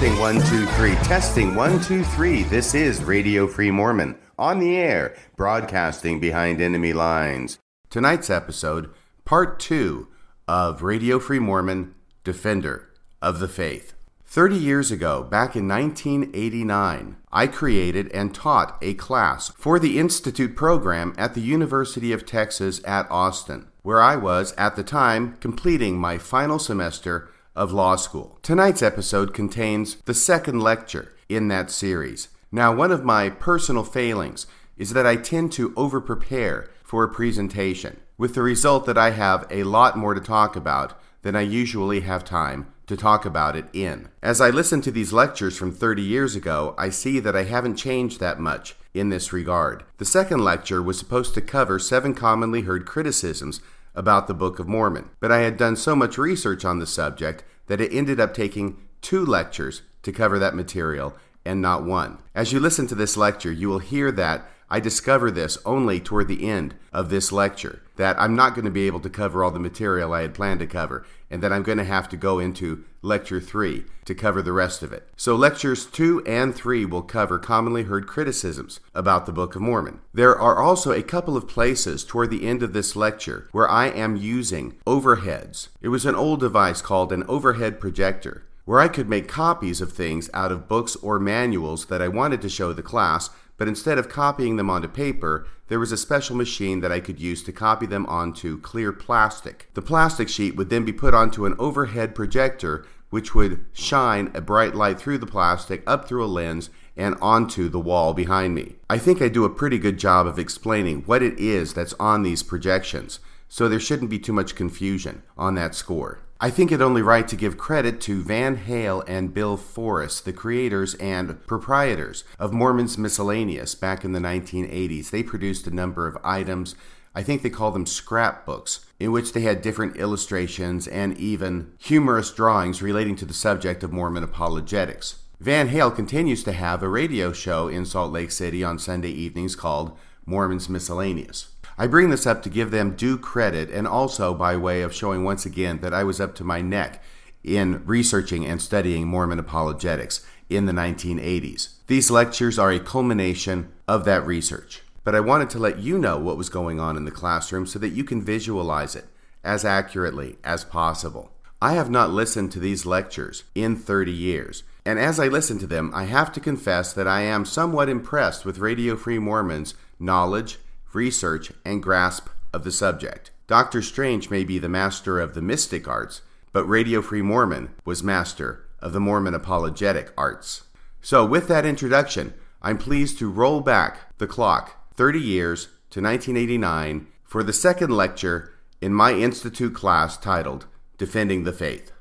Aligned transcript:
Testing 0.00 0.18
one, 0.18 0.40
two, 0.46 0.64
three. 0.64 0.94
Testing 0.94 1.54
one, 1.54 1.78
two, 1.82 2.02
three. 2.02 2.42
This 2.44 2.74
is 2.74 3.04
Radio 3.04 3.46
Free 3.46 3.70
Mormon 3.70 4.16
on 4.38 4.58
the 4.58 4.74
air, 4.74 5.14
broadcasting 5.36 6.18
behind 6.18 6.58
enemy 6.58 6.94
lines. 6.94 7.58
Tonight's 7.90 8.30
episode, 8.30 8.88
part 9.26 9.60
two 9.60 10.08
of 10.48 10.82
Radio 10.82 11.18
Free 11.18 11.38
Mormon 11.38 11.94
Defender 12.24 12.88
of 13.20 13.40
the 13.40 13.48
Faith. 13.48 13.92
30 14.24 14.56
years 14.56 14.90
ago, 14.90 15.22
back 15.22 15.54
in 15.54 15.68
1989, 15.68 17.16
I 17.30 17.46
created 17.46 18.10
and 18.12 18.34
taught 18.34 18.78
a 18.80 18.94
class 18.94 19.50
for 19.50 19.78
the 19.78 19.98
Institute 19.98 20.56
program 20.56 21.14
at 21.18 21.34
the 21.34 21.42
University 21.42 22.10
of 22.10 22.24
Texas 22.24 22.80
at 22.86 23.06
Austin, 23.10 23.68
where 23.82 24.00
I 24.00 24.16
was 24.16 24.54
at 24.56 24.76
the 24.76 24.82
time 24.82 25.36
completing 25.40 25.98
my 25.98 26.16
final 26.16 26.58
semester 26.58 27.29
of 27.54 27.72
law 27.72 27.96
school. 27.96 28.38
Tonight's 28.42 28.82
episode 28.82 29.34
contains 29.34 29.96
the 30.04 30.14
second 30.14 30.60
lecture 30.60 31.12
in 31.28 31.48
that 31.48 31.70
series. 31.70 32.28
Now, 32.52 32.74
one 32.74 32.90
of 32.90 33.04
my 33.04 33.30
personal 33.30 33.84
failings 33.84 34.46
is 34.76 34.92
that 34.92 35.06
I 35.06 35.16
tend 35.16 35.52
to 35.52 35.74
over 35.76 36.00
prepare 36.00 36.70
for 36.82 37.04
a 37.04 37.08
presentation, 37.08 38.00
with 38.18 38.34
the 38.34 38.42
result 38.42 38.86
that 38.86 38.98
I 38.98 39.10
have 39.10 39.46
a 39.50 39.64
lot 39.64 39.96
more 39.96 40.14
to 40.14 40.20
talk 40.20 40.56
about 40.56 40.98
than 41.22 41.36
I 41.36 41.42
usually 41.42 42.00
have 42.00 42.24
time 42.24 42.72
to 42.86 42.96
talk 42.96 43.24
about 43.24 43.54
it 43.54 43.66
in. 43.72 44.08
As 44.22 44.40
I 44.40 44.50
listen 44.50 44.80
to 44.82 44.90
these 44.90 45.12
lectures 45.12 45.56
from 45.56 45.70
30 45.70 46.02
years 46.02 46.34
ago, 46.34 46.74
I 46.76 46.90
see 46.90 47.20
that 47.20 47.36
I 47.36 47.44
haven't 47.44 47.76
changed 47.76 48.18
that 48.18 48.40
much 48.40 48.74
in 48.92 49.10
this 49.10 49.32
regard. 49.32 49.84
The 49.98 50.04
second 50.04 50.42
lecture 50.42 50.82
was 50.82 50.98
supposed 50.98 51.34
to 51.34 51.40
cover 51.40 51.78
seven 51.78 52.14
commonly 52.14 52.62
heard 52.62 52.86
criticisms 52.86 53.60
about 53.94 54.26
the 54.26 54.34
Book 54.34 54.58
of 54.58 54.66
Mormon, 54.68 55.10
but 55.20 55.30
I 55.30 55.38
had 55.38 55.56
done 55.56 55.76
so 55.76 55.94
much 55.94 56.18
research 56.18 56.64
on 56.64 56.78
the 56.78 56.86
subject 56.86 57.44
that 57.70 57.80
it 57.80 57.94
ended 57.94 58.18
up 58.18 58.34
taking 58.34 58.76
two 59.00 59.24
lectures 59.24 59.82
to 60.02 60.10
cover 60.10 60.40
that 60.40 60.56
material 60.56 61.14
and 61.44 61.62
not 61.62 61.84
one. 61.84 62.18
As 62.34 62.52
you 62.52 62.58
listen 62.58 62.88
to 62.88 62.96
this 62.96 63.16
lecture, 63.16 63.52
you 63.52 63.68
will 63.68 63.78
hear 63.78 64.10
that 64.10 64.50
I 64.70 64.78
discover 64.78 65.30
this 65.32 65.58
only 65.66 65.98
toward 65.98 66.28
the 66.28 66.48
end 66.48 66.76
of 66.92 67.10
this 67.10 67.32
lecture 67.32 67.82
that 67.96 68.18
I'm 68.20 68.36
not 68.36 68.54
going 68.54 68.64
to 68.64 68.70
be 68.70 68.86
able 68.86 69.00
to 69.00 69.10
cover 69.10 69.42
all 69.42 69.50
the 69.50 69.58
material 69.58 70.12
I 70.12 70.22
had 70.22 70.32
planned 70.32 70.60
to 70.60 70.66
cover, 70.66 71.04
and 71.28 71.42
that 71.42 71.52
I'm 71.52 71.64
going 71.64 71.78
to 71.78 71.84
have 71.84 72.08
to 72.10 72.16
go 72.16 72.38
into 72.38 72.84
lecture 73.02 73.40
3 73.40 73.84
to 74.04 74.14
cover 74.14 74.40
the 74.42 74.52
rest 74.52 74.82
of 74.82 74.92
it. 74.92 75.08
So, 75.16 75.34
lectures 75.34 75.86
2 75.86 76.22
and 76.24 76.54
3 76.54 76.84
will 76.84 77.02
cover 77.02 77.38
commonly 77.38 77.82
heard 77.82 78.06
criticisms 78.06 78.80
about 78.94 79.26
the 79.26 79.32
Book 79.32 79.56
of 79.56 79.60
Mormon. 79.60 80.00
There 80.14 80.38
are 80.38 80.62
also 80.62 80.92
a 80.92 81.02
couple 81.02 81.36
of 81.36 81.48
places 81.48 82.04
toward 82.04 82.30
the 82.30 82.46
end 82.46 82.62
of 82.62 82.72
this 82.72 82.94
lecture 82.94 83.48
where 83.52 83.68
I 83.68 83.88
am 83.88 84.16
using 84.16 84.76
overheads. 84.86 85.68
It 85.82 85.88
was 85.88 86.06
an 86.06 86.14
old 86.14 86.40
device 86.40 86.80
called 86.80 87.12
an 87.12 87.24
overhead 87.28 87.80
projector 87.80 88.44
where 88.64 88.78
I 88.78 88.88
could 88.88 89.08
make 89.08 89.26
copies 89.26 89.80
of 89.80 89.92
things 89.92 90.30
out 90.32 90.52
of 90.52 90.68
books 90.68 90.94
or 90.96 91.18
manuals 91.18 91.86
that 91.86 92.00
I 92.00 92.06
wanted 92.06 92.40
to 92.42 92.48
show 92.48 92.72
the 92.72 92.82
class 92.82 93.28
but 93.60 93.68
instead 93.68 93.98
of 93.98 94.08
copying 94.08 94.56
them 94.56 94.70
onto 94.70 94.88
paper, 94.88 95.46
there 95.68 95.78
was 95.78 95.92
a 95.92 95.96
special 95.98 96.34
machine 96.34 96.80
that 96.80 96.90
I 96.90 96.98
could 96.98 97.20
use 97.20 97.42
to 97.42 97.52
copy 97.52 97.84
them 97.84 98.06
onto 98.06 98.58
clear 98.58 98.90
plastic. 98.90 99.68
The 99.74 99.82
plastic 99.82 100.30
sheet 100.30 100.56
would 100.56 100.70
then 100.70 100.86
be 100.86 100.94
put 100.94 101.12
onto 101.12 101.44
an 101.44 101.56
overhead 101.58 102.14
projector, 102.14 102.86
which 103.10 103.34
would 103.34 103.62
shine 103.74 104.30
a 104.32 104.40
bright 104.40 104.74
light 104.74 104.98
through 104.98 105.18
the 105.18 105.26
plastic, 105.26 105.82
up 105.86 106.08
through 106.08 106.24
a 106.24 106.26
lens, 106.26 106.70
and 106.96 107.16
onto 107.20 107.68
the 107.68 107.78
wall 107.78 108.14
behind 108.14 108.54
me. 108.54 108.76
I 108.88 108.96
think 108.96 109.20
I 109.20 109.28
do 109.28 109.44
a 109.44 109.50
pretty 109.50 109.78
good 109.78 109.98
job 109.98 110.26
of 110.26 110.38
explaining 110.38 111.02
what 111.02 111.22
it 111.22 111.38
is 111.38 111.74
that's 111.74 111.92
on 112.00 112.22
these 112.22 112.42
projections, 112.42 113.20
so 113.46 113.68
there 113.68 113.78
shouldn't 113.78 114.08
be 114.08 114.18
too 114.18 114.32
much 114.32 114.54
confusion 114.54 115.22
on 115.36 115.54
that 115.56 115.74
score. 115.74 116.20
I 116.42 116.48
think 116.48 116.72
it 116.72 116.80
only 116.80 117.02
right 117.02 117.28
to 117.28 117.36
give 117.36 117.58
credit 117.58 118.00
to 118.02 118.22
Van 118.22 118.56
Hale 118.56 119.04
and 119.06 119.34
Bill 119.34 119.58
Forrest, 119.58 120.24
the 120.24 120.32
creators 120.32 120.94
and 120.94 121.46
proprietors 121.46 122.24
of 122.38 122.50
Mormon's 122.50 122.96
Miscellaneous 122.96 123.74
back 123.74 124.06
in 124.06 124.12
the 124.12 124.20
1980s. 124.20 125.10
They 125.10 125.22
produced 125.22 125.66
a 125.66 125.74
number 125.74 126.06
of 126.06 126.16
items. 126.24 126.76
I 127.14 127.22
think 127.22 127.42
they 127.42 127.50
call 127.50 127.72
them 127.72 127.84
scrapbooks, 127.84 128.86
in 128.98 129.12
which 129.12 129.34
they 129.34 129.42
had 129.42 129.60
different 129.60 129.98
illustrations 129.98 130.88
and 130.88 131.14
even 131.18 131.72
humorous 131.78 132.32
drawings 132.32 132.80
relating 132.80 133.16
to 133.16 133.26
the 133.26 133.34
subject 133.34 133.84
of 133.84 133.92
Mormon 133.92 134.24
apologetics. 134.24 135.16
Van 135.40 135.68
Hale 135.68 135.90
continues 135.90 136.42
to 136.44 136.52
have 136.52 136.82
a 136.82 136.88
radio 136.88 137.34
show 137.34 137.68
in 137.68 137.84
Salt 137.84 138.12
Lake 138.12 138.30
City 138.30 138.64
on 138.64 138.78
Sunday 138.78 139.10
evenings 139.10 139.54
called 139.54 139.94
Mormon's 140.24 140.70
Miscellaneous. 140.70 141.48
I 141.80 141.86
bring 141.86 142.10
this 142.10 142.26
up 142.26 142.42
to 142.42 142.50
give 142.50 142.70
them 142.70 142.94
due 142.94 143.16
credit 143.16 143.70
and 143.70 143.88
also 143.88 144.34
by 144.34 144.54
way 144.54 144.82
of 144.82 144.94
showing 144.94 145.24
once 145.24 145.46
again 145.46 145.80
that 145.80 145.94
I 145.94 146.04
was 146.04 146.20
up 146.20 146.34
to 146.34 146.44
my 146.44 146.60
neck 146.60 147.02
in 147.42 147.82
researching 147.86 148.44
and 148.44 148.60
studying 148.60 149.06
Mormon 149.06 149.38
apologetics 149.38 150.22
in 150.50 150.66
the 150.66 150.74
1980s. 150.74 151.76
These 151.86 152.10
lectures 152.10 152.58
are 152.58 152.70
a 152.70 152.80
culmination 152.80 153.72
of 153.88 154.04
that 154.04 154.26
research. 154.26 154.82
But 155.04 155.14
I 155.14 155.20
wanted 155.20 155.48
to 155.50 155.58
let 155.58 155.78
you 155.78 155.96
know 155.96 156.18
what 156.18 156.36
was 156.36 156.50
going 156.50 156.78
on 156.78 156.98
in 156.98 157.06
the 157.06 157.10
classroom 157.10 157.66
so 157.66 157.78
that 157.78 157.94
you 157.94 158.04
can 158.04 158.20
visualize 158.20 158.94
it 158.94 159.06
as 159.42 159.64
accurately 159.64 160.36
as 160.44 160.66
possible. 160.66 161.32
I 161.62 161.72
have 161.72 161.88
not 161.88 162.10
listened 162.10 162.52
to 162.52 162.60
these 162.60 162.84
lectures 162.84 163.44
in 163.54 163.74
30 163.74 164.12
years, 164.12 164.64
and 164.84 164.98
as 164.98 165.18
I 165.18 165.28
listen 165.28 165.58
to 165.60 165.66
them, 165.66 165.92
I 165.94 166.04
have 166.04 166.30
to 166.32 166.40
confess 166.40 166.92
that 166.92 167.08
I 167.08 167.22
am 167.22 167.46
somewhat 167.46 167.88
impressed 167.88 168.44
with 168.44 168.58
Radio 168.58 168.96
Free 168.96 169.18
Mormon's 169.18 169.72
knowledge 169.98 170.58
research, 170.92 171.52
and 171.64 171.82
grasp 171.82 172.28
of 172.52 172.64
the 172.64 172.72
subject. 172.72 173.30
Doctor 173.46 173.82
Strange 173.82 174.30
may 174.30 174.44
be 174.44 174.58
the 174.58 174.68
master 174.68 175.18
of 175.18 175.34
the 175.34 175.42
mystic 175.42 175.88
arts, 175.88 176.22
but 176.52 176.64
Radio 176.64 177.02
Free 177.02 177.22
Mormon 177.22 177.70
was 177.84 178.02
master 178.02 178.64
of 178.80 178.92
the 178.92 179.00
Mormon 179.00 179.34
apologetic 179.34 180.12
arts. 180.16 180.62
So, 181.00 181.24
with 181.24 181.48
that 181.48 181.66
introduction, 181.66 182.34
I'm 182.62 182.78
pleased 182.78 183.18
to 183.18 183.30
roll 183.30 183.60
back 183.60 184.18
the 184.18 184.26
clock 184.26 184.94
30 184.94 185.18
years 185.18 185.64
to 185.90 186.00
1989 186.00 187.06
for 187.24 187.42
the 187.42 187.52
second 187.52 187.90
lecture 187.90 188.52
in 188.80 188.92
my 188.92 189.12
Institute 189.12 189.74
class 189.74 190.16
titled 190.16 190.66
Defending 190.98 191.44
the 191.44 191.52
Faith. 191.52 191.92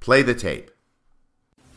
Play 0.00 0.22
the 0.22 0.34
tape. 0.34 0.70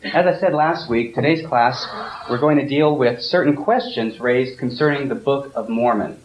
As 0.03 0.25
I 0.25 0.39
said 0.39 0.53
last 0.53 0.89
week, 0.89 1.13
today's 1.13 1.45
class, 1.45 1.85
we're 2.29 2.37
going 2.37 2.57
to 2.57 2.67
deal 2.67 2.95
with 2.97 3.21
certain 3.21 3.55
questions 3.55 4.19
raised 4.19 4.57
concerning 4.57 5.09
the 5.09 5.15
Book 5.15 5.51
of 5.55 5.67
Mormon. 5.67 6.17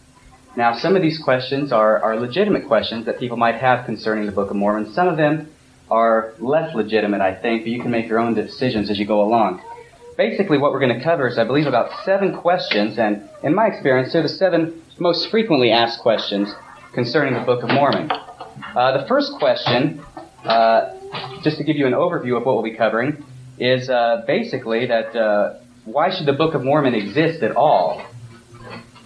Now, 0.56 0.78
some 0.78 0.94
of 0.94 1.02
these 1.02 1.18
questions 1.18 1.72
are, 1.72 2.00
are 2.00 2.16
legitimate 2.16 2.66
questions 2.68 3.06
that 3.06 3.18
people 3.18 3.36
might 3.36 3.56
have 3.56 3.84
concerning 3.86 4.26
the 4.26 4.32
Book 4.32 4.50
of 4.50 4.56
Mormon. 4.56 4.92
Some 4.92 5.08
of 5.08 5.16
them 5.16 5.50
are 5.90 6.32
less 6.38 6.74
legitimate, 6.74 7.20
I 7.20 7.34
think, 7.34 7.62
but 7.62 7.70
you 7.70 7.82
can 7.82 7.90
make 7.90 8.06
your 8.06 8.20
own 8.20 8.34
decisions 8.34 8.88
as 8.88 8.98
you 8.98 9.04
go 9.06 9.22
along. 9.22 9.62
Basically, 10.16 10.58
what 10.58 10.70
we're 10.70 10.78
going 10.78 10.96
to 10.96 11.02
cover 11.02 11.26
is, 11.26 11.38
I 11.38 11.44
believe, 11.44 11.66
about 11.66 12.04
seven 12.04 12.36
questions, 12.36 12.98
and 12.98 13.28
in 13.42 13.52
my 13.52 13.66
experience, 13.66 14.12
they're 14.12 14.22
the 14.22 14.28
seven 14.28 14.80
most 15.00 15.28
frequently 15.28 15.72
asked 15.72 16.00
questions 16.00 16.54
concerning 16.92 17.34
the 17.34 17.40
Book 17.40 17.64
of 17.64 17.70
Mormon. 17.70 18.08
Uh, 18.12 19.02
the 19.02 19.08
first 19.08 19.32
question, 19.40 20.00
uh, 20.44 20.94
just 21.42 21.58
to 21.58 21.64
give 21.64 21.74
you 21.74 21.88
an 21.88 21.94
overview 21.94 22.36
of 22.36 22.46
what 22.46 22.54
we'll 22.54 22.62
be 22.62 22.76
covering, 22.76 23.24
is 23.58 23.90
uh, 23.90 24.22
basically 24.24 24.86
that 24.86 25.16
uh, 25.16 25.58
why 25.84 26.16
should 26.16 26.26
the 26.26 26.32
Book 26.32 26.54
of 26.54 26.62
Mormon 26.62 26.94
exist 26.94 27.42
at 27.42 27.56
all? 27.56 28.06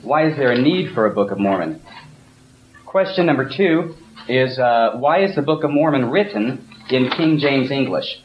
Why 0.03 0.28
is 0.28 0.36
there 0.36 0.53
a 0.53 0.60
need 0.60 0.94
for 0.94 1.06
a 1.06 1.10
Book 1.10 1.32
of 1.32 1.41
Mormon? 1.41 1.82
Question 2.86 3.26
number 3.26 3.48
two 3.48 3.97
is 4.28 4.56
uh, 4.56 4.92
why 4.95 5.24
is 5.24 5.34
the 5.34 5.42
Book 5.42 5.65
of 5.65 5.72
Mormon 5.72 6.10
written 6.10 6.68
in 6.89 7.10
King 7.10 7.39
James 7.39 7.72
English? 7.72 8.22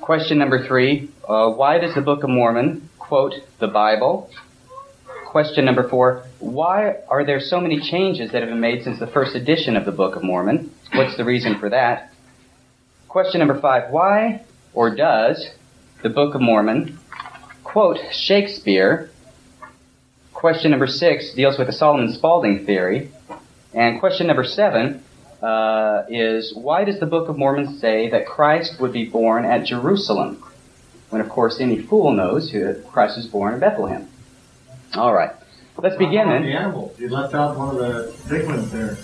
Question 0.00 0.38
number 0.38 0.64
three 0.64 1.10
uh, 1.28 1.50
why 1.50 1.78
does 1.78 1.92
the 1.96 2.00
Book 2.00 2.22
of 2.22 2.30
Mormon 2.30 2.88
quote 3.00 3.34
the 3.58 3.66
Bible? 3.66 4.30
Question 5.26 5.64
number 5.64 5.88
four 5.88 6.22
why 6.38 6.94
are 7.08 7.24
there 7.24 7.40
so 7.40 7.60
many 7.60 7.80
changes 7.80 8.30
that 8.30 8.40
have 8.40 8.48
been 8.48 8.60
made 8.60 8.84
since 8.84 9.00
the 9.00 9.08
first 9.08 9.34
edition 9.34 9.76
of 9.76 9.84
the 9.84 9.92
Book 9.92 10.14
of 10.14 10.22
Mormon? 10.22 10.72
What's 10.94 11.16
the 11.16 11.24
reason 11.24 11.58
for 11.58 11.68
that? 11.70 12.12
Question 13.08 13.40
number 13.40 13.60
five 13.60 13.90
why 13.90 14.44
or 14.72 14.94
does 14.94 15.50
the 16.04 16.08
Book 16.08 16.36
of 16.36 16.40
Mormon 16.40 16.96
quote 17.64 17.98
Shakespeare 18.12 19.10
Question 20.38 20.70
number 20.70 20.86
six 20.86 21.34
deals 21.34 21.58
with 21.58 21.66
the 21.66 21.72
Solomon 21.72 22.12
Spaulding 22.12 22.64
theory. 22.64 23.10
And 23.74 23.98
question 23.98 24.28
number 24.28 24.44
seven 24.44 25.02
uh, 25.42 26.04
is 26.08 26.54
why 26.54 26.84
does 26.84 27.00
the 27.00 27.06
Book 27.06 27.28
of 27.28 27.36
Mormon 27.36 27.80
say 27.80 28.08
that 28.10 28.24
Christ 28.24 28.78
would 28.80 28.92
be 28.92 29.04
born 29.04 29.44
at 29.44 29.66
Jerusalem? 29.66 30.40
When, 31.10 31.20
of 31.20 31.28
course, 31.28 31.58
any 31.58 31.82
fool 31.82 32.12
knows 32.12 32.52
that 32.52 32.84
Christ 32.86 33.16
was 33.16 33.26
born 33.26 33.54
in 33.54 33.58
Bethlehem. 33.58 34.08
All 34.94 35.12
right. 35.12 35.32
Let's 35.76 35.96
begin 35.96 36.28
then. 36.28 36.44
The 36.44 36.52
animals. 36.52 36.96
You 37.00 37.08
left 37.08 37.34
out 37.34 37.58
one 37.58 37.70
of 37.70 37.76
the 37.78 38.14
big 38.28 38.46
ones 38.46 38.70
there. 38.70 38.96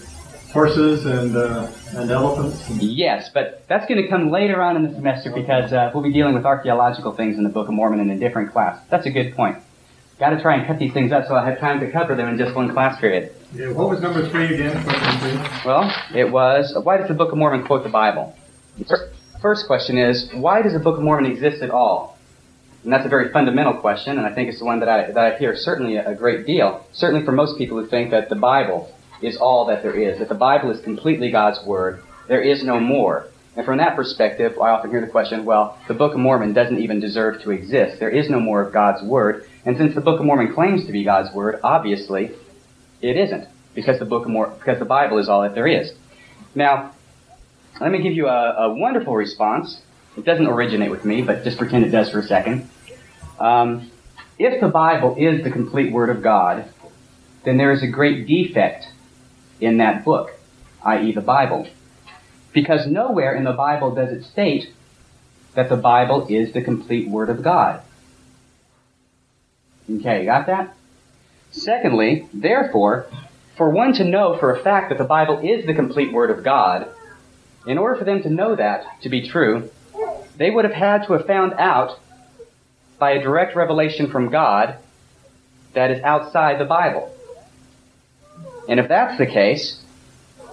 Horses 0.53 1.05
and, 1.05 1.37
uh, 1.37 1.69
and 1.97 2.13
elephants. 2.13 2.69
And 2.69 2.81
yes, 2.81 3.29
but 3.35 3.65
that's 3.67 3.89
going 3.89 4.01
to 4.01 4.09
come 4.09 4.31
later 4.31 4.63
on 4.63 4.77
in 4.77 4.85
the 4.85 4.95
semester 4.95 5.33
because 5.33 5.73
uh, 5.73 5.91
we'll 5.93 6.05
be 6.05 6.13
dealing 6.13 6.35
with 6.35 6.45
archaeological 6.45 7.11
things 7.11 7.39
in 7.39 7.43
the 7.43 7.51
Book 7.51 7.67
of 7.67 7.75
Mormon 7.75 7.99
in 7.99 8.09
a 8.11 8.19
different 8.21 8.53
class. 8.53 8.81
That's 8.89 9.07
a 9.07 9.11
good 9.11 9.35
point. 9.35 9.59
Got 10.19 10.31
to 10.31 10.41
try 10.41 10.57
and 10.57 10.67
cut 10.67 10.79
these 10.79 10.93
things 10.93 11.11
up 11.13 11.27
so 11.27 11.35
I 11.35 11.49
have 11.49 11.59
time 11.59 11.81
to 11.81 11.91
cover 11.91 12.15
them 12.15 12.29
in 12.29 12.39
just 12.39 12.55
one 12.55 12.73
class 12.73 13.01
period. 13.01 13.35
Yeah, 13.55 13.73
what 13.73 13.89
was 13.89 14.01
number 14.01 14.29
three 14.29 14.55
again? 14.55 14.75
Well, 15.65 15.91
it 16.15 16.31
was 16.31 16.77
why 16.83 16.99
does 16.99 17.09
the 17.09 17.15
Book 17.15 17.33
of 17.33 17.39
Mormon 17.39 17.65
quote 17.65 17.83
the 17.83 17.91
Bible? 17.91 18.37
first 19.45 19.67
question 19.67 19.99
is, 19.99 20.31
why 20.33 20.63
does 20.63 20.73
the 20.73 20.79
Book 20.79 20.97
of 20.97 21.03
Mormon 21.03 21.31
exist 21.31 21.63
at 21.63 21.69
all? 21.69 22.17
And 22.83 22.91
that's 22.91 23.05
a 23.05 23.11
very 23.11 23.31
fundamental 23.31 23.75
question, 23.75 24.17
and 24.17 24.27
I 24.27 24.35
think 24.35 24.49
it's 24.49 24.59
the 24.59 24.65
one 24.65 24.81
that 24.81 24.89
I, 24.89 25.11
that 25.13 25.35
I 25.35 25.39
hear 25.39 25.55
certainly 25.55 25.97
a 25.97 26.15
great 26.15 26.47
deal, 26.47 26.87
certainly 26.93 27.25
for 27.27 27.33
most 27.33 27.59
people 27.59 27.79
who 27.79 27.87
think 27.87 28.11
that 28.11 28.31
the 28.31 28.37
Bible 28.37 28.91
is 29.21 29.37
all 29.37 29.67
that 29.67 29.83
there 29.83 29.95
is, 29.95 30.19
that 30.19 30.31
the 30.31 30.35
Bible 30.35 30.71
is 30.71 30.81
completely 30.81 31.31
God's 31.31 31.63
Word. 31.67 32.03
There 32.27 32.41
is 32.41 32.65
no 32.65 32.81
more. 32.81 33.27
And 33.55 33.67
from 33.67 33.79
that 33.79 33.97
perspective, 33.97 34.59
I 34.59 34.71
often 34.71 34.91
hear 34.91 35.03
the 35.03 35.07
question, 35.07 35.45
well, 35.45 35.79
the 35.89 35.95
Book 35.95 36.15
of 36.15 36.21
Mormon 36.21 36.55
doesn't 36.55 36.79
even 36.79 36.99
deserve 36.99 37.43
to 37.43 37.51
exist. 37.51 38.01
There 38.01 38.11
is 38.11 38.31
no 38.31 38.41
more 38.41 38.63
of 38.63 38.73
God's 38.73 39.03
Word. 39.03 39.47
And 39.65 39.77
since 39.77 39.95
the 39.95 40.01
Book 40.01 40.21
of 40.21 40.27
Mormon 40.27 40.53
claims 40.53 40.87
to 40.87 40.93
be 40.93 41.05
God's 41.05 41.35
Word, 41.35 41.61
obviously, 41.63 42.33
it 43.01 43.17
isn't. 43.17 43.49
Because 43.75 43.99
the 43.99 44.05
Book 44.05 44.25
of 44.25 44.31
Mormon, 44.31 44.59
because 44.59 44.79
the 44.79 44.85
Bible 44.85 45.19
is 45.19 45.29
all 45.29 45.43
that 45.43 45.55
there 45.55 45.67
is. 45.67 45.93
Now, 46.55 46.93
let 47.81 47.91
me 47.91 48.03
give 48.03 48.13
you 48.13 48.29
a, 48.29 48.69
a, 48.69 48.75
wonderful 48.75 49.15
response. 49.15 49.81
It 50.17 50.25
doesn't 50.25 50.47
originate 50.47 50.91
with 50.91 51.05
me, 51.05 51.23
but 51.23 51.43
just 51.43 51.59
pretend 51.59 51.85
it 51.85 51.91
does 51.91 52.11
for 52.11 52.21
a 52.21 52.23
second. 52.23 52.69
Um, 53.41 53.91
if 54.39 54.61
the 54.61 54.69
Bible 54.69 55.17
is 55.19 55.43
the 55.43 55.51
complete 55.51 55.93
Word 55.93 56.11
of 56.11 56.23
God, 56.23 56.69
then 57.45 57.57
there 57.57 57.73
is 57.73 57.83
a 57.83 57.89
great 57.89 58.27
defect 58.27 58.87
in 59.61 59.79
that 59.79 60.05
book, 60.05 60.31
i.e., 60.85 61.13
the 61.13 61.21
Bible. 61.21 61.67
Because 62.53 62.87
nowhere 62.87 63.35
in 63.35 63.45
the 63.45 63.53
Bible 63.53 63.95
does 63.95 64.13
it 64.13 64.25
state 64.25 64.73
that 65.55 65.69
the 65.69 65.77
Bible 65.77 66.27
is 66.29 66.53
the 66.53 66.63
complete 66.63 67.09
Word 67.09 67.29
of 67.29 67.43
God. 67.43 67.83
Okay, 69.91 70.21
you 70.21 70.27
got 70.27 70.47
that? 70.47 70.75
Secondly, 71.51 72.29
therefore, 72.33 73.07
for 73.57 73.71
one 73.71 73.93
to 73.95 74.05
know 74.05 74.37
for 74.39 74.55
a 74.55 74.63
fact 74.63 74.89
that 74.89 74.99
the 74.99 75.05
Bible 75.05 75.39
is 75.39 75.67
the 75.67 75.75
complete 75.75 76.13
Word 76.13 76.31
of 76.31 76.43
God, 76.43 76.89
in 77.67 77.79
order 77.79 77.97
for 77.97 78.05
them 78.05 78.23
to 78.23 78.31
know 78.31 78.57
that 78.57 79.01
to 79.03 79.09
be 79.09 79.29
true, 79.29 79.71
they 80.37 80.51
would 80.51 80.65
have 80.65 80.75
had 80.75 81.07
to 81.07 81.13
have 81.13 81.27
found 81.27 81.55
out 81.55 81.99
by 82.99 83.13
a 83.13 83.23
direct 83.23 83.55
revelation 83.55 84.11
from 84.11 84.31
God 84.31 84.79
that 85.75 85.91
is 85.91 86.03
outside 86.03 86.59
the 86.59 86.65
Bible. 86.65 87.15
And 88.69 88.81
if 88.81 88.89
that's 88.89 89.19
the 89.19 89.27
case, 89.27 89.81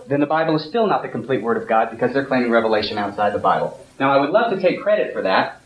then 0.08 0.20
the 0.20 0.26
Bible 0.26 0.56
is 0.56 0.66
still 0.66 0.88
not 0.88 1.02
the 1.02 1.08
complete 1.08 1.42
Word 1.42 1.58
of 1.58 1.68
God 1.68 1.90
because 1.90 2.14
they're 2.14 2.26
claiming 2.26 2.52
revelation 2.52 2.98
outside 2.98 3.34
the 3.34 3.40
Bible. 3.40 3.80
Now, 4.00 4.12
I 4.12 4.20
would 4.20 4.32
love 4.32 4.52
to 4.52 4.60
take 4.60 4.82
credit 4.82 5.14
for 5.14 5.22
that. 5.24 5.62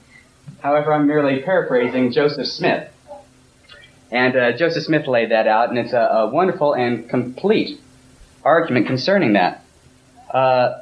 However, 0.61 0.93
I'm 0.93 1.07
merely 1.07 1.41
paraphrasing 1.41 2.11
Joseph 2.11 2.47
Smith. 2.47 2.89
And 4.11 4.35
uh, 4.35 4.51
Joseph 4.57 4.83
Smith 4.83 5.07
laid 5.07 5.31
that 5.31 5.47
out, 5.47 5.69
and 5.69 5.77
it's 5.77 5.93
a, 5.93 5.99
a 5.99 6.29
wonderful 6.29 6.73
and 6.73 7.09
complete 7.09 7.79
argument 8.43 8.87
concerning 8.87 9.33
that. 9.33 9.63
Uh, 10.31 10.81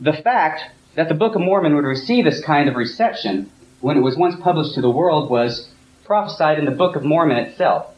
the 0.00 0.12
fact 0.12 0.62
that 0.94 1.08
the 1.08 1.14
Book 1.14 1.34
of 1.34 1.40
Mormon 1.40 1.74
would 1.76 1.84
receive 1.84 2.24
this 2.24 2.42
kind 2.44 2.68
of 2.68 2.74
reception 2.74 3.50
when 3.80 3.96
it 3.96 4.00
was 4.00 4.16
once 4.16 4.34
published 4.40 4.74
to 4.74 4.80
the 4.80 4.90
world 4.90 5.30
was 5.30 5.68
prophesied 6.04 6.58
in 6.58 6.64
the 6.64 6.70
Book 6.72 6.96
of 6.96 7.04
Mormon 7.04 7.36
itself 7.36 7.94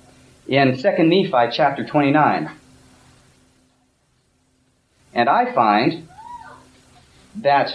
in 0.47 0.77
2 0.77 0.83
Nephi 0.83 1.51
chapter 1.53 1.87
29. 1.87 2.51
And 5.15 5.29
I 5.29 5.55
find 5.55 6.09
that 7.37 7.73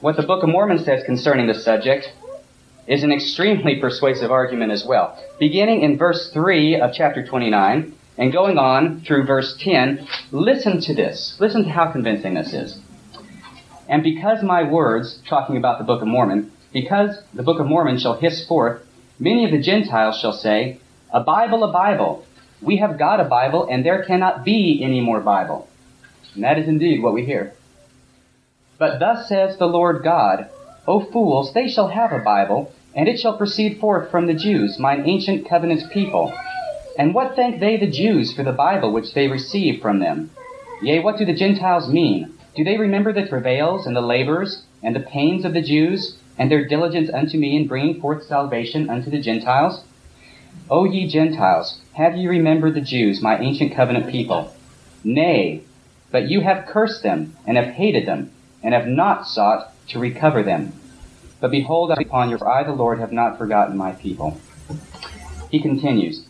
what 0.00 0.16
the 0.16 0.22
Book 0.22 0.42
of 0.42 0.48
Mormon 0.48 0.78
says 0.78 1.02
concerning 1.04 1.46
the 1.46 1.54
subject 1.54 2.12
is 2.90 3.04
an 3.04 3.12
extremely 3.12 3.76
persuasive 3.76 4.32
argument 4.32 4.72
as 4.72 4.84
well. 4.84 5.16
Beginning 5.38 5.82
in 5.82 5.96
verse 5.96 6.32
3 6.32 6.80
of 6.80 6.92
chapter 6.92 7.24
29 7.24 7.94
and 8.18 8.32
going 8.32 8.58
on 8.58 9.02
through 9.02 9.24
verse 9.24 9.56
10, 9.60 10.08
listen 10.32 10.80
to 10.80 10.92
this. 10.92 11.36
Listen 11.38 11.62
to 11.62 11.70
how 11.70 11.92
convincing 11.92 12.34
this 12.34 12.52
is. 12.52 12.76
And 13.88 14.02
because 14.02 14.42
my 14.42 14.64
words, 14.64 15.22
talking 15.28 15.56
about 15.56 15.78
the 15.78 15.84
Book 15.84 16.02
of 16.02 16.08
Mormon, 16.08 16.50
because 16.72 17.16
the 17.32 17.44
Book 17.44 17.60
of 17.60 17.66
Mormon 17.66 17.98
shall 18.00 18.18
hiss 18.18 18.44
forth, 18.48 18.82
many 19.20 19.44
of 19.44 19.52
the 19.52 19.62
Gentiles 19.62 20.18
shall 20.20 20.32
say, 20.32 20.80
A 21.12 21.20
Bible, 21.20 21.62
a 21.62 21.72
Bible. 21.72 22.26
We 22.60 22.78
have 22.78 22.98
got 22.98 23.20
a 23.20 23.24
Bible, 23.24 23.68
and 23.70 23.86
there 23.86 24.04
cannot 24.04 24.44
be 24.44 24.80
any 24.82 25.00
more 25.00 25.20
Bible. 25.20 25.68
And 26.34 26.42
that 26.42 26.58
is 26.58 26.66
indeed 26.66 27.04
what 27.04 27.14
we 27.14 27.24
hear. 27.24 27.54
But 28.78 28.98
thus 28.98 29.28
says 29.28 29.58
the 29.58 29.66
Lord 29.66 30.02
God, 30.02 30.50
O 30.88 31.04
fools, 31.04 31.54
they 31.54 31.68
shall 31.68 31.88
have 31.88 32.10
a 32.10 32.18
Bible, 32.18 32.72
and 32.94 33.08
it 33.08 33.18
shall 33.18 33.36
proceed 33.36 33.78
forth 33.78 34.10
from 34.10 34.26
the 34.26 34.34
Jews, 34.34 34.78
mine 34.78 35.04
ancient 35.06 35.48
covenant 35.48 35.90
people. 35.90 36.32
And 36.98 37.14
what 37.14 37.36
thank 37.36 37.60
they 37.60 37.76
the 37.76 37.90
Jews 37.90 38.32
for 38.32 38.42
the 38.42 38.52
Bible 38.52 38.92
which 38.92 39.14
they 39.14 39.28
receive 39.28 39.80
from 39.80 40.00
them? 40.00 40.30
Yea, 40.82 41.00
what 41.00 41.18
do 41.18 41.24
the 41.24 41.34
Gentiles 41.34 41.88
mean? 41.88 42.34
Do 42.56 42.64
they 42.64 42.76
remember 42.76 43.12
the 43.12 43.26
travails 43.26 43.86
and 43.86 43.94
the 43.94 44.00
labors 44.00 44.64
and 44.82 44.96
the 44.96 45.00
pains 45.00 45.44
of 45.44 45.52
the 45.52 45.62
Jews, 45.62 46.16
and 46.38 46.50
their 46.50 46.66
diligence 46.66 47.10
unto 47.12 47.38
me 47.38 47.56
in 47.56 47.66
bringing 47.66 48.00
forth 48.00 48.24
salvation 48.24 48.88
unto 48.88 49.10
the 49.10 49.20
Gentiles? 49.20 49.84
O 50.68 50.84
ye 50.84 51.06
Gentiles, 51.06 51.80
have 51.92 52.16
ye 52.16 52.26
remembered 52.26 52.74
the 52.74 52.80
Jews, 52.80 53.20
my 53.22 53.38
ancient 53.38 53.74
covenant 53.74 54.10
people? 54.10 54.52
Nay, 55.04 55.62
but 56.10 56.28
you 56.28 56.40
have 56.40 56.66
cursed 56.66 57.02
them, 57.02 57.36
and 57.46 57.56
have 57.56 57.74
hated 57.74 58.06
them, 58.06 58.30
and 58.62 58.74
have 58.74 58.86
not 58.86 59.26
sought 59.26 59.72
to 59.88 59.98
recover 59.98 60.42
them. 60.42 60.72
But 61.40 61.50
behold, 61.50 61.90
upon 61.90 62.30
your 62.30 62.46
I, 62.46 62.64
the 62.64 62.72
Lord, 62.72 62.98
have 62.98 63.12
not 63.12 63.38
forgotten 63.38 63.76
my 63.76 63.92
people. 63.92 64.38
He 65.50 65.60
continues, 65.60 66.24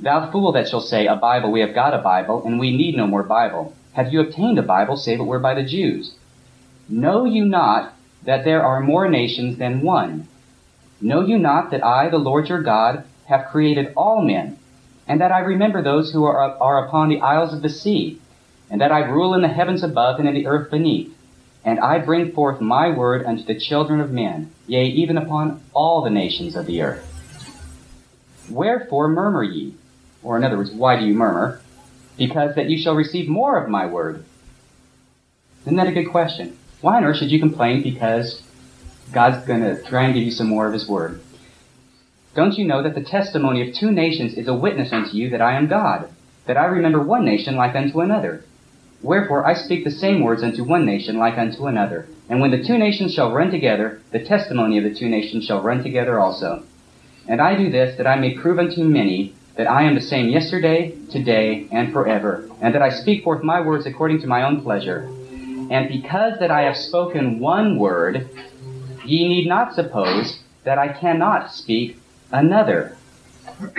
Thou 0.00 0.30
fool 0.30 0.52
that 0.52 0.68
shall 0.68 0.80
say, 0.80 1.06
A 1.06 1.16
Bible, 1.16 1.52
we 1.52 1.60
have 1.60 1.74
got 1.74 1.94
a 1.94 1.98
Bible, 1.98 2.44
and 2.44 2.58
we 2.58 2.76
need 2.76 2.96
no 2.96 3.06
more 3.06 3.22
Bible. 3.22 3.74
Have 3.92 4.12
you 4.12 4.20
obtained 4.20 4.58
a 4.58 4.62
Bible, 4.62 4.96
save 4.96 5.20
it 5.20 5.24
were 5.24 5.38
by 5.38 5.54
the 5.54 5.62
Jews? 5.62 6.14
Know 6.88 7.24
you 7.24 7.44
not 7.44 7.94
that 8.24 8.44
there 8.44 8.64
are 8.64 8.80
more 8.80 9.08
nations 9.08 9.58
than 9.58 9.82
one? 9.82 10.28
Know 11.00 11.20
you 11.20 11.38
not 11.38 11.70
that 11.70 11.84
I, 11.84 12.08
the 12.08 12.18
Lord 12.18 12.48
your 12.48 12.62
God, 12.62 13.04
have 13.26 13.46
created 13.46 13.92
all 13.96 14.22
men, 14.22 14.58
and 15.06 15.20
that 15.20 15.32
I 15.32 15.40
remember 15.40 15.82
those 15.82 16.12
who 16.12 16.24
are, 16.24 16.56
are 16.58 16.86
upon 16.86 17.08
the 17.08 17.20
isles 17.20 17.52
of 17.52 17.62
the 17.62 17.68
sea, 17.68 18.18
and 18.70 18.80
that 18.80 18.92
I 18.92 19.00
rule 19.00 19.34
in 19.34 19.42
the 19.42 19.48
heavens 19.48 19.82
above 19.82 20.18
and 20.18 20.28
in 20.28 20.34
the 20.34 20.46
earth 20.46 20.70
beneath. 20.70 21.14
And 21.64 21.80
I 21.80 21.98
bring 21.98 22.32
forth 22.32 22.60
my 22.60 22.90
word 22.90 23.24
unto 23.24 23.42
the 23.42 23.58
children 23.58 24.00
of 24.00 24.10
men, 24.10 24.52
yea, 24.66 24.84
even 24.84 25.16
upon 25.16 25.62
all 25.72 26.02
the 26.02 26.10
nations 26.10 26.56
of 26.56 26.66
the 26.66 26.82
earth. 26.82 27.10
Wherefore 28.50 29.08
murmur 29.08 29.42
ye? 29.42 29.74
Or 30.22 30.36
in 30.36 30.44
other 30.44 30.58
words, 30.58 30.72
why 30.72 30.98
do 30.98 31.06
you 31.06 31.14
murmur? 31.14 31.60
Because 32.18 32.54
that 32.54 32.68
you 32.68 32.78
shall 32.78 32.94
receive 32.94 33.28
more 33.28 33.56
of 33.56 33.70
my 33.70 33.86
word. 33.86 34.24
Isn't 35.62 35.76
that 35.76 35.86
a 35.86 35.92
good 35.92 36.10
question? 36.10 36.58
Why 36.82 36.96
on 36.96 37.04
earth 37.04 37.16
should 37.16 37.30
you 37.30 37.40
complain 37.40 37.82
because 37.82 38.42
God's 39.12 39.46
going 39.46 39.62
to 39.62 39.82
try 39.84 40.04
and 40.04 40.14
give 40.14 40.22
you 40.22 40.30
some 40.30 40.48
more 40.48 40.66
of 40.66 40.74
his 40.74 40.86
word? 40.86 41.20
Don't 42.34 42.58
you 42.58 42.66
know 42.66 42.82
that 42.82 42.94
the 42.94 43.02
testimony 43.02 43.66
of 43.66 43.74
two 43.74 43.90
nations 43.90 44.34
is 44.34 44.48
a 44.48 44.54
witness 44.54 44.92
unto 44.92 45.16
you 45.16 45.30
that 45.30 45.40
I 45.40 45.56
am 45.56 45.68
God, 45.68 46.10
that 46.46 46.56
I 46.56 46.66
remember 46.66 47.00
one 47.00 47.24
nation 47.24 47.56
like 47.56 47.74
unto 47.74 48.00
another? 48.00 48.44
Wherefore 49.04 49.46
I 49.46 49.52
speak 49.52 49.84
the 49.84 49.90
same 49.90 50.22
words 50.22 50.42
unto 50.42 50.64
one 50.64 50.86
nation 50.86 51.18
like 51.18 51.36
unto 51.36 51.66
another. 51.66 52.06
And 52.30 52.40
when 52.40 52.50
the 52.50 52.64
two 52.64 52.78
nations 52.78 53.12
shall 53.12 53.34
run 53.34 53.50
together, 53.50 54.00
the 54.12 54.24
testimony 54.24 54.78
of 54.78 54.84
the 54.84 54.94
two 54.94 55.10
nations 55.10 55.44
shall 55.44 55.60
run 55.60 55.82
together 55.82 56.18
also. 56.18 56.62
And 57.28 57.38
I 57.38 57.54
do 57.54 57.70
this 57.70 57.98
that 57.98 58.06
I 58.06 58.16
may 58.16 58.32
prove 58.32 58.58
unto 58.58 58.82
many 58.82 59.34
that 59.56 59.70
I 59.70 59.82
am 59.82 59.94
the 59.94 60.00
same 60.00 60.30
yesterday, 60.30 60.96
today, 61.10 61.68
and 61.70 61.92
forever, 61.92 62.48
and 62.62 62.74
that 62.74 62.80
I 62.80 62.88
speak 62.88 63.24
forth 63.24 63.42
my 63.42 63.60
words 63.60 63.84
according 63.84 64.22
to 64.22 64.26
my 64.26 64.42
own 64.42 64.62
pleasure. 64.62 65.06
And 65.70 65.86
because 65.86 66.38
that 66.40 66.50
I 66.50 66.62
have 66.62 66.76
spoken 66.76 67.40
one 67.40 67.78
word, 67.78 68.26
ye 69.04 69.28
need 69.28 69.46
not 69.46 69.74
suppose 69.74 70.38
that 70.64 70.78
I 70.78 70.88
cannot 70.88 71.52
speak 71.52 71.98
another. 72.32 72.96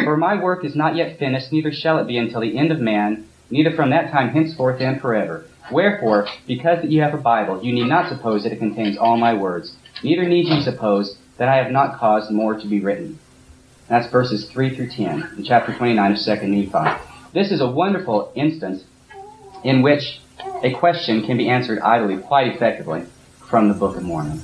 For 0.03 0.17
my 0.17 0.39
work 0.39 0.63
is 0.63 0.75
not 0.75 0.95
yet 0.95 1.17
finished, 1.17 1.51
neither 1.51 1.71
shall 1.73 1.97
it 1.97 2.05
be 2.05 2.19
until 2.19 2.41
the 2.41 2.55
end 2.59 2.71
of 2.71 2.79
man, 2.79 3.27
neither 3.49 3.71
from 3.71 3.89
that 3.89 4.11
time 4.11 4.29
henceforth 4.29 4.81
and 4.81 4.99
forever. 5.01 5.45
Wherefore, 5.71 6.27
because 6.47 6.81
that 6.81 6.91
you 6.91 7.01
have 7.01 7.13
a 7.13 7.17
Bible, 7.17 7.63
you 7.63 7.73
need 7.73 7.87
not 7.87 8.09
suppose 8.09 8.43
that 8.43 8.51
it 8.51 8.59
contains 8.59 8.97
all 8.97 9.17
my 9.17 9.33
words, 9.33 9.75
neither 10.03 10.27
need 10.27 10.47
ye 10.47 10.61
suppose 10.61 11.17
that 11.37 11.49
I 11.49 11.57
have 11.57 11.71
not 11.71 11.97
caused 11.99 12.31
more 12.31 12.59
to 12.59 12.67
be 12.67 12.79
written. 12.79 13.19
That's 13.87 14.11
verses 14.11 14.49
3 14.49 14.75
through 14.75 14.89
10 14.89 15.35
in 15.37 15.43
chapter 15.43 15.73
29 15.73 16.11
of 16.11 16.19
2 16.19 16.47
Nephi. 16.47 17.01
This 17.33 17.51
is 17.51 17.61
a 17.61 17.69
wonderful 17.69 18.31
instance 18.35 18.83
in 19.63 19.81
which 19.81 20.19
a 20.63 20.73
question 20.73 21.25
can 21.25 21.37
be 21.37 21.49
answered 21.49 21.79
idly 21.79 22.17
quite 22.17 22.47
effectively 22.47 23.05
from 23.49 23.67
the 23.67 23.73
Book 23.73 23.95
of 23.97 24.03
Mormon. 24.03 24.41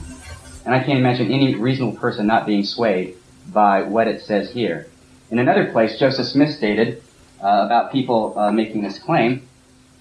And 0.66 0.76
I 0.76 0.84
can't 0.84 1.00
imagine 1.00 1.32
any 1.32 1.56
reasonable 1.56 1.98
person 1.98 2.28
not 2.28 2.46
being 2.46 2.64
swayed 2.64 3.16
by 3.52 3.82
what 3.84 4.08
it 4.08 4.22
says 4.22 4.52
here. 4.52 4.88
In 5.32 5.40
another 5.40 5.72
place, 5.72 5.98
Joseph 5.98 6.28
Smith 6.28 6.56
stated, 6.56 7.02
uh, 7.42 7.66
about 7.66 7.92
people 7.92 8.38
uh, 8.38 8.52
making 8.52 8.82
this 8.82 9.00
claim 9.00 9.48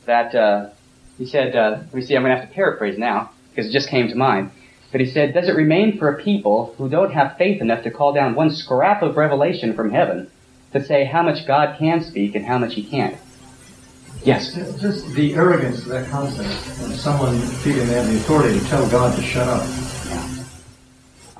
that 0.07 0.35
uh, 0.35 0.71
he 1.19 1.27
said, 1.27 1.55
uh, 1.55 1.79
let 1.81 1.95
me 1.95 2.03
see, 2.03 2.17
I'm 2.17 2.23
going 2.23 2.35
to 2.35 2.41
have 2.41 2.49
to 2.49 2.55
paraphrase 2.55 2.99
now 2.99 3.31
because 3.51 3.69
it 3.69 3.73
just 3.73 3.89
came 3.89 4.09
to 4.09 4.15
mind. 4.15 4.51
But 4.93 5.01
he 5.01 5.07
said, 5.07 5.35
Does 5.35 5.49
it 5.49 5.55
remain 5.55 5.99
for 5.99 6.09
a 6.09 6.23
people 6.23 6.75
who 6.77 6.89
don't 6.89 7.13
have 7.13 7.37
faith 7.37 7.61
enough 7.61 7.85
to 7.85 7.91
call 7.91 8.13
down 8.13 8.35
one 8.35 8.51
scrap 8.51 9.03
of 9.03 9.17
revelation 9.17 9.75
from 9.75 9.91
heaven 9.91 10.31
to 10.73 10.85
say 10.85 11.05
how 11.05 11.23
much 11.23 11.47
God 11.47 11.79
can 11.79 12.03
speak 12.03 12.35
and 12.35 12.45
how 12.45 12.59
much 12.59 12.75
he 12.75 12.83
can't? 12.83 13.17
Yes. 14.25 14.53
Just 14.81 15.15
the 15.15 15.35
arrogance 15.35 15.83
of 15.83 15.89
that 15.89 16.11
concept 16.11 16.49
of 16.49 16.97
someone 16.97 17.41
feeling 17.63 17.87
they 17.87 17.95
have 17.95 18.07
the 18.07 18.17
authority 18.17 18.59
to 18.59 18.67
tell 18.67 18.89
God 18.91 19.17
to 19.17 19.23
shut 19.23 19.49
up. 19.49 19.63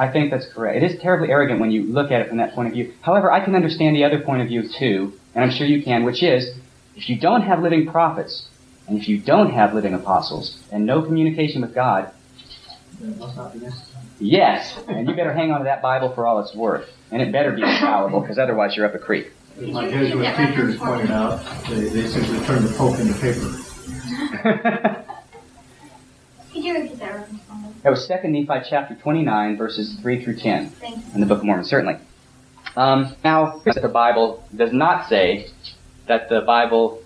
I 0.01 0.09
think 0.11 0.31
that's 0.31 0.47
correct. 0.47 0.83
It 0.83 0.91
is 0.91 0.99
terribly 1.03 1.29
arrogant 1.29 1.61
when 1.61 1.71
you 1.71 1.83
look 1.83 2.11
at 2.11 2.23
it 2.23 2.29
from 2.29 2.39
that 2.39 2.55
point 2.55 2.69
of 2.69 2.73
view. 2.75 2.95
However, 3.03 3.31
I 3.31 3.45
can 3.45 3.55
understand 3.55 3.95
the 3.95 4.05
other 4.05 4.19
point 4.19 4.41
of 4.41 4.49
view 4.49 4.67
too, 4.67 5.13
and 5.35 5.45
I'm 5.45 5.51
sure 5.51 5.67
you 5.67 5.83
can, 5.83 6.05
which 6.05 6.23
is 6.23 6.57
if 6.97 7.11
you 7.11 7.17
don't 7.21 7.43
have 7.43 7.63
living 7.63 7.87
prophets, 7.87 8.47
and 8.89 8.97
if 8.99 9.09
you 9.11 9.19
don't 9.19 9.51
have 9.53 9.75
living 9.75 9.93
apostles, 9.93 10.59
and 10.73 10.87
no 10.87 11.03
communication 11.03 11.61
with 11.61 11.75
God, 11.75 12.11
It 13.03 13.15
must 13.19 13.37
not 13.37 13.53
be 13.53 13.59
necessary. 13.61 14.03
yes, 14.19 14.75
and 14.89 15.07
you 15.07 15.15
better 15.15 15.35
hang 15.35 15.53
on 15.53 15.59
to 15.59 15.65
that 15.65 15.83
Bible 15.83 16.09
for 16.15 16.27
all 16.27 16.41
it's 16.41 16.55
worth. 16.55 16.89
And 17.13 17.21
it 17.21 17.31
better 17.31 17.53
be 17.53 17.61
infallible, 17.63 18.21
because 18.21 18.39
otherwise 18.39 18.77
you're 18.77 18.87
up 18.87 18.95
a 18.95 18.99
creek. 18.99 19.31
My 19.61 19.91
Jesuit 19.91 20.35
teachers 20.35 20.79
pointed 20.79 21.11
out, 21.11 21.45
they, 21.69 21.81
they 21.91 22.07
simply 22.07 22.41
turned 22.47 22.65
the 22.65 22.73
Pope 22.79 22.99
into 22.99 23.13
paper. 23.21 25.05
Could 26.61 26.67
you 26.67 26.75
repeat 26.75 26.99
that, 26.99 27.15
Reverend 27.15 27.41
Father? 27.49 27.69
That 27.85 27.89
was 27.89 28.07
2 28.07 28.29
Nephi 28.29 28.67
chapter 28.69 28.95
29, 28.95 29.57
verses 29.57 29.97
3 30.03 30.23
through 30.23 30.37
10 30.37 30.69
Thank 30.69 30.97
you. 30.97 31.15
in 31.15 31.21
the 31.21 31.27
Book 31.27 31.39
of 31.39 31.45
Mormon, 31.47 31.65
certainly. 31.65 31.97
Um, 32.77 33.17
now, 33.25 33.63
the 33.65 33.89
Bible 33.89 34.45
does 34.55 34.71
not 34.71 35.09
say 35.09 35.47
that 36.07 36.29
the 36.29 36.43
Bible 36.43 37.03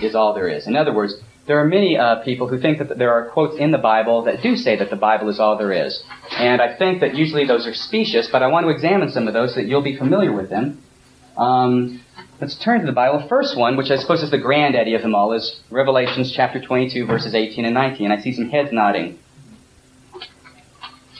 is 0.00 0.14
all 0.14 0.34
there 0.34 0.46
is. 0.46 0.68
In 0.68 0.76
other 0.76 0.94
words, 0.94 1.16
there 1.48 1.58
are 1.58 1.64
many 1.64 1.98
uh, 1.98 2.22
people 2.22 2.46
who 2.46 2.60
think 2.60 2.78
that 2.78 2.96
there 2.96 3.12
are 3.12 3.28
quotes 3.30 3.58
in 3.58 3.72
the 3.72 3.78
Bible 3.78 4.22
that 4.22 4.40
do 4.40 4.54
say 4.54 4.76
that 4.76 4.90
the 4.90 4.94
Bible 4.94 5.30
is 5.30 5.40
all 5.40 5.58
there 5.58 5.72
is. 5.72 6.04
And 6.30 6.62
I 6.62 6.76
think 6.76 7.00
that 7.00 7.16
usually 7.16 7.44
those 7.44 7.66
are 7.66 7.74
specious, 7.74 8.28
but 8.30 8.44
I 8.44 8.46
want 8.46 8.66
to 8.66 8.70
examine 8.70 9.10
some 9.10 9.26
of 9.26 9.34
those 9.34 9.54
so 9.54 9.62
that 9.62 9.66
you'll 9.66 9.82
be 9.82 9.96
familiar 9.96 10.32
with 10.32 10.48
them. 10.48 10.80
Um, 11.36 12.04
let's 12.40 12.56
turn 12.56 12.80
to 12.80 12.86
the 12.86 12.92
Bible. 12.92 13.26
First 13.28 13.56
one, 13.56 13.76
which 13.76 13.90
I 13.90 13.96
suppose 13.96 14.22
is 14.22 14.30
the 14.30 14.38
granddaddy 14.38 14.94
of 14.94 15.02
them 15.02 15.14
all, 15.14 15.32
is 15.32 15.60
Revelations 15.70 16.32
chapter 16.32 16.60
22, 16.60 17.06
verses 17.06 17.34
18 17.34 17.64
and 17.64 17.74
19. 17.74 18.10
I 18.10 18.20
see 18.20 18.32
some 18.32 18.50
heads 18.50 18.72
nodding. 18.72 19.18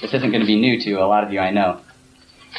This 0.00 0.12
isn't 0.12 0.30
going 0.30 0.40
to 0.40 0.46
be 0.46 0.60
new 0.60 0.80
to 0.82 0.94
a 0.94 1.06
lot 1.06 1.24
of 1.24 1.32
you, 1.32 1.40
I 1.40 1.50
know. 1.50 1.80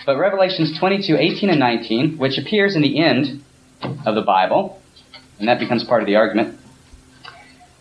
But 0.05 0.17
Revelations 0.17 0.77
22, 0.77 1.15
18 1.17 1.49
and 1.49 1.59
19, 1.59 2.17
which 2.17 2.37
appears 2.37 2.75
in 2.75 2.81
the 2.81 2.99
end 2.99 3.43
of 4.05 4.15
the 4.15 4.21
Bible, 4.21 4.81
and 5.39 5.47
that 5.47 5.59
becomes 5.59 5.83
part 5.83 6.01
of 6.01 6.07
the 6.07 6.15
argument, 6.15 6.59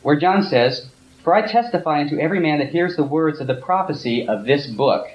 where 0.02 0.18
John 0.18 0.42
says, 0.42 0.88
For 1.24 1.34
I 1.34 1.50
testify 1.50 2.00
unto 2.00 2.18
every 2.18 2.40
man 2.40 2.58
that 2.58 2.68
hears 2.68 2.96
the 2.96 3.04
words 3.04 3.40
of 3.40 3.46
the 3.46 3.54
prophecy 3.54 4.28
of 4.28 4.44
this 4.44 4.66
book. 4.66 5.06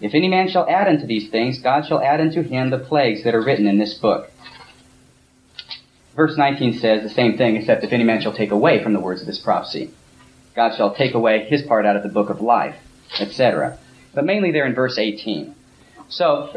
If 0.00 0.14
any 0.14 0.28
man 0.28 0.48
shall 0.48 0.68
add 0.68 0.88
unto 0.88 1.06
these 1.06 1.30
things, 1.30 1.60
God 1.60 1.86
shall 1.86 2.02
add 2.02 2.20
unto 2.20 2.42
him 2.42 2.70
the 2.70 2.78
plagues 2.78 3.22
that 3.24 3.34
are 3.34 3.44
written 3.44 3.66
in 3.66 3.78
this 3.78 3.94
book. 3.94 4.31
Verse 6.14 6.36
19 6.36 6.78
says 6.78 7.02
the 7.02 7.08
same 7.08 7.38
thing, 7.38 7.56
except 7.56 7.84
if 7.84 7.92
any 7.92 8.04
man 8.04 8.20
shall 8.20 8.34
take 8.34 8.50
away 8.50 8.82
from 8.82 8.92
the 8.92 9.00
words 9.00 9.20
of 9.20 9.26
this 9.26 9.38
prophecy, 9.38 9.90
God 10.54 10.76
shall 10.76 10.94
take 10.94 11.14
away 11.14 11.46
his 11.48 11.62
part 11.62 11.86
out 11.86 11.96
of 11.96 12.02
the 12.02 12.08
book 12.08 12.28
of 12.28 12.40
life, 12.40 12.76
etc. 13.18 13.78
But 14.14 14.24
mainly 14.24 14.52
there 14.52 14.66
in 14.66 14.74
verse 14.74 14.98
18. 14.98 15.54
So, 16.08 16.50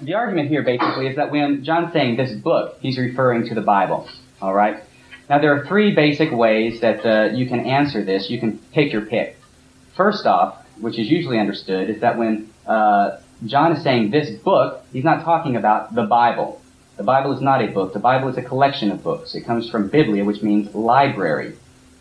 the 0.00 0.14
argument 0.14 0.48
here 0.48 0.62
basically 0.62 1.08
is 1.08 1.16
that 1.16 1.30
when 1.30 1.62
John's 1.62 1.92
saying 1.92 2.16
this 2.16 2.32
book, 2.32 2.78
he's 2.80 2.96
referring 2.98 3.46
to 3.48 3.54
the 3.54 3.60
Bible. 3.60 4.08
All 4.40 4.54
right. 4.54 4.82
Now 5.28 5.38
there 5.38 5.54
are 5.54 5.66
three 5.66 5.94
basic 5.94 6.32
ways 6.32 6.80
that 6.80 7.04
uh, 7.04 7.34
you 7.34 7.46
can 7.46 7.60
answer 7.60 8.02
this. 8.02 8.30
You 8.30 8.40
can 8.40 8.58
take 8.72 8.92
your 8.92 9.02
pick. 9.02 9.36
First 9.94 10.26
off, 10.26 10.64
which 10.80 10.98
is 10.98 11.10
usually 11.10 11.38
understood, 11.38 11.90
is 11.90 12.00
that 12.00 12.16
when 12.16 12.50
uh, 12.66 13.18
John 13.44 13.72
is 13.72 13.82
saying 13.82 14.10
this 14.10 14.30
book, 14.30 14.82
he's 14.92 15.04
not 15.04 15.24
talking 15.24 15.56
about 15.56 15.94
the 15.94 16.04
Bible. 16.04 16.60
The 16.96 17.02
Bible 17.02 17.32
is 17.32 17.40
not 17.40 17.62
a 17.62 17.66
book. 17.68 17.92
The 17.92 17.98
Bible 17.98 18.28
is 18.28 18.36
a 18.36 18.42
collection 18.42 18.92
of 18.92 19.02
books. 19.02 19.34
It 19.34 19.42
comes 19.42 19.68
from 19.68 19.88
Biblia, 19.88 20.24
which 20.24 20.42
means 20.42 20.74
library. 20.74 21.54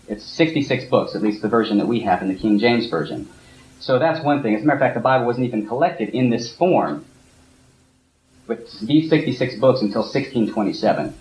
It's 0.07 0.23
66 0.23 0.85
books, 0.85 1.15
at 1.15 1.21
least 1.21 1.41
the 1.41 1.47
version 1.47 1.77
that 1.79 1.87
we 1.87 2.01
have 2.01 2.21
in 2.21 2.27
the 2.27 2.35
King 2.35 2.59
James 2.59 2.87
Version. 2.87 3.27
So 3.79 3.97
that's 3.97 4.23
one 4.23 4.43
thing. 4.43 4.55
As 4.55 4.61
a 4.61 4.65
matter 4.65 4.77
of 4.77 4.81
fact, 4.81 4.95
the 4.95 5.01
Bible 5.01 5.25
wasn't 5.25 5.47
even 5.47 5.67
collected 5.67 6.09
in 6.09 6.29
this 6.29 6.53
form 6.55 7.05
with 8.47 8.79
these 8.81 9.09
66 9.09 9.55
books 9.55 9.81
until 9.81 10.01
1627. 10.01 11.13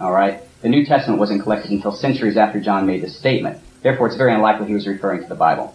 All 0.00 0.12
right? 0.12 0.42
The 0.62 0.68
New 0.68 0.84
Testament 0.84 1.18
wasn't 1.18 1.42
collected 1.42 1.70
until 1.70 1.92
centuries 1.92 2.36
after 2.36 2.60
John 2.60 2.86
made 2.86 3.02
this 3.02 3.18
statement. 3.18 3.58
Therefore, 3.82 4.06
it's 4.06 4.16
very 4.16 4.32
unlikely 4.32 4.68
he 4.68 4.74
was 4.74 4.86
referring 4.86 5.22
to 5.22 5.28
the 5.28 5.34
Bible. 5.34 5.74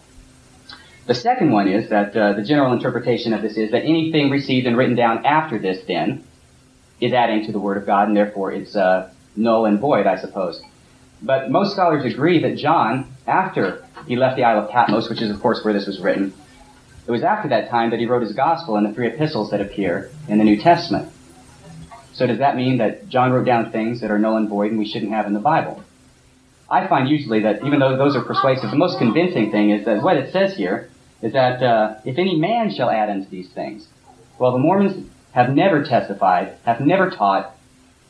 The 1.07 1.15
second 1.15 1.51
one 1.51 1.67
is 1.67 1.89
that 1.89 2.15
uh, 2.15 2.33
the 2.33 2.43
general 2.43 2.73
interpretation 2.73 3.33
of 3.33 3.41
this 3.41 3.57
is 3.57 3.71
that 3.71 3.83
anything 3.83 4.29
received 4.29 4.67
and 4.67 4.77
written 4.77 4.95
down 4.95 5.25
after 5.25 5.59
this, 5.59 5.83
then, 5.87 6.23
is 6.99 7.13
adding 7.13 7.45
to 7.45 7.51
the 7.51 7.59
Word 7.59 7.77
of 7.77 7.85
God, 7.85 8.07
and 8.07 8.15
therefore 8.15 8.51
it's 8.51 8.75
uh, 8.75 9.11
null 9.35 9.65
and 9.65 9.79
void, 9.79 10.07
I 10.07 10.17
suppose. 10.17 10.61
But 11.21 11.49
most 11.49 11.73
scholars 11.73 12.05
agree 12.05 12.39
that 12.41 12.57
John, 12.57 13.11
after 13.25 13.85
he 14.07 14.15
left 14.15 14.35
the 14.35 14.43
Isle 14.43 14.63
of 14.63 14.69
Patmos, 14.69 15.09
which 15.09 15.21
is, 15.21 15.29
of 15.29 15.41
course, 15.41 15.63
where 15.63 15.73
this 15.73 15.87
was 15.87 15.99
written, 15.99 16.33
it 17.07 17.11
was 17.11 17.23
after 17.23 17.49
that 17.49 17.69
time 17.69 17.91
that 17.91 17.99
he 17.99 18.05
wrote 18.05 18.21
his 18.21 18.33
gospel 18.33 18.77
and 18.77 18.85
the 18.85 18.93
three 18.93 19.07
epistles 19.07 19.51
that 19.51 19.61
appear 19.61 20.09
in 20.27 20.37
the 20.37 20.43
New 20.43 20.59
Testament. 20.59 21.11
So 22.13 22.25
does 22.25 22.39
that 22.39 22.55
mean 22.55 22.77
that 22.77 23.09
John 23.09 23.31
wrote 23.31 23.45
down 23.45 23.71
things 23.71 24.01
that 24.01 24.09
are 24.09 24.17
null 24.17 24.37
and 24.37 24.47
void 24.47 24.71
and 24.71 24.79
we 24.79 24.87
shouldn't 24.87 25.11
have 25.11 25.27
in 25.27 25.33
the 25.33 25.39
Bible? 25.39 25.83
I 26.69 26.87
find 26.87 27.07
usually 27.07 27.41
that 27.41 27.63
even 27.63 27.79
though 27.79 27.95
those 27.95 28.15
are 28.15 28.23
persuasive, 28.23 28.71
the 28.71 28.77
most 28.77 28.97
convincing 28.97 29.51
thing 29.51 29.69
is 29.69 29.85
that 29.85 30.01
what 30.01 30.17
it 30.17 30.31
says 30.31 30.55
here 30.55 30.89
is 31.21 31.33
that 31.33 31.61
uh, 31.61 31.95
if 32.05 32.17
any 32.17 32.37
man 32.37 32.73
shall 32.73 32.89
add 32.89 33.09
unto 33.09 33.29
these 33.29 33.49
things. 33.49 33.87
Well, 34.39 34.51
the 34.51 34.57
Mormons 34.57 35.07
have 35.35 35.53
never 35.53 35.83
testified, 35.83 36.55
have 36.65 36.79
never 36.79 37.11
taught 37.11 37.53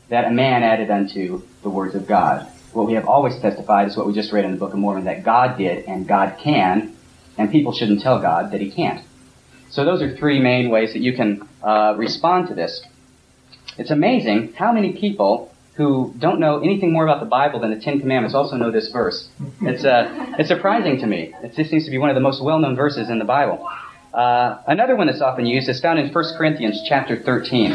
that 0.08 0.24
a 0.24 0.30
man 0.30 0.62
added 0.62 0.90
unto 0.90 1.42
the 1.62 1.68
words 1.68 1.96
of 1.96 2.06
God. 2.06 2.46
What 2.72 2.86
we 2.86 2.92
have 2.92 3.08
always 3.08 3.36
testified 3.40 3.88
is 3.88 3.96
what 3.96 4.06
we 4.06 4.14
just 4.14 4.32
read 4.32 4.44
in 4.44 4.52
the 4.52 4.58
Book 4.58 4.72
of 4.72 4.78
Mormon, 4.78 5.04
that 5.06 5.24
God 5.24 5.58
did 5.58 5.86
and 5.86 6.06
God 6.06 6.38
can, 6.38 6.94
and 7.36 7.50
people 7.50 7.72
shouldn't 7.72 8.00
tell 8.00 8.20
God 8.20 8.52
that 8.52 8.60
he 8.60 8.70
can't. 8.70 9.04
So 9.70 9.84
those 9.84 10.02
are 10.02 10.16
three 10.16 10.38
main 10.40 10.70
ways 10.70 10.92
that 10.92 11.00
you 11.00 11.16
can 11.16 11.48
uh, 11.64 11.94
respond 11.96 12.46
to 12.48 12.54
this. 12.54 12.86
It's 13.76 13.90
amazing 13.90 14.52
how 14.52 14.72
many 14.72 14.92
people 14.92 15.52
who 15.74 16.14
don't 16.16 16.38
know 16.38 16.60
anything 16.60 16.92
more 16.92 17.04
about 17.04 17.18
the 17.18 17.26
Bible 17.26 17.58
than 17.58 17.70
the 17.76 17.80
Ten 17.80 17.98
Commandments 17.98 18.36
also 18.36 18.54
know 18.56 18.70
this 18.70 18.90
verse. 18.92 19.28
It's, 19.62 19.84
uh, 19.84 20.36
it's 20.38 20.48
surprising 20.48 21.00
to 21.00 21.06
me. 21.06 21.34
It 21.42 21.54
seems 21.56 21.84
to 21.86 21.90
be 21.90 21.98
one 21.98 22.08
of 22.08 22.14
the 22.14 22.20
most 22.20 22.42
well-known 22.42 22.76
verses 22.76 23.10
in 23.10 23.18
the 23.18 23.24
Bible. 23.24 23.68
Uh, 24.12 24.62
another 24.66 24.96
one 24.96 25.06
that's 25.06 25.20
often 25.20 25.46
used 25.46 25.68
is 25.68 25.80
found 25.80 25.98
in 25.98 26.12
1 26.12 26.24
Corinthians 26.36 26.80
chapter 26.88 27.16
13. 27.16 27.72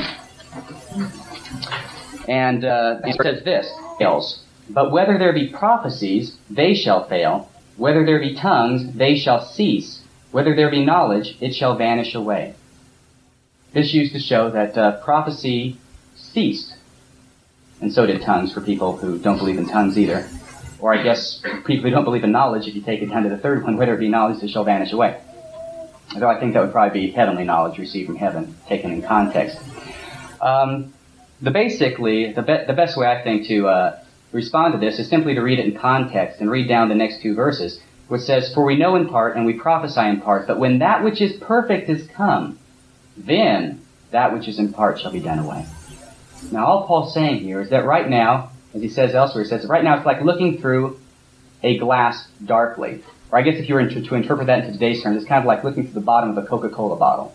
And 2.27 2.65
uh, 2.65 2.99
it 3.03 3.17
says 3.21 3.43
this, 3.43 3.71
fails. 3.99 4.43
But 4.69 4.91
whether 4.91 5.17
there 5.17 5.33
be 5.33 5.49
prophecies, 5.49 6.37
they 6.49 6.73
shall 6.73 7.07
fail. 7.07 7.49
Whether 7.77 8.05
there 8.05 8.19
be 8.19 8.35
tongues, 8.35 8.93
they 8.93 9.17
shall 9.17 9.45
cease. 9.45 10.01
Whether 10.31 10.55
there 10.55 10.71
be 10.71 10.85
knowledge, 10.85 11.37
it 11.41 11.53
shall 11.53 11.75
vanish 11.75 12.15
away. 12.15 12.55
This 13.73 13.93
used 13.93 14.13
to 14.13 14.19
show 14.19 14.49
that 14.51 14.77
uh, 14.77 15.03
prophecy 15.03 15.77
ceased. 16.15 16.75
And 17.81 17.91
so 17.91 18.05
did 18.05 18.21
tongues 18.21 18.53
for 18.53 18.61
people 18.61 18.97
who 18.97 19.17
don't 19.17 19.37
believe 19.37 19.57
in 19.57 19.67
tongues 19.67 19.97
either. 19.97 20.29
Or 20.79 20.93
I 20.93 21.03
guess 21.03 21.41
people 21.65 21.83
who 21.83 21.91
don't 21.91 22.03
believe 22.03 22.23
in 22.23 22.31
knowledge, 22.31 22.67
if 22.67 22.75
you 22.75 22.81
take 22.81 23.01
it 23.01 23.07
down 23.07 23.23
to 23.23 23.29
the 23.29 23.37
third 23.37 23.63
one, 23.63 23.77
whether 23.77 23.93
it 23.93 23.99
be 23.99 24.09
knowledge, 24.09 24.43
it 24.43 24.49
shall 24.49 24.63
vanish 24.63 24.91
away. 24.91 25.19
Although 26.13 26.29
I 26.29 26.39
think 26.39 26.53
that 26.53 26.61
would 26.61 26.71
probably 26.71 27.07
be 27.07 27.11
heavenly 27.11 27.43
knowledge 27.43 27.77
received 27.77 28.07
from 28.07 28.17
heaven, 28.17 28.55
taken 28.67 28.91
in 28.91 29.01
context. 29.01 29.57
Um, 30.41 30.93
the 31.41 31.51
basically, 31.51 32.33
the, 32.33 32.41
be- 32.41 32.65
the 32.67 32.73
best 32.73 32.97
way 32.97 33.07
I 33.07 33.23
think 33.23 33.47
to 33.47 33.67
uh, 33.67 34.03
respond 34.31 34.73
to 34.73 34.79
this 34.79 34.99
is 34.99 35.09
simply 35.09 35.35
to 35.35 35.41
read 35.41 35.59
it 35.59 35.65
in 35.65 35.77
context 35.77 36.41
and 36.41 36.49
read 36.49 36.67
down 36.67 36.89
the 36.89 36.95
next 36.95 37.21
two 37.21 37.33
verses, 37.33 37.79
which 38.07 38.21
says, 38.21 38.53
For 38.53 38.65
we 38.65 38.77
know 38.77 38.95
in 38.95 39.07
part 39.07 39.37
and 39.37 39.45
we 39.45 39.53
prophesy 39.53 40.01
in 40.01 40.21
part, 40.21 40.47
but 40.47 40.59
when 40.59 40.79
that 40.79 41.03
which 41.03 41.21
is 41.21 41.33
perfect 41.33 41.89
is 41.89 42.07
come, 42.07 42.59
then 43.17 43.81
that 44.11 44.33
which 44.33 44.47
is 44.47 44.59
in 44.59 44.73
part 44.73 44.99
shall 44.99 45.11
be 45.11 45.19
done 45.19 45.39
away. 45.39 45.65
Now, 46.51 46.65
all 46.65 46.87
Paul's 46.87 47.13
saying 47.13 47.39
here 47.39 47.61
is 47.61 47.69
that 47.69 47.85
right 47.85 48.09
now, 48.09 48.51
as 48.73 48.81
he 48.81 48.89
says 48.89 49.13
elsewhere, 49.13 49.43
he 49.43 49.49
says, 49.49 49.65
right 49.65 49.83
now 49.83 49.97
it's 49.97 50.05
like 50.05 50.21
looking 50.21 50.59
through 50.59 50.99
a 51.63 51.77
glass 51.77 52.27
darkly. 52.43 53.03
Or 53.31 53.39
I 53.39 53.43
guess 53.43 53.57
if 53.57 53.69
you 53.69 53.75
were 53.75 53.87
to, 53.87 54.01
to 54.01 54.15
interpret 54.15 54.47
that 54.47 54.59
into 54.59 54.73
today's 54.73 55.01
terms, 55.01 55.17
it's 55.17 55.25
kind 55.25 55.39
of 55.39 55.45
like 55.45 55.63
looking 55.63 55.83
through 55.83 55.93
the 55.93 56.01
bottom 56.01 56.35
of 56.35 56.37
a 56.37 56.45
Coca-Cola 56.45 56.97
bottle, 56.97 57.33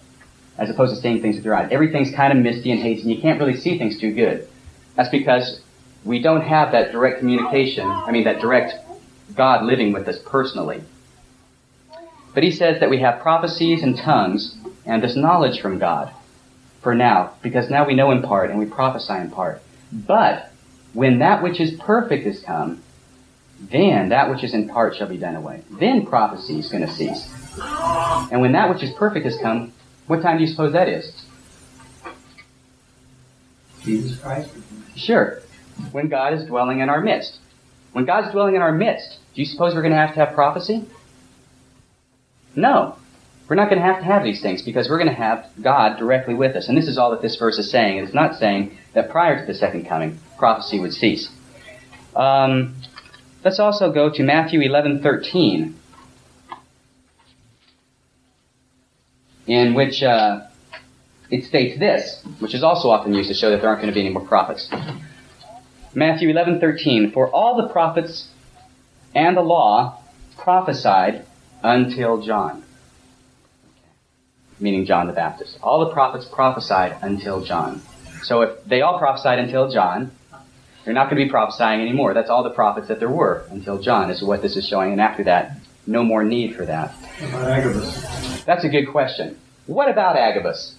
as 0.59 0.69
opposed 0.69 0.95
to 0.95 1.01
seeing 1.01 1.23
things 1.23 1.37
with 1.37 1.45
your 1.45 1.55
eyes. 1.55 1.69
Everything's 1.71 2.15
kind 2.15 2.33
of 2.33 2.39
misty 2.39 2.71
and 2.71 2.81
hazy, 2.81 3.03
and 3.03 3.11
you 3.11 3.21
can't 3.21 3.41
really 3.41 3.57
see 3.57 3.79
things 3.79 3.99
too 3.99 4.13
good. 4.13 4.47
That's 4.95 5.09
because 5.09 5.61
we 6.05 6.21
don't 6.21 6.43
have 6.43 6.73
that 6.73 6.93
direct 6.93 7.21
communication, 7.21 7.87
I 7.87 8.11
mean, 8.13 8.25
that 8.25 8.41
direct 8.41 8.75
God 9.35 9.65
living 9.65 9.93
with 9.93 10.07
us 10.07 10.19
personally. 10.25 10.83
But 12.35 12.43
he 12.43 12.51
says 12.51 12.81
that 12.81 12.91
we 12.91 12.99
have 12.99 13.23
prophecies 13.23 13.83
and 13.83 13.97
tongues 13.97 14.57
and 14.85 15.03
this 15.03 15.17
knowledge 15.17 15.61
from 15.61 15.79
God 15.79 16.13
for 16.83 16.95
now, 16.95 17.33
because 17.43 17.71
now 17.71 17.87
we 17.87 17.95
know 17.95 18.11
in 18.11 18.23
part 18.23 18.51
and 18.51 18.59
we 18.59 18.67
prophesy 18.67 19.15
in 19.15 19.31
part. 19.31 19.63
But 19.91 20.53
when 20.93 21.19
that 21.19 21.43
which 21.43 21.59
is 21.59 21.73
perfect 21.81 22.27
is 22.27 22.43
come, 22.43 22.83
then 23.59 24.11
that 24.11 24.31
which 24.31 24.45
is 24.45 24.55
in 24.55 24.69
part 24.69 24.97
shall 24.97 25.09
be 25.09 25.17
done 25.17 25.37
away. 25.37 25.63
Then 25.71 26.07
prophecy 26.07 26.59
is 26.59 26.69
going 26.71 26.87
to 26.87 26.93
cease. 26.93 27.29
And 28.31 28.41
when 28.41 28.53
that 28.53 28.69
which 28.69 28.83
is 28.83 28.93
perfect 28.95 29.25
has 29.25 29.37
come, 29.39 29.73
what 30.07 30.23
time 30.23 30.39
do 30.39 30.45
you 30.45 30.51
suppose 30.51 30.73
that 30.73 30.89
is? 30.89 31.25
Jesus 33.83 34.21
Christ. 34.21 34.51
Sure. 34.97 35.41
When 35.93 36.09
God 36.09 36.35
is 36.35 36.45
dwelling 36.47 36.81
in 36.81 36.89
our 36.89 37.01
midst. 37.01 37.39
When 37.93 38.05
God's 38.05 38.31
dwelling 38.33 38.57
in 38.57 38.63
our 38.63 38.73
midst, 38.73 39.19
do 39.35 39.41
you 39.41 39.47
suppose 39.47 39.75
we're 39.75 39.83
going 39.83 39.93
to 39.93 39.99
have 39.99 40.15
to 40.15 40.25
have 40.25 40.35
prophecy? 40.35 40.85
No. 42.55 42.97
We're 43.49 43.57
not 43.57 43.71
going 43.71 43.79
to 43.81 43.85
have 43.85 43.99
to 43.99 44.05
have 44.05 44.25
these 44.25 44.43
things 44.43 44.63
because 44.63 44.89
we're 44.89 44.99
going 44.99 45.09
to 45.09 45.15
have 45.15 45.47
God 45.63 45.99
directly 45.99 46.35
with 46.35 46.57
us. 46.57 46.69
And 46.69 46.77
this 46.77 46.89
is 46.89 46.99
all 46.99 47.13
that 47.13 47.23
this 47.23 47.37
verse 47.37 47.59
is 47.59 47.71
saying. 47.71 47.99
It's 47.99 48.13
not 48.13 48.39
saying 48.39 48.77
that 48.93 49.11
prior 49.11 49.39
to 49.39 49.47
the 49.47 49.55
second 49.55 49.87
coming, 49.87 50.19
prophecy 50.37 50.81
would 50.81 50.93
cease. 50.93 51.31
Um, 52.17 52.75
let's 53.47 53.61
also 53.61 53.93
go 53.93 54.11
to 54.11 54.25
Matthew 54.25 54.59
11:13, 54.59 55.73
in 59.47 59.75
which 59.75 60.03
uh, 60.03 60.41
it 61.31 61.45
states 61.45 61.79
this, 61.79 62.25
which 62.41 62.55
is 62.55 62.65
also 62.65 62.91
often 62.91 63.15
used 63.15 63.29
to 63.29 63.35
show 63.35 63.51
that 63.51 63.61
there 63.61 63.69
aren't 63.69 63.81
going 63.81 63.93
to 63.93 63.95
be 63.95 64.05
any 64.05 64.13
more 64.13 64.27
prophets. 64.27 64.69
Matthew 65.95 66.29
11:13, 66.29 67.13
for 67.13 67.31
all 67.31 67.57
the 67.63 67.69
prophets 67.69 68.29
and 69.15 69.37
the 69.37 69.43
law 69.43 70.03
prophesied 70.37 71.25
until 71.63 72.21
John 72.23 72.65
meaning 74.59 74.87
John 74.87 75.07
the 75.07 75.13
Baptist. 75.13 75.59
All 75.63 75.81
the 75.87 75.93
prophets 75.93 76.25
prophesied 76.25 76.97
until 77.03 77.45
John. 77.45 77.83
So 78.23 78.41
if 78.41 78.65
they 78.65 78.81
all 78.81 78.99
prophesied 78.99 79.39
until 79.39 79.71
John, 79.71 80.13
they're 80.87 80.95
not 80.95 81.11
going 81.11 81.19
to 81.19 81.25
be 81.25 81.31
prophesying 81.31 81.81
anymore. 81.81 82.15
That's 82.15 82.31
all 82.31 82.45
the 82.45 82.51
prophets 82.51 82.87
that 82.89 83.01
there 83.01 83.11
were 83.11 83.45
until 83.51 83.83
John, 83.83 84.09
is 84.09 84.23
what 84.23 84.41
this 84.41 84.57
is 84.57 84.67
showing. 84.67 84.93
And 84.93 85.01
after 85.01 85.25
that, 85.25 85.59
no 85.85 86.05
more 86.05 86.23
need 86.23 86.55
for 86.55 86.65
that. 86.65 86.95
About 87.21 87.51
Agabus. 87.51 88.45
That's 88.45 88.65
a 88.65 88.69
good 88.69 88.87
question. 88.87 89.37
What 89.67 89.91
about 89.91 90.17
Agabus? 90.17 90.77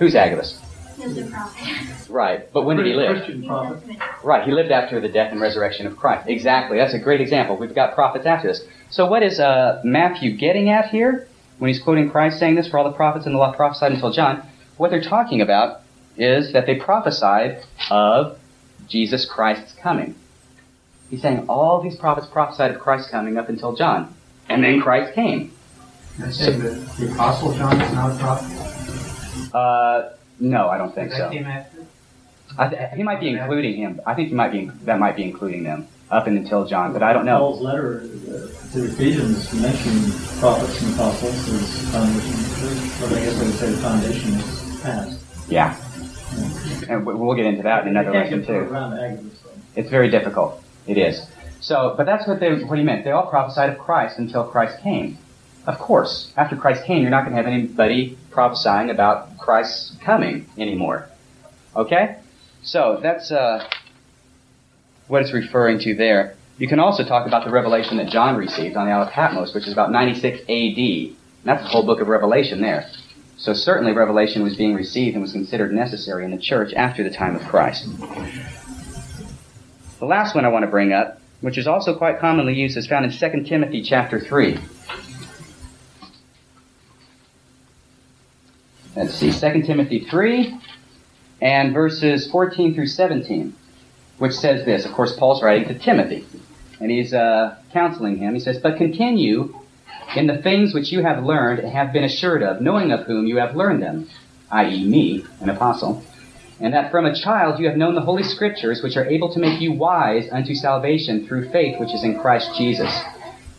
Who's 0.00 0.16
Agabus? 0.16 0.60
He 0.96 1.06
was 1.06 1.16
a 1.16 1.26
prophet. 1.26 2.10
Right, 2.10 2.52
but 2.52 2.64
when 2.64 2.76
did 2.76 2.86
he 2.86 2.94
live? 2.94 3.18
Christian 3.18 3.46
prophet. 3.46 3.96
Right, 4.24 4.44
he 4.44 4.50
lived 4.50 4.72
after 4.72 5.00
the 5.00 5.08
death 5.08 5.30
and 5.30 5.40
resurrection 5.40 5.86
of 5.86 5.96
Christ. 5.96 6.28
Exactly, 6.28 6.76
that's 6.76 6.92
a 6.92 6.98
great 6.98 7.20
example. 7.20 7.56
We've 7.56 7.74
got 7.74 7.94
prophets 7.94 8.26
after 8.26 8.48
this. 8.48 8.62
So 8.90 9.06
what 9.06 9.22
is 9.22 9.38
uh, 9.38 9.80
Matthew 9.84 10.36
getting 10.36 10.70
at 10.70 10.86
here 10.86 11.28
when 11.58 11.68
he's 11.68 11.80
quoting 11.80 12.10
Christ 12.10 12.40
saying 12.40 12.56
this 12.56 12.68
for 12.68 12.78
all 12.78 12.84
the 12.84 12.96
prophets 12.96 13.26
and 13.26 13.34
the 13.34 13.38
law 13.38 13.52
prophesied 13.54 13.92
until 13.92 14.12
John? 14.12 14.42
What 14.76 14.90
they're 14.90 15.00
talking 15.02 15.40
about 15.40 15.82
is 16.16 16.52
that 16.52 16.66
they 16.66 16.74
prophesied 16.74 17.62
of 17.88 18.38
Jesus 18.88 19.24
Christ's 19.24 19.72
coming. 19.74 20.14
He's 21.10 21.22
saying 21.22 21.46
all 21.48 21.80
these 21.82 21.96
prophets 21.96 22.26
prophesied 22.26 22.70
of 22.70 22.80
Christ 22.80 23.10
coming 23.10 23.36
up 23.36 23.48
until 23.48 23.74
John, 23.76 24.14
and 24.48 24.62
then 24.64 24.80
Christ 24.80 25.14
came. 25.14 25.52
I 26.22 26.30
think 26.30 26.62
that 26.62 26.96
the 26.98 27.12
Apostle 27.12 27.54
John 27.54 27.80
is 27.80 27.92
not 27.92 28.12
a 28.12 28.18
prophet. 28.18 29.54
Uh, 29.54 30.10
no, 30.40 30.68
I 30.68 30.78
don't 30.78 30.94
think 30.94 31.10
That 31.10 31.18
so. 31.18 31.30
came 31.30 31.44
after? 31.46 31.78
I 32.58 32.68
th- 32.68 32.90
he 32.96 33.02
might 33.02 33.20
be 33.20 33.28
including 33.30 33.76
him. 33.76 34.00
I 34.06 34.14
think 34.14 34.28
he 34.28 34.34
might 34.34 34.52
be 34.52 34.66
that 34.84 34.98
might 34.98 35.16
be 35.16 35.22
including 35.22 35.62
them 35.64 35.88
up 36.10 36.26
and 36.26 36.36
until 36.36 36.66
John, 36.66 36.92
but 36.92 37.02
I 37.02 37.12
don't 37.14 37.24
know. 37.24 37.38
Paul's 37.38 37.62
letter 37.62 38.02
uh, 38.28 38.72
to 38.72 38.84
Ephesians 38.84 39.50
mentioned 39.54 40.12
prophets 40.38 40.82
and 40.82 40.92
apostles 40.94 41.48
as 41.48 41.90
foundation 41.92 42.30
of 42.34 42.50
the 42.50 42.60
church. 42.60 43.00
But 43.00 43.12
I 43.18 43.24
guess 43.24 43.40
I 43.40 43.44
would 43.44 43.54
say 43.54 43.70
the 43.70 43.76
foundation 43.78 44.34
is 44.34 44.80
past. 44.82 45.18
Yeah, 45.48 45.74
and 46.88 47.06
we- 47.06 47.14
we'll 47.14 47.34
get 47.36 47.46
into 47.46 47.62
that 47.62 47.82
in 47.86 47.96
another 47.96 48.12
lesson 48.18 48.44
too. 48.46 48.52
around 48.52 48.94
Agabus, 48.98 49.38
though. 49.42 49.50
It's 49.76 49.90
very 49.90 50.10
difficult. 50.10 50.62
It 50.86 50.98
is. 50.98 51.26
So, 51.60 51.94
but 51.96 52.06
that's 52.06 52.26
what 52.26 52.40
they 52.40 52.52
what 52.64 52.78
he 52.78 52.84
meant. 52.84 53.04
They 53.04 53.12
all 53.12 53.26
prophesied 53.26 53.70
of 53.70 53.78
Christ 53.78 54.18
until 54.18 54.44
Christ 54.44 54.78
came. 54.82 55.18
Of 55.66 55.78
course, 55.78 56.32
after 56.36 56.56
Christ 56.56 56.84
came, 56.84 57.02
you're 57.02 57.10
not 57.10 57.20
going 57.24 57.36
to 57.36 57.36
have 57.36 57.46
anybody 57.46 58.18
prophesying 58.32 58.90
about 58.90 59.38
Christ's 59.38 59.96
coming 60.04 60.46
anymore. 60.58 61.06
Okay? 61.76 62.16
So 62.64 62.98
that's 63.00 63.30
uh, 63.30 63.64
what 65.06 65.22
it's 65.22 65.32
referring 65.32 65.78
to 65.80 65.94
there. 65.94 66.34
You 66.58 66.66
can 66.68 66.80
also 66.80 67.04
talk 67.04 67.26
about 67.28 67.44
the 67.44 67.50
revelation 67.50 67.96
that 67.98 68.08
John 68.08 68.36
received 68.36 68.76
on 68.76 68.86
the 68.86 68.92
Isle 68.92 69.02
of 69.02 69.10
Patmos, 69.10 69.54
which 69.54 69.66
is 69.66 69.72
about 69.72 69.90
96 69.92 70.40
A.D. 70.48 71.16
That's 71.44 71.62
the 71.62 71.68
whole 71.68 71.84
book 71.86 72.00
of 72.00 72.08
Revelation 72.08 72.60
there. 72.60 72.86
So 73.36 73.54
certainly 73.54 73.92
revelation 73.92 74.42
was 74.42 74.56
being 74.56 74.74
received 74.74 75.14
and 75.14 75.22
was 75.22 75.32
considered 75.32 75.72
necessary 75.72 76.24
in 76.24 76.30
the 76.30 76.38
church 76.38 76.72
after 76.74 77.02
the 77.02 77.10
time 77.10 77.34
of 77.34 77.42
Christ. 77.42 77.88
The 79.98 80.06
last 80.06 80.34
one 80.34 80.44
I 80.44 80.48
want 80.48 80.64
to 80.64 80.70
bring 80.70 80.92
up, 80.92 81.20
which 81.40 81.58
is 81.58 81.66
also 81.66 81.96
quite 81.96 82.18
commonly 82.18 82.54
used, 82.54 82.76
is 82.76 82.86
found 82.86 83.04
in 83.04 83.10
2 83.10 83.44
Timothy 83.44 83.82
chapter 83.82 84.20
3. 84.20 84.58
Let's 88.94 89.14
see, 89.14 89.32
2 89.32 89.62
Timothy 89.62 90.00
3 90.00 90.58
and 91.40 91.72
verses 91.72 92.30
14 92.30 92.74
through 92.74 92.86
17, 92.86 93.54
which 94.18 94.34
says 94.34 94.64
this. 94.64 94.84
Of 94.84 94.92
course, 94.92 95.16
Paul's 95.16 95.42
writing 95.42 95.66
to 95.68 95.78
Timothy, 95.78 96.26
and 96.78 96.90
he's 96.90 97.14
uh, 97.14 97.56
counseling 97.72 98.18
him. 98.18 98.34
He 98.34 98.40
says, 98.40 98.58
But 98.58 98.76
continue 98.76 99.61
in 100.16 100.26
the 100.26 100.38
things 100.38 100.74
which 100.74 100.92
you 100.92 101.02
have 101.02 101.24
learned 101.24 101.60
and 101.60 101.72
have 101.72 101.92
been 101.92 102.04
assured 102.04 102.42
of, 102.42 102.60
knowing 102.60 102.92
of 102.92 103.06
whom 103.06 103.26
you 103.26 103.36
have 103.38 103.56
learned 103.56 103.82
them, 103.82 104.08
i.e., 104.50 104.84
me, 104.84 105.24
an 105.40 105.50
apostle 105.50 106.04
and 106.62 106.72
that 106.74 106.92
from 106.92 107.04
a 107.04 107.20
child 107.20 107.58
you 107.58 107.66
have 107.66 107.76
known 107.76 107.96
the 107.96 108.00
Holy 108.00 108.22
Scriptures, 108.22 108.82
which 108.84 108.96
are 108.96 109.04
able 109.04 109.32
to 109.34 109.40
make 109.40 109.60
you 109.60 109.72
wise 109.72 110.28
unto 110.30 110.54
salvation 110.54 111.26
through 111.26 111.50
faith 111.50 111.78
which 111.80 111.92
is 111.92 112.04
in 112.04 112.20
Christ 112.20 112.56
Jesus. 112.56 113.02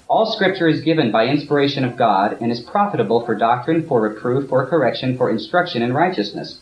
All 0.08 0.32
Scripture 0.32 0.70
is 0.70 0.82
given 0.82 1.12
by 1.12 1.26
inspiration 1.26 1.84
of 1.84 1.98
God, 1.98 2.38
and 2.39 2.50
is 2.50 2.62
profitable 2.62 3.26
for 3.26 3.36
doctrine, 3.36 3.86
for 3.88 4.02
reproof, 4.02 4.48
for 4.48 4.66
correction, 4.68 5.18
for 5.18 5.30
instruction 5.30 5.82
in 5.82 5.92
righteousness, 5.92 6.60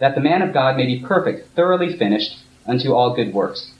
that 0.00 0.14
the 0.14 0.20
man 0.20 0.42
of 0.42 0.52
God 0.52 0.76
may 0.76 0.84
be 0.84 1.00
perfect, 1.00 1.54
thoroughly 1.56 1.96
finished, 1.96 2.36
unto 2.66 2.92
all 2.92 3.14
good 3.14 3.32
works. 3.32 3.70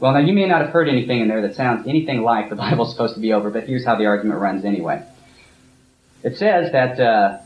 Well, 0.00 0.12
now 0.12 0.20
you 0.20 0.32
may 0.32 0.46
not 0.46 0.60
have 0.60 0.70
heard 0.70 0.88
anything 0.88 1.20
in 1.20 1.28
there 1.28 1.42
that 1.42 1.56
sounds 1.56 1.86
anything 1.86 2.22
like 2.22 2.50
the 2.50 2.56
Bible's 2.64 2.90
supposed 2.90 3.14
to 3.14 3.20
be 3.20 3.32
over, 3.32 3.50
but 3.50 3.64
here's 3.64 3.84
how 3.84 3.96
the 3.96 4.06
argument 4.06 4.40
runs 4.40 4.64
anyway. 4.64 5.02
It 6.22 6.36
says 6.36 6.72
that 6.72 7.00
uh, 7.00 7.38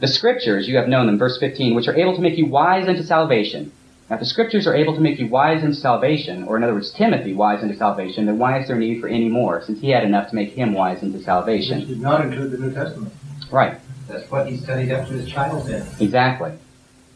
the 0.00 0.08
scriptures, 0.08 0.68
you 0.68 0.76
have 0.76 0.88
known 0.88 1.06
them, 1.06 1.18
verse 1.18 1.38
15, 1.38 1.74
which 1.74 1.88
are 1.88 1.96
able 1.96 2.14
to 2.14 2.20
make 2.20 2.38
you 2.38 2.46
wise 2.46 2.88
unto 2.88 3.02
salvation. 3.02 3.72
Now, 4.08 4.16
if 4.16 4.20
the 4.20 4.26
scriptures 4.26 4.66
are 4.66 4.74
able 4.74 4.94
to 4.94 5.00
make 5.00 5.18
you 5.18 5.28
wise 5.28 5.62
unto 5.62 5.74
salvation, 5.74 6.44
or 6.44 6.56
in 6.56 6.64
other 6.64 6.72
words, 6.72 6.92
Timothy 6.92 7.34
wise 7.34 7.62
unto 7.62 7.76
salvation, 7.76 8.26
then 8.26 8.38
why 8.38 8.58
is 8.60 8.68
there 8.68 8.76
need 8.76 9.00
for 9.00 9.08
any 9.08 9.28
more, 9.28 9.62
since 9.62 9.80
he 9.80 9.90
had 9.90 10.04
enough 10.04 10.30
to 10.30 10.34
make 10.34 10.50
him 10.52 10.72
wise 10.72 11.02
unto 11.02 11.20
salvation? 11.20 11.80
Which 11.80 11.88
did 11.88 12.00
not 12.00 12.24
include 12.24 12.52
the 12.52 12.58
New 12.58 12.72
Testament. 12.72 13.12
Right, 13.50 13.78
That's 14.08 14.30
what 14.30 14.48
he 14.48 14.56
studied 14.56 14.92
up 14.92 15.06
to 15.08 15.14
his 15.14 15.28
childhood. 15.28 15.86
exactly. 16.00 16.52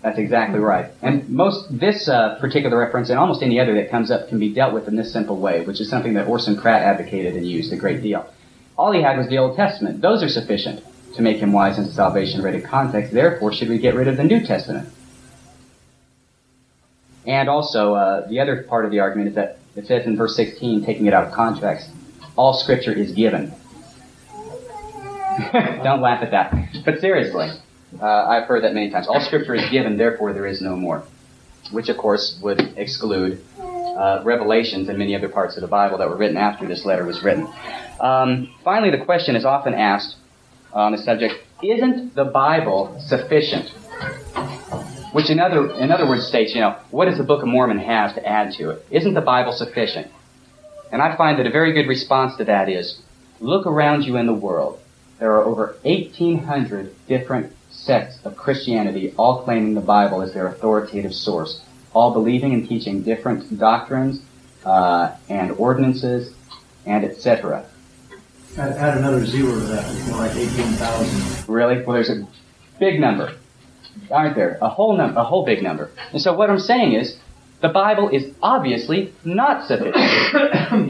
That's 0.03 0.19
exactly 0.19 0.59
right. 0.59 0.91
And 1.01 1.29
most, 1.29 1.79
this 1.79 2.09
uh, 2.09 2.37
particular 2.41 2.77
reference, 2.77 3.09
and 3.09 3.19
almost 3.19 3.43
any 3.43 3.61
other 3.61 3.75
that 3.75 3.91
comes 3.91 4.11
up, 4.11 4.29
can 4.29 4.41
be 4.41 4.53
dealt 4.53 4.75
with 4.75 4.89
in 4.89 4.97
this 4.97 5.13
simple 5.13 5.37
way, 5.39 5.65
which 5.65 5.81
is 5.81 5.89
something 5.89 6.15
that 6.15 6.27
Orson 6.27 6.61
Pratt 6.61 6.83
advocated 6.83 7.37
and 7.37 7.47
used 7.47 7.73
a 7.73 7.77
great 7.77 8.03
deal. 8.03 8.29
All 8.77 8.91
he 8.91 9.01
had 9.01 9.17
was 9.17 9.29
the 9.29 9.39
Old 9.39 9.57
Testament. 9.57 10.01
Those 10.01 10.23
are 10.25 10.29
sufficient 10.29 10.85
to 11.15 11.23
make 11.23 11.37
him 11.37 11.53
wise 11.53 11.79
unto 11.79 11.91
salvation 11.91 12.43
read 12.43 12.65
context. 12.65 13.13
Therefore, 13.13 13.53
should 13.53 13.69
we 13.69 13.79
get 13.79 13.95
rid 13.95 14.09
of 14.09 14.17
the 14.17 14.25
New 14.25 14.45
Testament? 14.45 14.89
And 17.25 17.49
also, 17.49 17.95
uh, 17.95 18.29
the 18.29 18.41
other 18.41 18.65
part 18.65 18.85
of 18.85 18.91
the 18.91 18.99
argument 18.99 19.29
is 19.29 19.35
that 19.37 19.59
it 19.77 19.87
says 19.87 20.07
in 20.07 20.17
verse 20.17 20.35
16, 20.35 20.85
taking 20.85 21.07
it 21.07 21.15
out 21.15 21.29
of 21.29 21.33
context, 21.33 21.89
all 22.35 22.55
scripture 22.55 22.93
is 22.93 23.13
given. 23.13 23.53
Don't 25.53 26.01
laugh 26.01 26.23
at 26.23 26.33
that. 26.33 26.55
But 26.85 27.01
seriously, 27.01 27.51
uh, 28.01 28.07
I've 28.07 28.49
heard 28.49 28.65
that 28.65 28.75
many 28.75 28.91
times. 28.91 29.07
All 29.09 29.21
scripture 29.21 29.55
is 29.55 29.69
given, 29.71 29.97
therefore 29.97 30.33
there 30.33 30.47
is 30.47 30.61
no 30.61 30.77
more. 30.77 31.05
Which, 31.71 31.89
of 31.89 31.97
course, 31.97 32.39
would 32.43 32.61
exclude 32.77 33.43
uh, 33.59 34.23
revelations 34.25 34.89
and 34.89 34.99
many 34.99 35.15
other 35.15 35.29
parts 35.29 35.57
of 35.57 35.63
the 35.63 35.69
Bible 35.69 35.99
that 35.99 36.09
were 36.09 36.17
written 36.17 36.37
after 36.37 36.67
this 36.67 36.85
letter 36.85 37.05
was 37.05 37.23
written. 37.23 37.47
Um, 38.01 38.55
finally, 38.65 38.91
the 38.91 39.05
question 39.05 39.37
is 39.37 39.45
often 39.45 39.75
asked 39.75 40.17
on 40.73 40.93
the 40.93 40.99
subject 40.99 41.35
isn't 41.63 42.15
the 42.15 42.25
Bible 42.25 43.01
sufficient? 43.07 43.69
Which, 45.13 45.31
in 45.31 45.39
other, 45.39 45.71
in 45.75 45.93
other 45.93 46.09
words, 46.09 46.27
states, 46.27 46.55
you 46.55 46.61
know, 46.61 46.77
what 46.91 47.05
does 47.05 47.19
the 47.19 47.25
Book 47.25 47.43
of 47.43 47.49
Mormon 47.49 47.79
have 47.79 48.15
to 48.15 48.27
add 48.27 48.55
to 48.55 48.71
it? 48.71 48.87
Isn't 48.91 49.15
the 49.15 49.21
Bible 49.21 49.53
sufficient? 49.53 50.11
And 50.91 51.01
I 51.01 51.17
find 51.17 51.39
that 51.39 51.47
a 51.47 51.51
very 51.51 51.73
good 51.73 51.87
response 51.87 52.37
to 52.37 52.45
that 52.45 52.69
is 52.69 53.01
look 53.41 53.67
around 53.67 54.03
you 54.03 54.17
in 54.17 54.27
the 54.27 54.35
world. 54.35 54.81
There 55.19 55.33
are 55.33 55.45
over 55.45 55.77
1,800 55.83 56.95
different 57.07 57.53
sects 57.85 58.19
of 58.25 58.37
Christianity, 58.37 59.13
all 59.17 59.43
claiming 59.43 59.75
the 59.75 59.81
Bible 59.81 60.23
as 60.23 60.33
their 60.33 60.47
authoritative 60.47 61.15
source, 61.15 61.61
all 61.95 62.13
believing 62.13 62.55
and 62.55 62.69
teaching 62.69 63.03
different 63.03 63.59
doctrines 63.59 64.21
uh, 64.65 65.15
and 65.29 65.53
ordinances 65.53 66.35
and 66.87 67.05
etc. 67.05 67.67
Add, 68.57 68.73
add 68.73 68.99
another 68.99 69.25
zero 69.25 69.55
to 69.55 69.61
that, 69.67 69.95
it's 69.95 70.09
more 70.09 70.19
like 70.19 70.37
18,000. 70.37 71.49
Really? 71.53 71.83
Well, 71.83 71.95
there's 71.95 72.11
a 72.11 72.27
big 72.79 73.01
number, 73.01 73.35
aren't 74.11 74.37
there? 74.37 74.59
A 74.61 74.69
whole 74.69 74.97
number, 74.97 75.19
a 75.19 75.25
whole 75.25 75.45
big 75.45 75.63
number. 75.63 75.91
And 76.13 76.21
so 76.21 76.35
what 76.35 76.51
I'm 76.51 76.61
saying 76.61 76.93
is, 76.93 77.19
the 77.61 77.69
Bible 77.69 78.09
is 78.09 78.33
obviously 78.43 79.13
not 79.25 79.67
sufficient. 79.67 79.95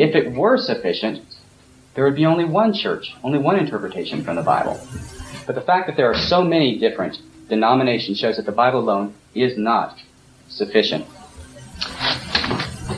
if 0.00 0.14
it 0.14 0.32
were 0.32 0.56
sufficient, 0.56 1.22
there 1.94 2.04
would 2.04 2.16
be 2.16 2.24
only 2.24 2.44
one 2.44 2.72
church, 2.72 3.14
only 3.22 3.38
one 3.38 3.58
interpretation 3.58 4.24
from 4.24 4.36
the 4.36 4.42
Bible. 4.42 4.80
But 5.46 5.54
the 5.54 5.60
fact 5.60 5.86
that 5.86 5.96
there 5.96 6.10
are 6.10 6.18
so 6.18 6.42
many 6.42 6.78
different 6.78 7.20
denominations 7.48 8.18
shows 8.18 8.36
that 8.36 8.46
the 8.46 8.52
Bible 8.52 8.80
alone 8.80 9.14
is 9.34 9.58
not 9.58 9.98
sufficient. 10.48 11.06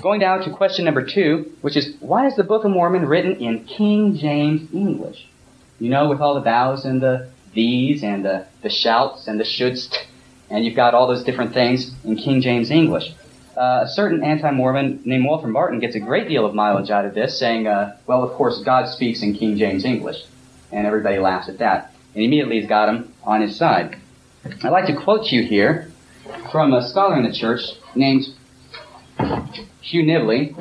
Going 0.03 0.21
down 0.21 0.43
to 0.43 0.51
question 0.51 0.85
number 0.85 1.05
two, 1.05 1.53
which 1.63 1.77
is 1.77 1.97
why 2.01 2.27
is 2.27 2.37
the 2.37 2.45
Book 2.45 2.65
of 2.65 2.71
Mormon 2.71 3.07
written 3.07 3.37
in 3.37 3.65
King 3.65 4.17
James 4.17 4.73
English? 4.73 5.27
You 5.79 5.89
know, 5.89 6.09
with 6.09 6.21
all 6.21 6.35
the 6.35 6.43
thous 6.43 6.85
and 6.85 7.01
the 7.01 7.31
these 7.55 8.03
and 8.03 8.25
the, 8.25 8.47
the 8.63 8.69
shouts 8.69 9.29
and 9.29 9.41
the 9.41 9.45
shouldst, 9.45 10.07
and 10.51 10.65
you've 10.65 10.77
got 10.77 10.93
all 10.93 11.07
those 11.07 11.25
different 11.25 11.55
things 11.55 11.93
in 12.05 12.17
King 12.17 12.41
James 12.41 12.71
English. 12.71 13.15
Uh, 13.57 13.85
a 13.85 13.89
certain 13.89 14.25
anti-Mormon 14.25 15.03
named 15.05 15.25
Walter 15.25 15.47
Martin 15.47 15.79
gets 15.79 15.95
a 15.95 16.01
great 16.01 16.29
deal 16.29 16.45
of 16.45 16.55
mileage 16.55 16.91
out 16.91 17.05
of 17.05 17.15
this, 17.15 17.39
saying, 17.39 17.69
uh, 17.69 17.97
well, 18.07 18.25
of 18.25 18.33
course, 18.33 18.61
God 18.65 18.89
speaks 18.89 19.23
in 19.23 19.35
King 19.35 19.57
James 19.57 19.85
English. 19.85 20.25
And 20.73 20.87
everybody 20.89 21.19
laughs 21.19 21.49
at 21.49 21.59
that. 21.59 21.94
And 22.15 22.23
immediately 22.23 22.61
he's 22.61 22.69
got 22.69 22.89
him 22.89 23.13
on 23.25 23.41
his 23.41 23.57
side. 23.57 23.97
I'd 24.63 24.71
like 24.71 24.87
to 24.87 24.97
quote 24.97 25.27
you 25.33 25.43
here 25.43 25.91
from 26.53 26.73
a 26.73 26.87
scholar 26.87 27.17
in 27.17 27.25
the 27.25 27.33
church 27.33 27.63
named 27.95 28.25
Hugh 29.81 30.05
Nibley. 30.05 30.55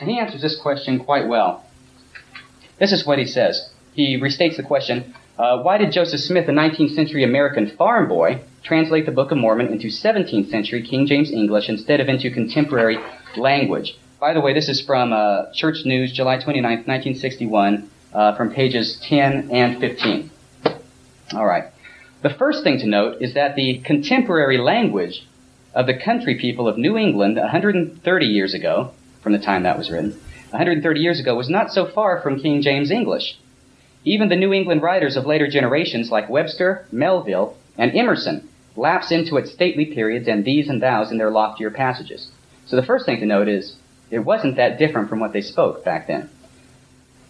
And 0.00 0.08
he 0.08 0.18
answers 0.18 0.42
this 0.42 0.60
question 0.60 0.98
quite 1.00 1.26
well. 1.26 1.64
This 2.78 2.92
is 2.92 3.06
what 3.06 3.18
he 3.18 3.26
says. 3.26 3.70
He 3.94 4.18
restates 4.20 4.56
the 4.56 4.62
question, 4.62 5.14
uh, 5.38 5.62
why 5.62 5.78
did 5.78 5.92
Joseph 5.92 6.20
Smith, 6.20 6.48
a 6.48 6.52
19th 6.52 6.94
century 6.94 7.24
American 7.24 7.68
farm 7.76 8.08
boy, 8.08 8.42
translate 8.62 9.06
the 9.06 9.12
Book 9.12 9.30
of 9.30 9.38
Mormon 9.38 9.68
into 9.68 9.88
17th 9.88 10.50
century 10.50 10.82
King 10.82 11.06
James 11.06 11.30
English 11.30 11.68
instead 11.68 12.00
of 12.00 12.08
into 12.08 12.30
contemporary 12.30 12.98
language? 13.36 13.96
By 14.20 14.34
the 14.34 14.40
way, 14.40 14.52
this 14.52 14.68
is 14.68 14.80
from 14.80 15.12
uh, 15.12 15.52
Church 15.52 15.84
News, 15.84 16.12
July 16.12 16.36
29th, 16.38 16.86
1961, 16.86 17.88
uh, 18.12 18.36
from 18.36 18.52
pages 18.52 18.98
10 19.08 19.50
and 19.50 19.80
15. 19.80 20.30
All 21.34 21.46
right. 21.46 21.64
The 22.22 22.30
first 22.30 22.64
thing 22.64 22.78
to 22.80 22.86
note 22.86 23.20
is 23.20 23.34
that 23.34 23.54
the 23.54 23.78
contemporary 23.84 24.58
language 24.58 25.26
of 25.74 25.86
the 25.86 25.98
country 25.98 26.36
people 26.36 26.66
of 26.66 26.78
New 26.78 26.96
England 26.96 27.36
130 27.36 28.26
years 28.26 28.54
ago, 28.54 28.92
from 29.22 29.32
the 29.32 29.38
time 29.38 29.62
that 29.62 29.78
was 29.78 29.90
written, 29.90 30.10
130 30.50 31.00
years 31.00 31.20
ago, 31.20 31.34
was 31.34 31.48
not 31.48 31.70
so 31.70 31.86
far 31.86 32.20
from 32.20 32.40
King 32.40 32.62
James 32.62 32.90
English. 32.90 33.38
Even 34.04 34.28
the 34.28 34.36
New 34.36 34.52
England 34.52 34.82
writers 34.82 35.16
of 35.16 35.26
later 35.26 35.46
generations 35.46 36.10
like 36.10 36.28
Webster, 36.28 36.86
Melville, 36.90 37.56
and 37.76 37.94
Emerson 37.94 38.48
lapse 38.74 39.10
into 39.10 39.36
its 39.36 39.52
stately 39.52 39.86
periods 39.86 40.28
and 40.28 40.44
these 40.44 40.68
and 40.68 40.80
thous 40.80 41.10
in 41.10 41.18
their 41.18 41.30
loftier 41.30 41.70
passages. 41.70 42.30
So 42.66 42.76
the 42.76 42.86
first 42.86 43.06
thing 43.06 43.20
to 43.20 43.26
note 43.26 43.48
is 43.48 43.76
it 44.10 44.20
wasn't 44.20 44.56
that 44.56 44.78
different 44.78 45.08
from 45.08 45.20
what 45.20 45.32
they 45.32 45.40
spoke 45.40 45.84
back 45.84 46.06
then. 46.06 46.30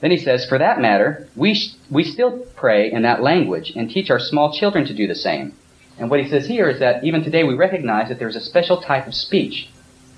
Then 0.01 0.11
he 0.11 0.17
says, 0.17 0.49
for 0.49 0.59
that 0.59 0.81
matter, 0.81 1.29
we, 1.35 1.55
sh- 1.55 1.75
we 1.91 2.05
still 2.05 2.39
pray 2.57 2.91
in 2.91 3.03
that 3.03 3.23
language 3.23 3.73
and 3.75 3.91
teach 3.91 4.11
our 4.11 4.21
small 4.21 4.53
children 4.53 4.87
to 4.87 4.95
do 4.95 5.07
the 5.07 5.15
same. 5.15 5.55
And 5.99 6.11
what 6.11 6.21
he 6.21 6.29
says 6.29 6.47
here 6.47 6.69
is 6.69 6.79
that 6.79 7.03
even 7.03 7.25
today 7.25 7.43
we 7.43 7.55
recognize 7.55 8.09
that 8.09 8.19
there's 8.19 8.37
a 8.37 8.41
special 8.41 8.81
type 8.81 9.09
of 9.09 9.15
speech 9.15 9.69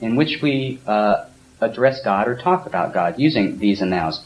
in 0.00 0.16
which 0.16 0.42
we 0.42 0.80
uh, 0.86 1.24
address 1.60 2.02
God 2.02 2.28
or 2.28 2.36
talk 2.36 2.66
about 2.66 2.92
God 2.92 3.18
using 3.18 3.58
these 3.58 3.80
and 3.80 3.90
thous. 3.90 4.22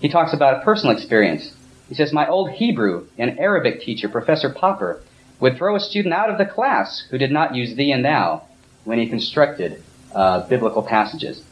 He 0.00 0.08
talks 0.08 0.32
about 0.32 0.60
a 0.60 0.64
personal 0.64 0.94
experience. 0.94 1.52
He 1.88 1.94
says, 1.94 2.12
My 2.12 2.28
old 2.28 2.50
Hebrew 2.50 3.06
and 3.18 3.38
Arabic 3.38 3.80
teacher, 3.80 4.08
Professor 4.08 4.50
Popper, 4.50 5.00
would 5.40 5.56
throw 5.56 5.74
a 5.76 5.80
student 5.80 6.14
out 6.14 6.30
of 6.30 6.38
the 6.38 6.46
class 6.46 7.06
who 7.10 7.18
did 7.18 7.30
not 7.30 7.54
use 7.54 7.74
thee 7.74 7.92
and 7.92 8.04
thou 8.04 8.42
when 8.84 8.98
he 8.98 9.08
constructed 9.08 9.82
uh, 10.14 10.46
biblical 10.48 10.82
passages. 10.82 11.42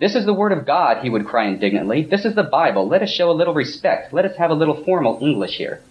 This 0.00 0.14
is 0.14 0.24
the 0.24 0.32
Word 0.32 0.52
of 0.52 0.64
God, 0.64 1.02
he 1.02 1.10
would 1.10 1.26
cry 1.26 1.46
indignantly. 1.46 2.04
This 2.04 2.24
is 2.24 2.34
the 2.34 2.42
Bible. 2.42 2.88
Let 2.88 3.02
us 3.02 3.10
show 3.10 3.30
a 3.30 3.36
little 3.36 3.52
respect. 3.52 4.14
Let 4.14 4.24
us 4.24 4.34
have 4.38 4.50
a 4.50 4.54
little 4.54 4.82
formal 4.82 5.18
English 5.20 5.58
here. 5.58 5.82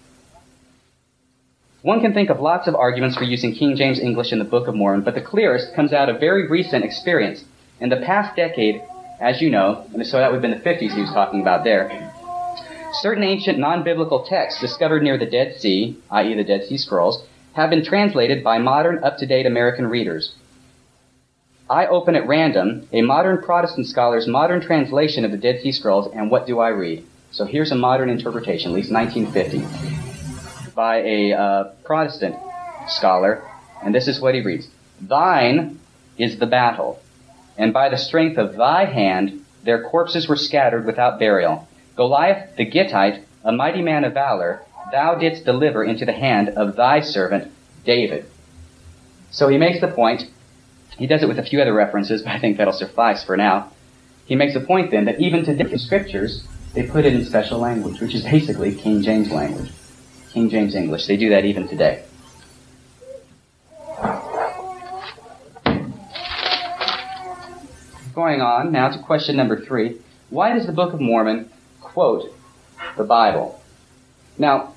One 1.84 2.02
can 2.02 2.16
think 2.16 2.32
of 2.32 2.40
lots 2.40 2.68
of 2.68 2.74
arguments 2.74 3.16
for 3.16 3.24
using 3.24 3.54
King 3.54 3.76
James 3.76 4.00
English 4.00 4.32
in 4.32 4.40
the 4.40 4.46
Book 4.46 4.68
of 4.68 4.74
Mormon, 4.74 5.04
but 5.04 5.14
the 5.14 5.22
clearest 5.22 5.76
comes 5.76 5.94
out 5.94 6.10
of 6.10 6.20
very 6.20 6.48
recent 6.48 6.84
experience. 6.84 7.44
In 7.80 7.90
the 7.90 7.98
past 7.98 8.36
decade, 8.36 8.82
as 9.22 9.42
you 9.42 9.52
know, 9.52 9.86
and 9.94 10.06
so 10.08 10.18
that 10.18 10.32
would 10.32 10.42
have 10.42 10.42
been 10.42 10.60
the 10.60 10.70
50s 10.70 10.96
he 10.96 11.02
was 11.02 11.12
talking 11.12 11.42
about 11.42 11.64
there, 11.64 12.12
certain 13.02 13.24
ancient 13.24 13.60
non-biblical 13.60 14.26
texts 14.28 14.60
discovered 14.60 15.04
near 15.04 15.20
the 15.20 15.28
Dead 15.28 15.62
Sea, 15.62 16.02
i.e. 16.10 16.34
the 16.34 16.44
Dead 16.44 16.66
Sea 16.66 16.80
Scrolls, 16.80 17.24
have 17.54 17.70
been 17.70 17.86
translated 17.86 18.44
by 18.44 18.58
modern, 18.58 19.04
up-to-date 19.04 19.46
American 19.46 19.86
readers. 19.86 20.34
I 21.70 21.86
open 21.86 22.16
at 22.16 22.28
random 22.28 22.88
a 22.92 23.04
modern 23.04 23.44
Protestant 23.44 23.86
scholar's 23.86 24.28
modern 24.28 24.60
translation 24.60 25.24
of 25.24 25.30
the 25.30 25.38
Dead 25.38 25.62
Sea 25.62 25.72
Scrolls, 25.72 26.12
and 26.12 26.32
what 26.32 26.48
do 26.48 26.60
I 26.60 26.70
read? 26.70 27.06
So 27.30 27.46
here's 27.46 27.72
a 27.72 27.76
modern 27.76 28.10
interpretation, 28.10 28.72
at 28.72 28.76
least 28.76 28.92
1950, 28.92 30.72
by 30.74 31.02
a 31.04 31.34
uh, 31.34 31.64
Protestant 31.84 32.38
scholar, 32.88 33.48
and 33.84 33.94
this 33.94 34.08
is 34.08 34.20
what 34.20 34.34
he 34.34 34.42
reads. 34.42 34.68
Thine 35.00 35.80
is 36.18 36.40
the 36.40 36.48
battle, 36.48 37.00
and 37.56 37.72
by 37.72 37.90
the 37.90 37.98
strength 37.98 38.40
of 38.40 38.56
thy 38.56 38.86
hand 38.86 39.46
their 39.64 39.84
corpses 39.84 40.28
were 40.28 40.38
scattered 40.38 40.88
without 40.88 41.20
burial. 41.20 41.68
Goliath 41.96 42.56
the 42.56 42.66
Gittite, 42.66 43.24
a 43.44 43.52
mighty 43.52 43.84
man 43.84 44.06
of 44.06 44.16
valor, 44.16 44.64
thou 44.92 45.14
didst 45.14 45.46
deliver 45.46 45.84
into 45.84 46.06
the 46.06 46.14
hand 46.14 46.50
of 46.50 46.76
thy 46.76 47.02
servant 47.02 47.52
David. 47.86 48.26
So 49.30 49.50
he 49.50 49.58
makes 49.60 49.82
the 49.82 49.88
point, 49.88 50.26
he 51.00 51.08
does 51.08 51.24
it 51.24 51.30
with 51.30 51.40
a 51.40 51.44
few 51.44 51.62
other 51.62 51.74
references, 51.74 52.22
but 52.22 52.34
I 52.34 52.40
think 52.40 52.58
that'll 52.58 52.74
suffice 52.74 53.24
for 53.24 53.38
now. 53.38 53.72
He 54.26 54.36
makes 54.36 54.54
a 54.56 54.60
point 54.60 54.92
then 54.92 55.06
that 55.06 55.20
even 55.22 55.46
today, 55.46 55.64
the 55.64 55.80
scriptures, 55.80 56.46
they 56.74 56.84
put 56.84 57.06
it 57.06 57.14
in 57.14 57.24
special 57.24 57.58
language, 57.58 58.02
which 58.02 58.14
is 58.14 58.24
basically 58.24 58.76
King 58.76 59.02
James 59.02 59.32
language. 59.32 59.72
King 60.34 60.50
James 60.50 60.76
English. 60.76 61.08
They 61.08 61.16
do 61.16 61.30
that 61.30 61.46
even 61.46 61.70
today. 61.70 62.04
Going 68.14 68.42
on 68.42 68.74
now 68.74 68.90
to 68.90 69.02
question 69.02 69.38
number 69.38 69.64
three. 69.64 70.02
Why 70.30 70.54
does 70.54 70.66
the 70.66 70.74
Book 70.74 70.94
of 70.94 71.00
Mormon 71.00 71.50
quote 71.80 72.30
the 72.98 73.06
Bible? 73.06 73.62
Now, 74.38 74.74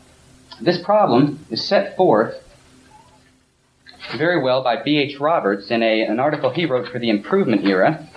this 0.60 0.80
problem 0.80 1.44
is 1.50 1.66
set 1.66 1.96
forth 1.96 2.36
very 4.16 4.42
well 4.42 4.62
by 4.62 4.82
B.H. 4.82 5.18
Roberts 5.20 5.70
in 5.70 5.82
a, 5.82 6.02
an 6.02 6.20
article 6.20 6.50
he 6.50 6.66
wrote 6.66 6.88
for 6.88 6.98
the 6.98 7.10
Improvement 7.10 7.64
Era, 7.64 8.08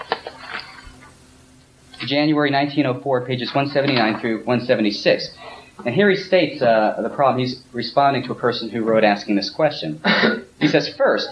January 2.06 2.52
1904, 2.52 3.26
pages 3.26 3.50
179 3.54 4.20
through 4.20 4.38
176. 4.40 5.30
And 5.86 5.94
here 5.94 6.10
he 6.10 6.16
states 6.16 6.62
uh, 6.62 7.00
the 7.02 7.10
problem. 7.10 7.40
He's 7.40 7.62
responding 7.74 8.24
to 8.24 8.32
a 8.32 8.36
person 8.36 8.70
who 8.70 8.84
wrote 8.84 9.04
asking 9.04 9.36
this 9.36 9.50
question. 9.50 10.02
he 10.60 10.68
says, 10.68 10.94
First, 10.96 11.30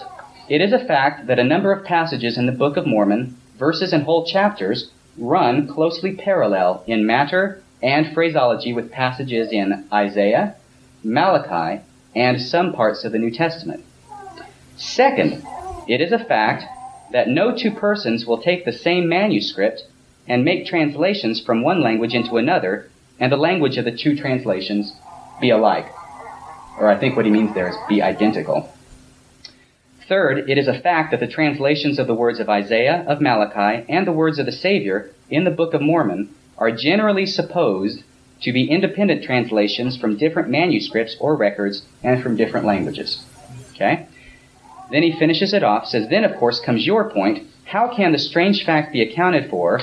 it 0.48 0.60
is 0.60 0.72
a 0.72 0.84
fact 0.84 1.26
that 1.26 1.38
a 1.38 1.44
number 1.44 1.72
of 1.72 1.84
passages 1.84 2.36
in 2.36 2.46
the 2.46 2.52
Book 2.52 2.76
of 2.76 2.86
Mormon, 2.86 3.36
verses 3.58 3.92
and 3.92 4.02
whole 4.02 4.26
chapters, 4.26 4.90
run 5.16 5.68
closely 5.68 6.14
parallel 6.14 6.84
in 6.86 7.06
matter 7.06 7.62
and 7.82 8.12
phraseology 8.14 8.72
with 8.72 8.90
passages 8.90 9.52
in 9.52 9.86
Isaiah, 9.92 10.56
Malachi, 11.02 11.82
and 12.14 12.40
some 12.40 12.72
parts 12.72 13.04
of 13.04 13.12
the 13.12 13.18
New 13.18 13.30
Testament. 13.30 13.84
Second, 14.76 15.46
it 15.88 16.00
is 16.00 16.12
a 16.12 16.18
fact 16.18 16.64
that 17.12 17.28
no 17.28 17.56
two 17.56 17.70
persons 17.70 18.26
will 18.26 18.42
take 18.42 18.64
the 18.64 18.72
same 18.72 19.08
manuscript 19.08 19.84
and 20.26 20.44
make 20.44 20.66
translations 20.66 21.40
from 21.40 21.62
one 21.62 21.82
language 21.82 22.14
into 22.14 22.36
another, 22.36 22.90
and 23.20 23.30
the 23.30 23.36
language 23.36 23.76
of 23.76 23.84
the 23.84 23.96
two 23.96 24.16
translations 24.16 24.92
be 25.40 25.50
alike. 25.50 25.86
Or 26.78 26.88
I 26.88 26.98
think 26.98 27.14
what 27.14 27.24
he 27.24 27.30
means 27.30 27.54
there 27.54 27.68
is 27.68 27.76
be 27.88 28.02
identical. 28.02 28.72
Third, 30.08 30.50
it 30.50 30.58
is 30.58 30.68
a 30.68 30.78
fact 30.78 31.12
that 31.12 31.20
the 31.20 31.26
translations 31.26 31.98
of 31.98 32.06
the 32.06 32.14
words 32.14 32.40
of 32.40 32.48
Isaiah, 32.48 33.04
of 33.06 33.20
Malachi, 33.20 33.86
and 33.88 34.06
the 34.06 34.12
words 34.12 34.38
of 34.38 34.46
the 34.46 34.52
Savior 34.52 35.10
in 35.30 35.44
the 35.44 35.50
Book 35.50 35.72
of 35.72 35.80
Mormon 35.80 36.34
are 36.58 36.70
generally 36.70 37.26
supposed 37.26 38.02
to 38.42 38.52
be 38.52 38.68
independent 38.68 39.24
translations 39.24 39.96
from 39.96 40.18
different 40.18 40.50
manuscripts 40.50 41.16
or 41.20 41.36
records 41.36 41.82
and 42.02 42.22
from 42.22 42.36
different 42.36 42.66
languages. 42.66 43.24
Okay? 43.74 44.06
Then 44.94 45.02
he 45.02 45.18
finishes 45.18 45.52
it 45.52 45.64
off, 45.64 45.88
says, 45.88 46.08
Then, 46.08 46.22
of 46.22 46.36
course, 46.36 46.60
comes 46.60 46.86
your 46.86 47.10
point. 47.10 47.48
How 47.64 47.92
can 47.96 48.12
the 48.12 48.18
strange 48.18 48.64
fact 48.64 48.92
be 48.92 49.02
accounted 49.02 49.50
for, 49.50 49.80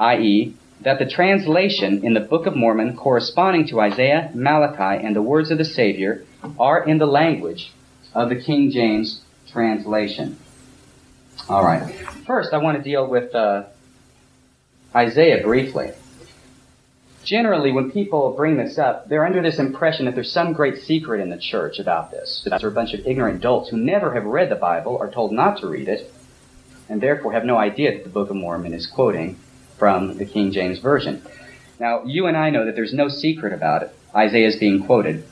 i.e., 0.00 0.52
that 0.80 0.98
the 0.98 1.06
translation 1.06 2.04
in 2.04 2.12
the 2.12 2.18
Book 2.18 2.46
of 2.46 2.56
Mormon 2.56 2.96
corresponding 2.96 3.68
to 3.68 3.78
Isaiah, 3.78 4.32
Malachi, 4.34 5.06
and 5.06 5.14
the 5.14 5.22
words 5.22 5.52
of 5.52 5.58
the 5.58 5.64
Savior 5.64 6.24
are 6.58 6.82
in 6.84 6.98
the 6.98 7.06
language 7.06 7.72
of 8.14 8.28
the 8.28 8.34
King 8.34 8.72
James 8.72 9.20
translation? 9.52 10.36
All 11.48 11.64
right. 11.64 11.94
First, 12.26 12.52
I 12.52 12.56
want 12.56 12.78
to 12.78 12.82
deal 12.82 13.06
with 13.06 13.32
uh, 13.32 13.66
Isaiah 14.92 15.44
briefly. 15.44 15.92
Generally, 17.26 17.72
when 17.72 17.90
people 17.90 18.34
bring 18.36 18.56
this 18.56 18.78
up, 18.78 19.08
they're 19.08 19.26
under 19.26 19.42
this 19.42 19.58
impression 19.58 20.04
that 20.04 20.14
there's 20.14 20.30
some 20.30 20.52
great 20.52 20.78
secret 20.78 21.20
in 21.20 21.28
the 21.28 21.36
church 21.36 21.80
about 21.80 22.12
this. 22.12 22.42
That 22.44 22.60
there 22.60 22.68
are 22.68 22.72
a 22.72 22.74
bunch 22.74 22.94
of 22.94 23.04
ignorant 23.04 23.40
dolts 23.40 23.68
who 23.68 23.76
never 23.76 24.14
have 24.14 24.24
read 24.24 24.48
the 24.48 24.54
Bible, 24.54 24.96
are 24.98 25.10
told 25.10 25.32
not 25.32 25.58
to 25.58 25.66
read 25.66 25.88
it, 25.88 26.08
and 26.88 27.00
therefore 27.00 27.32
have 27.32 27.44
no 27.44 27.56
idea 27.56 27.92
that 27.92 28.04
the 28.04 28.10
Book 28.10 28.30
of 28.30 28.36
Mormon 28.36 28.72
is 28.72 28.86
quoting 28.86 29.40
from 29.76 30.18
the 30.18 30.24
King 30.24 30.52
James 30.52 30.78
Version. 30.78 31.20
Now, 31.80 32.04
you 32.04 32.26
and 32.26 32.36
I 32.36 32.50
know 32.50 32.64
that 32.64 32.76
there's 32.76 32.94
no 32.94 33.08
secret 33.08 33.52
about 33.52 33.82
it. 33.82 33.92
Isaiah 34.14 34.46
is 34.46 34.56
being 34.56 34.86
quoted. 34.86 35.24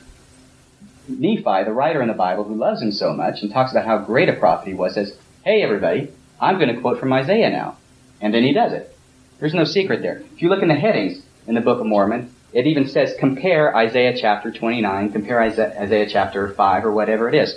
Nephi, 1.07 1.63
the 1.63 1.71
writer 1.71 2.01
in 2.01 2.09
the 2.09 2.13
Bible 2.13 2.43
who 2.43 2.55
loves 2.55 2.81
him 2.81 2.91
so 2.91 3.13
much 3.13 3.41
and 3.41 3.49
talks 3.49 3.71
about 3.71 3.85
how 3.85 3.99
great 3.99 4.27
a 4.27 4.33
prophet 4.33 4.67
he 4.67 4.73
was, 4.73 4.95
says, 4.95 5.17
Hey, 5.45 5.63
everybody, 5.63 6.11
I'm 6.41 6.59
going 6.59 6.75
to 6.75 6.81
quote 6.81 6.99
from 6.99 7.13
Isaiah 7.13 7.51
now. 7.51 7.77
And 8.19 8.33
then 8.33 8.43
he 8.43 8.51
does 8.51 8.73
it. 8.73 8.93
There's 9.39 9.53
no 9.53 9.63
secret 9.63 10.01
there. 10.01 10.23
If 10.33 10.41
you 10.41 10.49
look 10.49 10.61
in 10.61 10.67
the 10.67 10.75
headings 10.75 11.24
in 11.47 11.55
the 11.55 11.61
Book 11.61 11.79
of 11.79 11.85
Mormon, 11.85 12.33
it 12.53 12.67
even 12.67 12.87
says 12.87 13.15
compare 13.19 13.75
Isaiah 13.75 14.15
chapter 14.19 14.51
29, 14.51 15.11
compare 15.11 15.41
Isaiah 15.41 16.07
chapter 16.09 16.53
5, 16.53 16.85
or 16.85 16.91
whatever 16.91 17.27
it 17.27 17.35
is. 17.35 17.55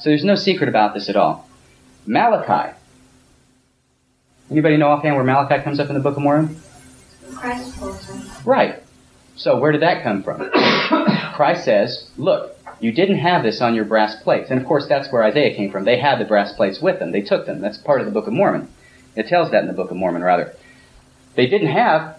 So 0.00 0.10
there's 0.10 0.24
no 0.24 0.34
secret 0.34 0.68
about 0.68 0.94
this 0.94 1.08
at 1.08 1.16
all. 1.16 1.48
Malachi. 2.06 2.76
Anybody 4.50 4.76
know 4.76 4.88
offhand 4.88 5.16
where 5.16 5.24
Malachi 5.24 5.62
comes 5.62 5.80
up 5.80 5.88
in 5.88 5.94
the 5.94 6.00
Book 6.00 6.16
of 6.16 6.22
Mormon? 6.22 6.60
Christ. 7.34 7.76
Right. 8.44 8.82
So 9.36 9.58
where 9.58 9.72
did 9.72 9.82
that 9.82 10.02
come 10.02 10.22
from? 10.22 10.50
Christ 11.34 11.64
says, 11.64 12.08
look, 12.16 12.56
you 12.80 12.92
didn't 12.92 13.18
have 13.18 13.42
this 13.42 13.60
on 13.60 13.74
your 13.74 13.84
brass 13.84 14.16
plates. 14.22 14.50
And 14.50 14.60
of 14.60 14.66
course, 14.66 14.86
that's 14.88 15.10
where 15.10 15.22
Isaiah 15.22 15.54
came 15.54 15.70
from. 15.70 15.84
They 15.84 15.98
had 15.98 16.18
the 16.18 16.24
brass 16.24 16.52
plates 16.52 16.80
with 16.80 16.98
them. 16.98 17.12
They 17.12 17.22
took 17.22 17.46
them. 17.46 17.60
That's 17.60 17.78
part 17.78 18.00
of 18.00 18.06
the 18.06 18.12
Book 18.12 18.26
of 18.26 18.32
Mormon. 18.32 18.68
It 19.14 19.28
tells 19.28 19.50
that 19.50 19.62
in 19.62 19.66
the 19.66 19.74
Book 19.74 19.90
of 19.90 19.96
Mormon, 19.96 20.22
rather. 20.22 20.54
They 21.34 21.46
didn't 21.46 21.68
have 21.68 22.15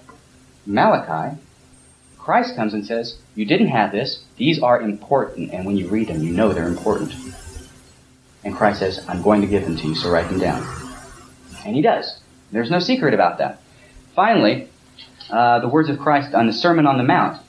Malachi. 0.68 1.38
Christ 2.18 2.56
comes 2.56 2.74
and 2.74 2.86
says, 2.86 3.18
You 3.36 3.46
didn't 3.46 3.70
have 3.70 3.92
this. 3.92 4.24
These 4.36 4.62
are 4.62 4.82
important. 4.82 5.52
And 5.54 5.66
when 5.66 5.78
you 5.78 5.88
read 5.88 6.10
them, 6.10 6.22
you 6.22 6.32
know 6.32 6.52
they're 6.52 6.68
important. 6.68 7.14
And 8.44 8.56
Christ 8.56 8.80
says, 8.80 9.04
I'm 9.08 9.22
going 9.22 9.42
to 9.42 9.48
give 9.48 9.64
them 9.64 9.78
to 9.78 9.88
you, 9.88 9.96
so 9.96 10.10
write 10.10 10.30
them 10.30 10.40
down. 10.40 10.66
And 11.66 11.76
he 11.76 11.82
does. 11.82 12.20
There's 12.52 12.72
no 12.72 12.80
secret 12.80 13.14
about 13.14 13.40
that. 13.40 13.62
Finally, 14.16 14.68
uh, 15.30 15.60
the 15.60 15.68
words 15.68 15.90
of 15.90 16.00
Christ 16.00 16.34
on 16.34 16.48
the 16.48 16.54
Sermon 16.54 16.86
on 16.86 16.98
the 16.98 17.04
Mount, 17.04 17.42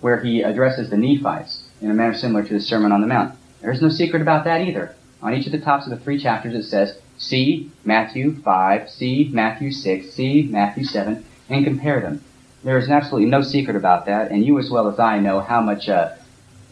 where 0.00 0.20
he 0.20 0.42
addresses 0.42 0.90
the 0.90 0.96
Nephites 0.96 1.62
in 1.80 1.90
a 1.90 1.94
manner 1.94 2.14
similar 2.14 2.42
to 2.42 2.52
the 2.52 2.60
Sermon 2.60 2.92
on 2.92 3.00
the 3.00 3.06
Mount. 3.06 3.36
There's 3.60 3.82
no 3.82 3.88
secret 3.88 4.22
about 4.22 4.44
that 4.44 4.60
either. 4.62 4.94
On 5.22 5.34
each 5.34 5.46
of 5.46 5.52
the 5.52 5.60
tops 5.60 5.86
of 5.86 5.90
the 5.90 6.04
three 6.04 6.22
chapters, 6.22 6.54
it 6.54 6.64
says, 6.64 6.98
See 7.18 7.70
Matthew 7.84 8.40
5, 8.42 8.90
see 8.90 9.30
Matthew 9.32 9.72
6, 9.72 10.10
see 10.10 10.42
Matthew 10.42 10.84
7, 10.84 11.24
and 11.48 11.64
compare 11.64 12.00
them. 12.00 12.22
There 12.66 12.78
is 12.78 12.90
absolutely 12.90 13.30
no 13.30 13.42
secret 13.42 13.76
about 13.76 14.06
that, 14.06 14.32
and 14.32 14.44
you 14.44 14.58
as 14.58 14.68
well 14.68 14.88
as 14.88 14.98
I 14.98 15.20
know 15.20 15.38
how 15.38 15.60
much 15.60 15.88
uh, 15.88 16.16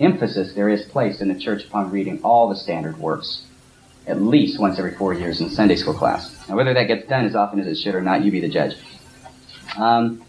emphasis 0.00 0.52
there 0.52 0.68
is 0.68 0.82
placed 0.86 1.20
in 1.20 1.28
the 1.28 1.38
church 1.38 1.64
upon 1.64 1.92
reading 1.92 2.20
all 2.24 2.48
the 2.48 2.56
standard 2.56 2.98
works, 2.98 3.42
at 4.04 4.20
least 4.20 4.58
once 4.58 4.76
every 4.76 4.96
four 4.96 5.14
years 5.14 5.40
in 5.40 5.50
Sunday 5.50 5.76
school 5.76 5.94
class. 5.94 6.48
Now, 6.48 6.56
whether 6.56 6.74
that 6.74 6.88
gets 6.88 7.06
done 7.06 7.24
as 7.26 7.36
often 7.36 7.60
as 7.60 7.68
it 7.68 7.76
should 7.76 7.94
or 7.94 8.00
not, 8.00 8.24
you 8.24 8.32
be 8.32 8.40
the 8.40 8.48
judge. 8.48 8.74
Um, 9.76 10.24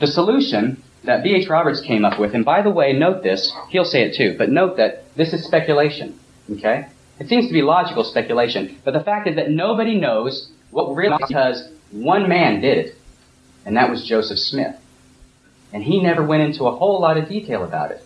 the 0.00 0.08
solution 0.08 0.82
that 1.04 1.22
B.H. 1.22 1.48
Roberts 1.48 1.80
came 1.80 2.04
up 2.04 2.18
with, 2.18 2.34
and 2.34 2.44
by 2.44 2.62
the 2.62 2.70
way, 2.70 2.92
note 2.92 3.22
this, 3.22 3.52
he'll 3.68 3.84
say 3.84 4.02
it 4.02 4.16
too, 4.16 4.34
but 4.36 4.50
note 4.50 4.78
that 4.78 5.04
this 5.14 5.32
is 5.32 5.44
speculation, 5.44 6.18
okay? 6.50 6.88
It 7.20 7.28
seems 7.28 7.46
to 7.46 7.52
be 7.52 7.62
logical 7.62 8.02
speculation, 8.02 8.80
but 8.84 8.94
the 8.94 9.04
fact 9.04 9.28
is 9.28 9.36
that 9.36 9.52
nobody 9.52 9.96
knows 9.96 10.50
what 10.72 10.92
really 10.92 11.18
because 11.20 11.68
one 11.92 12.28
man 12.28 12.60
did 12.60 12.78
it, 12.78 12.95
and 13.66 13.76
that 13.76 13.90
was 13.90 14.06
Joseph 14.06 14.38
Smith. 14.38 14.76
And 15.72 15.82
he 15.82 16.00
never 16.00 16.22
went 16.22 16.44
into 16.44 16.64
a 16.64 16.74
whole 16.74 17.00
lot 17.00 17.18
of 17.18 17.28
detail 17.28 17.64
about 17.64 17.90
it. 17.90 18.02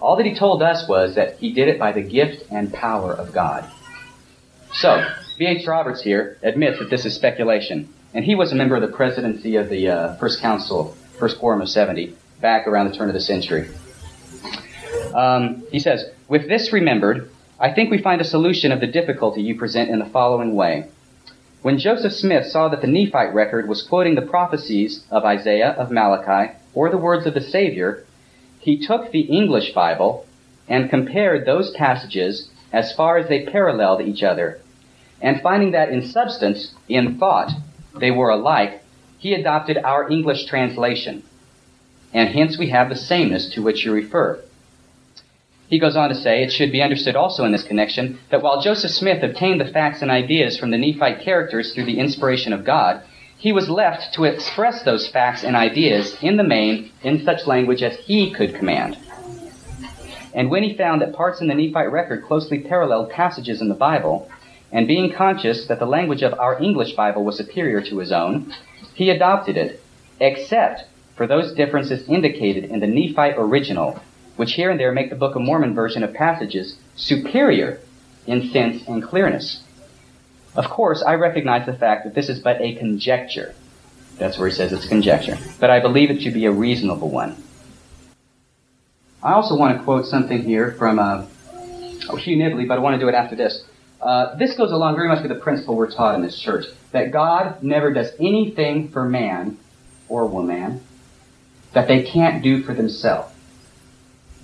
All 0.00 0.16
that 0.16 0.26
he 0.26 0.34
told 0.34 0.62
us 0.62 0.86
was 0.88 1.14
that 1.14 1.38
he 1.38 1.52
did 1.52 1.68
it 1.68 1.78
by 1.78 1.92
the 1.92 2.02
gift 2.02 2.44
and 2.50 2.72
power 2.72 3.14
of 3.14 3.32
God. 3.32 3.70
So, 4.72 5.06
B.H. 5.38 5.66
Roberts 5.66 6.02
here 6.02 6.36
admits 6.42 6.78
that 6.80 6.90
this 6.90 7.06
is 7.06 7.14
speculation, 7.14 7.88
and 8.12 8.24
he 8.24 8.34
was 8.34 8.52
a 8.52 8.56
member 8.56 8.74
of 8.74 8.82
the 8.82 8.94
presidency 8.94 9.56
of 9.56 9.68
the 9.68 9.88
uh, 9.88 10.14
First 10.16 10.40
Council, 10.40 10.96
First 11.18 11.38
Quorum 11.38 11.60
of 11.60 11.68
70, 11.68 12.16
back 12.40 12.66
around 12.66 12.90
the 12.90 12.96
turn 12.96 13.08
of 13.08 13.14
the 13.14 13.20
century. 13.20 13.68
Um, 15.14 15.64
he 15.70 15.78
says, 15.78 16.04
With 16.28 16.48
this 16.48 16.72
remembered, 16.72 17.30
I 17.58 17.72
think 17.72 17.90
we 17.90 18.02
find 18.02 18.20
a 18.20 18.24
solution 18.24 18.72
of 18.72 18.80
the 18.80 18.86
difficulty 18.86 19.42
you 19.42 19.58
present 19.58 19.90
in 19.90 19.98
the 19.98 20.06
following 20.06 20.54
way. 20.54 20.88
When 21.62 21.78
Joseph 21.78 22.14
Smith 22.14 22.46
saw 22.46 22.68
that 22.68 22.80
the 22.80 22.86
Nephite 22.86 23.34
record 23.34 23.68
was 23.68 23.82
quoting 23.82 24.14
the 24.14 24.22
prophecies 24.22 25.04
of 25.10 25.26
Isaiah, 25.26 25.72
of 25.72 25.90
Malachi, 25.90 26.54
or 26.72 26.88
the 26.88 26.96
words 26.96 27.26
of 27.26 27.34
the 27.34 27.42
Savior, 27.42 28.04
he 28.58 28.78
took 28.78 29.10
the 29.10 29.20
English 29.20 29.72
Bible 29.74 30.24
and 30.68 30.88
compared 30.88 31.44
those 31.44 31.70
passages 31.72 32.48
as 32.72 32.94
far 32.94 33.18
as 33.18 33.28
they 33.28 33.44
paralleled 33.44 34.00
each 34.00 34.22
other. 34.22 34.60
And 35.20 35.42
finding 35.42 35.72
that 35.72 35.90
in 35.90 36.06
substance, 36.06 36.72
in 36.88 37.18
thought, 37.18 37.50
they 37.94 38.10
were 38.10 38.30
alike, 38.30 38.82
he 39.18 39.34
adopted 39.34 39.76
our 39.76 40.10
English 40.10 40.46
translation. 40.46 41.22
And 42.14 42.30
hence 42.30 42.56
we 42.56 42.70
have 42.70 42.88
the 42.88 42.96
sameness 42.96 43.50
to 43.50 43.62
which 43.62 43.84
you 43.84 43.92
refer. 43.92 44.42
He 45.70 45.78
goes 45.78 45.94
on 45.94 46.08
to 46.08 46.16
say, 46.16 46.42
it 46.42 46.50
should 46.50 46.72
be 46.72 46.82
understood 46.82 47.14
also 47.14 47.44
in 47.44 47.52
this 47.52 47.62
connection 47.62 48.18
that 48.30 48.42
while 48.42 48.60
Joseph 48.60 48.90
Smith 48.90 49.22
obtained 49.22 49.60
the 49.60 49.72
facts 49.72 50.02
and 50.02 50.10
ideas 50.10 50.58
from 50.58 50.72
the 50.72 50.76
Nephite 50.76 51.20
characters 51.20 51.72
through 51.72 51.84
the 51.84 52.00
inspiration 52.00 52.52
of 52.52 52.64
God, 52.64 53.02
he 53.38 53.52
was 53.52 53.70
left 53.70 54.12
to 54.14 54.24
express 54.24 54.82
those 54.82 55.06
facts 55.06 55.44
and 55.44 55.54
ideas 55.54 56.16
in 56.22 56.36
the 56.36 56.42
main 56.42 56.90
in 57.04 57.24
such 57.24 57.46
language 57.46 57.84
as 57.84 57.96
he 57.98 58.32
could 58.32 58.56
command. 58.56 58.98
And 60.34 60.50
when 60.50 60.64
he 60.64 60.76
found 60.76 61.02
that 61.02 61.14
parts 61.14 61.40
in 61.40 61.46
the 61.46 61.54
Nephite 61.54 61.92
record 61.92 62.24
closely 62.24 62.58
paralleled 62.58 63.10
passages 63.10 63.62
in 63.62 63.68
the 63.68 63.74
Bible, 63.76 64.28
and 64.72 64.88
being 64.88 65.12
conscious 65.12 65.66
that 65.68 65.78
the 65.78 65.86
language 65.86 66.22
of 66.22 66.36
our 66.36 66.60
English 66.60 66.94
Bible 66.94 67.24
was 67.24 67.36
superior 67.36 67.80
to 67.82 67.98
his 67.98 68.10
own, 68.10 68.52
he 68.94 69.10
adopted 69.10 69.56
it, 69.56 69.80
except 70.18 70.84
for 71.14 71.28
those 71.28 71.54
differences 71.54 72.08
indicated 72.08 72.64
in 72.64 72.80
the 72.80 72.88
Nephite 72.88 73.36
original 73.38 74.00
which 74.40 74.54
here 74.54 74.70
and 74.70 74.80
there 74.80 74.90
make 74.90 75.10
the 75.10 75.16
Book 75.16 75.36
of 75.36 75.42
Mormon 75.42 75.74
version 75.74 76.02
of 76.02 76.14
passages 76.14 76.74
superior 76.96 77.78
in 78.26 78.50
sense 78.50 78.82
and 78.88 79.02
clearness. 79.02 79.62
Of 80.56 80.70
course, 80.70 81.02
I 81.06 81.16
recognize 81.16 81.66
the 81.66 81.74
fact 81.74 82.04
that 82.04 82.14
this 82.14 82.30
is 82.30 82.38
but 82.40 82.58
a 82.58 82.74
conjecture. 82.76 83.54
That's 84.16 84.38
where 84.38 84.48
he 84.48 84.54
says 84.54 84.72
it's 84.72 84.88
conjecture. 84.88 85.36
But 85.60 85.68
I 85.68 85.80
believe 85.80 86.10
it 86.10 86.22
to 86.22 86.30
be 86.30 86.46
a 86.46 86.50
reasonable 86.50 87.10
one. 87.10 87.36
I 89.22 89.34
also 89.34 89.58
want 89.58 89.76
to 89.76 89.84
quote 89.84 90.06
something 90.06 90.42
here 90.42 90.72
from 90.78 90.98
uh, 90.98 91.26
oh, 92.08 92.16
Hugh 92.16 92.38
Nibley, 92.38 92.66
but 92.66 92.78
I 92.78 92.80
want 92.80 92.94
to 92.94 92.98
do 92.98 93.10
it 93.10 93.14
after 93.14 93.36
this. 93.36 93.62
Uh, 94.00 94.36
this 94.36 94.56
goes 94.56 94.72
along 94.72 94.96
very 94.96 95.08
much 95.08 95.20
with 95.22 95.30
the 95.30 95.38
principle 95.38 95.76
we're 95.76 95.90
taught 95.90 96.14
in 96.14 96.22
this 96.22 96.40
church 96.40 96.64
that 96.92 97.12
God 97.12 97.62
never 97.62 97.92
does 97.92 98.10
anything 98.18 98.88
for 98.88 99.04
man 99.04 99.58
or 100.08 100.24
woman 100.24 100.80
that 101.74 101.88
they 101.88 102.04
can't 102.04 102.42
do 102.42 102.62
for 102.62 102.72
themselves. 102.72 103.29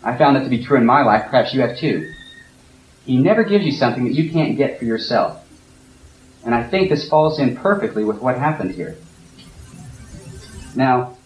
I 0.07 0.17
found 0.17 0.37
that 0.37 0.45
to 0.45 0.49
be 0.49 0.65
true 0.65 0.79
in 0.79 0.87
my 0.87 1.03
life. 1.03 1.25
Perhaps 1.29 1.53
you 1.53 1.61
have 1.63 1.77
too. 1.77 2.13
He 3.05 3.17
never 3.17 3.43
gives 3.43 3.65
you 3.65 3.73
something 3.73 4.05
that 4.05 4.15
you 4.15 4.31
can't 4.31 4.57
get 4.57 4.79
for 4.79 4.85
yourself. 4.85 5.45
And 6.45 6.55
I 6.55 6.63
think 6.63 6.91
this 6.91 7.09
falls 7.09 7.41
in 7.41 7.57
perfectly 7.57 8.05
with 8.05 8.21
what 8.23 8.39
happened 8.39 8.71
here. 8.71 8.97
Now, 10.77 11.17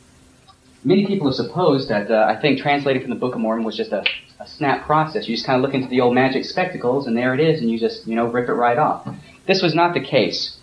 many 0.82 1.06
people 1.06 1.26
have 1.26 1.34
supposed 1.34 1.90
that 1.90 2.10
uh, 2.10 2.24
I 2.26 2.40
think 2.40 2.58
translating 2.60 3.02
from 3.02 3.10
the 3.10 3.16
Book 3.16 3.34
of 3.34 3.42
Mormon 3.42 3.66
was 3.66 3.76
just 3.76 3.92
a, 3.92 4.02
a 4.38 4.48
snap 4.48 4.86
process. 4.86 5.28
You 5.28 5.36
just 5.36 5.44
kind 5.44 5.56
of 5.56 5.62
look 5.62 5.74
into 5.74 5.88
the 5.88 6.00
old 6.00 6.14
magic 6.14 6.46
spectacles, 6.46 7.06
and 7.06 7.14
there 7.14 7.34
it 7.34 7.40
is, 7.40 7.60
and 7.60 7.70
you 7.70 7.78
just, 7.78 8.06
you 8.06 8.16
know, 8.16 8.28
rip 8.28 8.48
it 8.48 8.54
right 8.54 8.78
off. 8.78 9.06
This 9.46 9.60
was 9.60 9.74
not 9.74 9.92
the 9.92 10.00
case. 10.00 10.56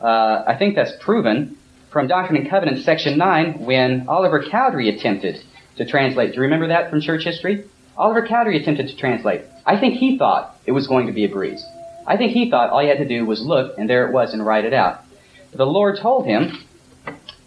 Uh, 0.00 0.44
I 0.46 0.54
think 0.56 0.76
that's 0.76 0.92
proven 1.00 1.56
from 1.90 2.06
Doctrine 2.06 2.40
and 2.40 2.48
Covenants, 2.48 2.84
section 2.84 3.18
9, 3.18 3.64
when 3.64 4.06
Oliver 4.06 4.44
Cowdery 4.48 4.88
attempted 4.90 5.42
to 5.78 5.86
translate. 5.86 6.30
Do 6.30 6.36
you 6.36 6.42
remember 6.42 6.68
that 6.68 6.90
from 6.90 7.00
church 7.00 7.24
history? 7.24 7.64
Oliver 7.96 8.26
Cowdery 8.26 8.60
attempted 8.60 8.88
to 8.88 8.96
translate. 8.96 9.42
I 9.66 9.78
think 9.78 9.94
he 9.94 10.18
thought 10.18 10.56
it 10.66 10.72
was 10.72 10.86
going 10.86 11.06
to 11.06 11.12
be 11.12 11.24
a 11.24 11.28
breeze. 11.28 11.64
I 12.06 12.16
think 12.16 12.32
he 12.32 12.50
thought 12.50 12.70
all 12.70 12.80
he 12.80 12.88
had 12.88 12.98
to 12.98 13.08
do 13.08 13.26
was 13.26 13.42
look, 13.42 13.76
and 13.76 13.90
there 13.90 14.06
it 14.06 14.12
was, 14.12 14.32
and 14.32 14.44
write 14.44 14.64
it 14.64 14.72
out. 14.72 15.04
But 15.50 15.58
the 15.58 15.66
Lord 15.66 15.98
told 15.98 16.26
him 16.26 16.64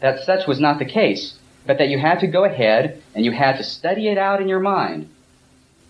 that 0.02 0.24
such 0.24 0.48
was 0.48 0.60
not 0.60 0.80
the 0.80 0.86
case, 0.86 1.38
but 1.66 1.78
that 1.78 1.90
you 1.90 2.00
had 2.00 2.20
to 2.20 2.28
go 2.28 2.44
ahead 2.44 3.02
and 3.16 3.24
you 3.24 3.32
had 3.32 3.58
to 3.58 3.64
study 3.64 4.08
it 4.08 4.18
out 4.18 4.42
in 4.42 4.48
your 4.48 4.60
mind. 4.60 5.10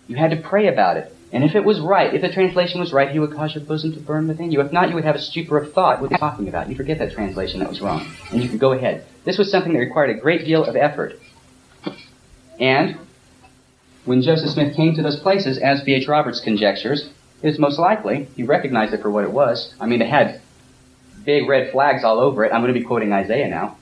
You 0.06 0.16
had 0.16 0.30
to 0.30 0.36
pray 0.36 0.68
about 0.68 0.96
it. 0.96 1.14
And 1.32 1.44
if 1.44 1.54
it 1.54 1.64
was 1.64 1.80
right, 1.80 2.12
if 2.12 2.20
the 2.20 2.30
translation 2.30 2.78
was 2.78 2.92
right, 2.92 3.10
he 3.10 3.18
would 3.18 3.32
cause 3.32 3.54
your 3.54 3.64
bosom 3.64 3.94
to 3.94 4.00
burn 4.00 4.28
within 4.28 4.52
you. 4.52 4.60
If 4.60 4.70
not, 4.70 4.90
you 4.90 4.94
would 4.94 5.04
have 5.04 5.16
a 5.16 5.20
stupor 5.20 5.56
of 5.56 5.72
thought. 5.72 6.00
What 6.00 6.10
are 6.10 6.14
you 6.14 6.18
talking 6.18 6.48
about? 6.48 6.68
You 6.68 6.76
forget 6.76 6.98
that 6.98 7.12
translation 7.12 7.60
that 7.60 7.70
was 7.70 7.80
wrong. 7.80 8.06
And 8.30 8.42
you 8.42 8.50
could 8.50 8.58
go 8.60 8.72
ahead. 8.72 9.06
This 9.24 9.38
was 9.38 9.50
something 9.50 9.72
that 9.72 9.78
required 9.78 10.10
a 10.10 10.20
great 10.20 10.44
deal 10.44 10.62
of 10.62 10.76
effort. 10.76 11.18
And 12.60 12.98
when 14.04 14.22
Joseph 14.22 14.50
Smith 14.50 14.74
came 14.74 14.94
to 14.94 15.02
those 15.02 15.20
places, 15.20 15.58
as 15.58 15.82
B.H. 15.82 16.08
Roberts 16.08 16.40
conjectures, 16.40 17.10
it 17.42 17.48
is 17.48 17.58
most 17.58 17.78
likely 17.78 18.28
he 18.36 18.42
recognized 18.42 18.92
it 18.94 19.02
for 19.02 19.10
what 19.10 19.24
it 19.24 19.32
was. 19.32 19.74
I 19.80 19.86
mean, 19.86 20.02
it 20.02 20.08
had 20.08 20.40
big 21.24 21.48
red 21.48 21.70
flags 21.72 22.04
all 22.04 22.18
over 22.18 22.44
it. 22.44 22.52
I'm 22.52 22.62
going 22.62 22.72
to 22.72 22.78
be 22.78 22.84
quoting 22.84 23.12
Isaiah 23.12 23.48
now. 23.48 23.76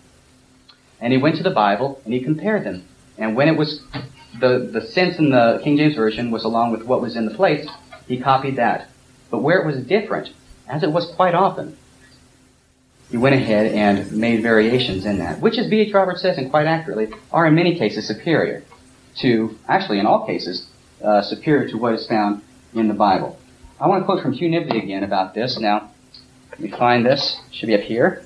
And 1.00 1.12
he 1.12 1.18
went 1.18 1.36
to 1.36 1.42
the 1.42 1.50
Bible 1.50 2.00
and 2.04 2.12
he 2.12 2.20
compared 2.20 2.64
them. 2.64 2.84
And 3.16 3.36
when 3.36 3.48
it 3.48 3.56
was 3.56 3.82
the, 4.38 4.70
the 4.72 4.82
sense 4.82 5.18
in 5.18 5.30
the 5.30 5.60
King 5.62 5.76
James 5.76 5.94
Version 5.94 6.30
was 6.30 6.44
along 6.44 6.72
with 6.72 6.84
what 6.84 7.00
was 7.00 7.16
in 7.16 7.24
the 7.26 7.34
place, 7.34 7.68
he 8.06 8.18
copied 8.18 8.56
that. 8.56 8.88
But 9.30 9.38
where 9.38 9.60
it 9.60 9.66
was 9.66 9.84
different, 9.86 10.30
as 10.68 10.82
it 10.82 10.92
was 10.92 11.10
quite 11.14 11.34
often, 11.34 11.76
he 13.10 13.16
went 13.16 13.34
ahead 13.34 13.72
and 13.72 14.12
made 14.12 14.42
variations 14.42 15.04
in 15.04 15.18
that, 15.18 15.40
which, 15.40 15.58
as 15.58 15.68
B.H. 15.68 15.92
Roberts 15.92 16.22
says, 16.22 16.38
and 16.38 16.50
quite 16.50 16.66
accurately, 16.66 17.08
are 17.32 17.46
in 17.46 17.54
many 17.54 17.76
cases 17.76 18.06
superior 18.06 18.62
to, 19.20 19.56
actually 19.68 19.98
in 19.98 20.06
all 20.06 20.26
cases, 20.26 20.66
uh, 21.02 21.20
superior 21.22 21.68
to 21.68 21.76
what 21.76 21.94
is 21.94 22.06
found 22.06 22.42
in 22.72 22.86
the 22.86 22.94
Bible. 22.94 23.38
I 23.80 23.88
want 23.88 24.02
to 24.02 24.04
quote 24.04 24.22
from 24.22 24.32
Hugh 24.32 24.48
Nibley 24.48 24.82
again 24.82 25.02
about 25.02 25.34
this. 25.34 25.58
Now, 25.58 25.90
let 26.50 26.60
me 26.60 26.70
find 26.70 27.04
this. 27.04 27.40
Should 27.50 27.66
be 27.66 27.74
up 27.74 27.80
here. 27.80 28.22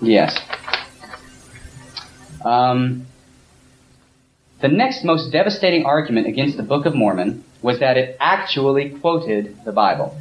Yes. 0.00 0.38
Um, 2.44 3.06
the 4.60 4.68
next 4.68 5.04
most 5.04 5.32
devastating 5.32 5.84
argument 5.84 6.28
against 6.28 6.56
the 6.56 6.62
Book 6.62 6.86
of 6.86 6.94
Mormon 6.94 7.44
was 7.60 7.80
that 7.80 7.96
it 7.96 8.16
actually 8.20 8.90
quoted 9.00 9.56
the 9.64 9.72
Bible. 9.72 10.16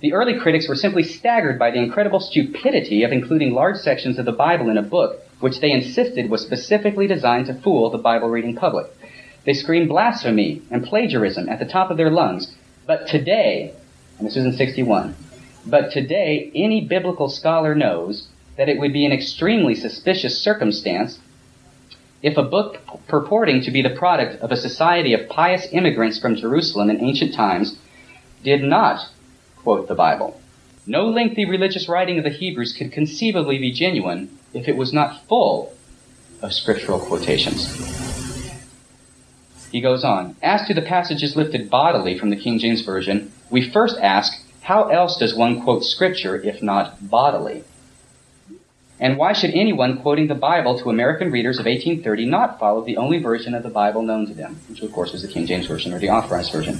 The 0.00 0.12
early 0.12 0.38
critics 0.38 0.68
were 0.68 0.74
simply 0.74 1.02
staggered 1.02 1.58
by 1.58 1.70
the 1.70 1.78
incredible 1.78 2.20
stupidity 2.20 3.02
of 3.02 3.12
including 3.12 3.54
large 3.54 3.78
sections 3.78 4.18
of 4.18 4.26
the 4.26 4.32
Bible 4.32 4.68
in 4.68 4.76
a 4.76 4.82
book 4.82 5.22
which 5.40 5.60
they 5.60 5.70
insisted 5.70 6.28
was 6.28 6.42
specifically 6.42 7.06
designed 7.06 7.46
to 7.46 7.54
fool 7.54 7.88
the 7.88 7.98
Bible 7.98 8.28
reading 8.28 8.54
public. 8.54 8.86
They 9.44 9.54
screamed 9.54 9.88
blasphemy 9.88 10.60
and 10.70 10.84
plagiarism 10.84 11.48
at 11.48 11.60
the 11.60 11.64
top 11.64 11.90
of 11.90 11.96
their 11.96 12.10
lungs. 12.10 12.54
But 12.86 13.08
today, 13.08 13.72
and 14.18 14.26
this 14.26 14.36
was 14.36 14.44
in 14.44 14.52
61, 14.52 15.16
but 15.64 15.90
today 15.90 16.50
any 16.54 16.84
biblical 16.84 17.30
scholar 17.30 17.74
knows 17.74 18.28
that 18.56 18.68
it 18.68 18.78
would 18.78 18.92
be 18.92 19.06
an 19.06 19.12
extremely 19.12 19.74
suspicious 19.74 20.38
circumstance 20.42 21.18
if 22.22 22.36
a 22.36 22.42
book 22.42 22.80
purporting 23.08 23.62
to 23.62 23.70
be 23.70 23.82
the 23.82 23.90
product 23.90 24.42
of 24.42 24.52
a 24.52 24.56
society 24.56 25.14
of 25.14 25.28
pious 25.28 25.66
immigrants 25.72 26.18
from 26.18 26.36
Jerusalem 26.36 26.90
in 26.90 27.02
ancient 27.02 27.34
times 27.34 27.76
did 28.42 28.62
not 28.62 29.08
quote 29.66 29.88
the 29.88 29.96
Bible. 29.96 30.40
No 30.86 31.08
lengthy 31.08 31.44
religious 31.44 31.88
writing 31.88 32.18
of 32.18 32.22
the 32.22 32.30
Hebrews 32.30 32.72
could 32.72 32.92
conceivably 32.92 33.58
be 33.58 33.72
genuine 33.72 34.38
if 34.54 34.68
it 34.68 34.76
was 34.76 34.92
not 34.92 35.26
full 35.26 35.74
of 36.40 36.52
scriptural 36.52 37.00
quotations. 37.00 37.66
He 39.72 39.80
goes 39.80 40.04
on, 40.04 40.36
As 40.40 40.64
to 40.68 40.74
the 40.74 40.82
passages 40.82 41.34
lifted 41.34 41.68
bodily 41.68 42.16
from 42.16 42.30
the 42.30 42.36
King 42.36 42.60
James 42.60 42.82
Version, 42.82 43.32
we 43.50 43.68
first 43.68 43.96
ask, 43.98 44.40
how 44.60 44.84
else 44.84 45.18
does 45.18 45.34
one 45.34 45.60
quote 45.62 45.82
scripture 45.82 46.40
if 46.40 46.62
not 46.62 47.10
bodily? 47.10 47.64
And 49.00 49.18
why 49.18 49.32
should 49.32 49.50
anyone 49.50 50.00
quoting 50.00 50.28
the 50.28 50.36
Bible 50.36 50.78
to 50.78 50.90
American 50.90 51.32
readers 51.32 51.58
of 51.58 51.66
1830 51.66 52.26
not 52.26 52.60
follow 52.60 52.84
the 52.84 52.98
only 52.98 53.18
version 53.18 53.52
of 53.52 53.64
the 53.64 53.68
Bible 53.68 54.02
known 54.02 54.28
to 54.28 54.34
them, 54.34 54.60
which 54.68 54.82
of 54.82 54.92
course 54.92 55.10
was 55.10 55.22
the 55.22 55.28
King 55.28 55.44
James 55.44 55.66
Version 55.66 55.92
or 55.92 55.98
the 55.98 56.10
Authorized 56.10 56.52
Version? 56.52 56.78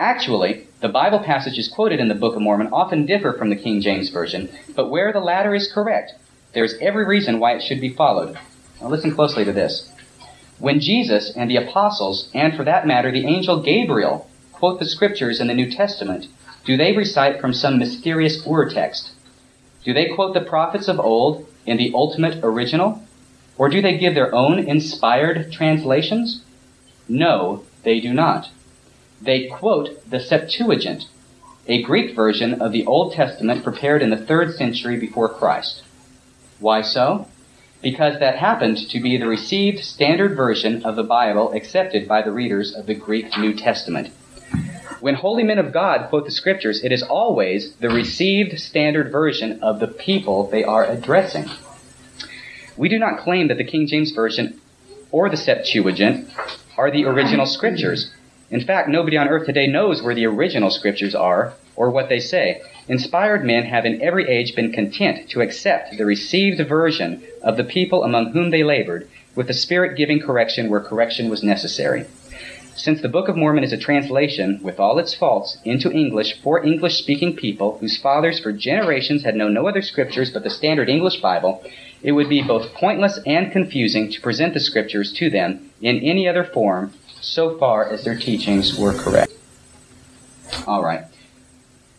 Actually, 0.00 0.66
the 0.80 0.88
Bible 0.88 1.20
passages 1.20 1.68
quoted 1.68 2.00
in 2.00 2.08
the 2.08 2.14
Book 2.14 2.34
of 2.34 2.42
Mormon 2.42 2.68
often 2.72 3.06
differ 3.06 3.32
from 3.32 3.50
the 3.50 3.56
King 3.56 3.80
James 3.80 4.10
Version, 4.10 4.48
but 4.74 4.90
where 4.90 5.12
the 5.12 5.20
latter 5.20 5.54
is 5.54 5.72
correct, 5.72 6.12
there 6.52 6.64
is 6.64 6.76
every 6.80 7.04
reason 7.04 7.38
why 7.38 7.52
it 7.52 7.62
should 7.62 7.80
be 7.80 7.92
followed. 7.94 8.38
Now 8.80 8.88
listen 8.88 9.14
closely 9.14 9.44
to 9.44 9.52
this. 9.52 9.90
When 10.58 10.80
Jesus 10.80 11.32
and 11.36 11.50
the 11.50 11.56
apostles, 11.56 12.30
and 12.34 12.54
for 12.56 12.64
that 12.64 12.86
matter 12.86 13.10
the 13.10 13.26
angel 13.26 13.62
Gabriel, 13.62 14.28
quote 14.52 14.78
the 14.78 14.86
scriptures 14.86 15.40
in 15.40 15.46
the 15.46 15.54
New 15.54 15.70
Testament, 15.70 16.26
do 16.64 16.76
they 16.76 16.96
recite 16.96 17.40
from 17.40 17.52
some 17.52 17.78
mysterious 17.78 18.46
ur 18.46 18.68
text? 18.68 19.12
Do 19.84 19.92
they 19.92 20.08
quote 20.14 20.34
the 20.34 20.40
prophets 20.40 20.88
of 20.88 21.00
old 21.00 21.46
in 21.66 21.76
the 21.76 21.92
ultimate 21.94 22.38
original? 22.44 23.02
Or 23.58 23.68
do 23.68 23.82
they 23.82 23.98
give 23.98 24.14
their 24.14 24.34
own 24.34 24.58
inspired 24.58 25.52
translations? 25.52 26.42
No, 27.08 27.64
they 27.82 28.00
do 28.00 28.12
not. 28.12 28.50
They 29.24 29.46
quote 29.46 30.10
the 30.10 30.18
Septuagint, 30.18 31.06
a 31.68 31.80
Greek 31.82 32.16
version 32.16 32.60
of 32.60 32.72
the 32.72 32.84
Old 32.86 33.12
Testament 33.12 33.62
prepared 33.62 34.02
in 34.02 34.10
the 34.10 34.16
third 34.16 34.56
century 34.56 34.96
before 34.96 35.28
Christ. 35.28 35.84
Why 36.58 36.82
so? 36.82 37.28
Because 37.80 38.18
that 38.18 38.38
happened 38.38 38.78
to 38.90 39.00
be 39.00 39.16
the 39.16 39.28
received 39.28 39.84
standard 39.84 40.36
version 40.36 40.84
of 40.84 40.96
the 40.96 41.04
Bible 41.04 41.52
accepted 41.52 42.08
by 42.08 42.22
the 42.22 42.32
readers 42.32 42.74
of 42.74 42.86
the 42.86 42.96
Greek 42.96 43.38
New 43.38 43.54
Testament. 43.54 44.08
When 44.98 45.14
holy 45.14 45.44
men 45.44 45.58
of 45.60 45.72
God 45.72 46.08
quote 46.08 46.24
the 46.24 46.32
scriptures, 46.32 46.82
it 46.82 46.90
is 46.90 47.04
always 47.04 47.74
the 47.76 47.90
received 47.90 48.58
standard 48.58 49.12
version 49.12 49.62
of 49.62 49.78
the 49.78 49.86
people 49.86 50.48
they 50.48 50.64
are 50.64 50.84
addressing. 50.84 51.48
We 52.76 52.88
do 52.88 52.98
not 52.98 53.20
claim 53.20 53.46
that 53.48 53.58
the 53.58 53.64
King 53.64 53.86
James 53.86 54.10
Version 54.10 54.60
or 55.12 55.28
the 55.28 55.36
Septuagint 55.36 56.28
are 56.76 56.90
the 56.90 57.04
original 57.04 57.46
scriptures. 57.46 58.10
In 58.52 58.60
fact, 58.60 58.86
nobody 58.86 59.16
on 59.16 59.28
earth 59.28 59.46
today 59.46 59.66
knows 59.66 60.02
where 60.02 60.14
the 60.14 60.26
original 60.26 60.68
scriptures 60.68 61.14
are 61.14 61.54
or 61.74 61.88
what 61.90 62.10
they 62.10 62.20
say. 62.20 62.60
Inspired 62.86 63.46
men 63.46 63.64
have 63.64 63.86
in 63.86 64.02
every 64.02 64.28
age 64.28 64.54
been 64.54 64.70
content 64.70 65.30
to 65.30 65.40
accept 65.40 65.96
the 65.96 66.04
received 66.04 66.60
version 66.68 67.22
of 67.42 67.56
the 67.56 67.64
people 67.64 68.04
among 68.04 68.32
whom 68.32 68.50
they 68.50 68.62
labored, 68.62 69.08
with 69.34 69.46
the 69.46 69.54
Spirit 69.54 69.96
giving 69.96 70.20
correction 70.20 70.68
where 70.68 70.80
correction 70.80 71.30
was 71.30 71.42
necessary. 71.42 72.04
Since 72.76 73.00
the 73.00 73.08
Book 73.08 73.28
of 73.28 73.38
Mormon 73.38 73.64
is 73.64 73.72
a 73.72 73.78
translation, 73.78 74.60
with 74.62 74.78
all 74.78 74.98
its 74.98 75.14
faults, 75.14 75.56
into 75.64 75.90
English 75.90 76.42
for 76.42 76.62
English 76.62 76.98
speaking 76.98 77.34
people 77.34 77.78
whose 77.78 77.96
fathers 77.96 78.38
for 78.38 78.52
generations 78.52 79.24
had 79.24 79.34
known 79.34 79.54
no 79.54 79.66
other 79.66 79.80
scriptures 79.80 80.30
but 80.30 80.42
the 80.42 80.50
standard 80.50 80.90
English 80.90 81.22
Bible, 81.22 81.64
it 82.02 82.12
would 82.12 82.28
be 82.28 82.42
both 82.42 82.74
pointless 82.74 83.18
and 83.24 83.50
confusing 83.50 84.10
to 84.10 84.20
present 84.20 84.52
the 84.52 84.60
scriptures 84.60 85.10
to 85.14 85.30
them 85.30 85.70
in 85.80 86.00
any 86.00 86.28
other 86.28 86.44
form 86.44 86.92
so 87.22 87.56
far 87.56 87.88
as 87.88 88.04
their 88.04 88.18
teachings 88.18 88.78
were 88.78 88.92
correct. 88.92 89.32
All 90.66 90.84
right. 90.84 91.04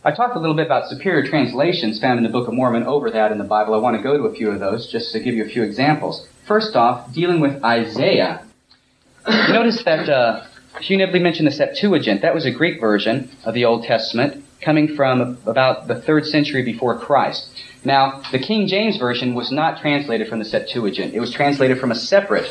I 0.04 0.12
talked 0.12 0.36
a 0.36 0.38
little 0.38 0.54
bit 0.54 0.66
about 0.66 0.88
superior 0.90 1.26
translations 1.26 1.98
found 1.98 2.18
in 2.18 2.24
the 2.24 2.30
Book 2.30 2.46
of 2.46 2.52
Mormon 2.52 2.84
over 2.84 3.10
that 3.10 3.32
in 3.32 3.38
the 3.38 3.44
Bible. 3.44 3.74
I 3.74 3.78
want 3.78 3.96
to 3.96 4.02
go 4.02 4.18
to 4.18 4.24
a 4.24 4.34
few 4.34 4.50
of 4.50 4.60
those 4.60 4.86
just 4.86 5.12
to 5.12 5.20
give 5.20 5.34
you 5.34 5.44
a 5.44 5.48
few 5.48 5.62
examples. 5.62 6.28
First 6.46 6.76
off, 6.76 7.12
dealing 7.12 7.40
with 7.40 7.64
Isaiah. 7.64 8.44
Notice 9.26 9.82
that 9.84 10.10
uh, 10.10 10.44
Hugh 10.80 10.98
Nibley 10.98 11.22
mentioned 11.22 11.48
the 11.48 11.52
Septuagint. 11.52 12.20
That 12.20 12.34
was 12.34 12.44
a 12.44 12.50
Greek 12.50 12.80
version 12.80 13.30
of 13.44 13.54
the 13.54 13.64
Old 13.64 13.84
Testament 13.84 14.44
coming 14.60 14.94
from 14.94 15.38
about 15.46 15.88
the 15.88 16.00
third 16.02 16.26
century 16.26 16.62
before 16.62 16.98
Christ. 16.98 17.48
Now, 17.82 18.22
the 18.30 18.38
King 18.38 18.66
James 18.66 18.98
Version 18.98 19.34
was 19.34 19.50
not 19.50 19.80
translated 19.80 20.28
from 20.28 20.38
the 20.38 20.44
Septuagint. 20.44 21.14
It 21.14 21.20
was 21.20 21.32
translated 21.32 21.78
from 21.78 21.90
a 21.90 21.94
separate 21.94 22.46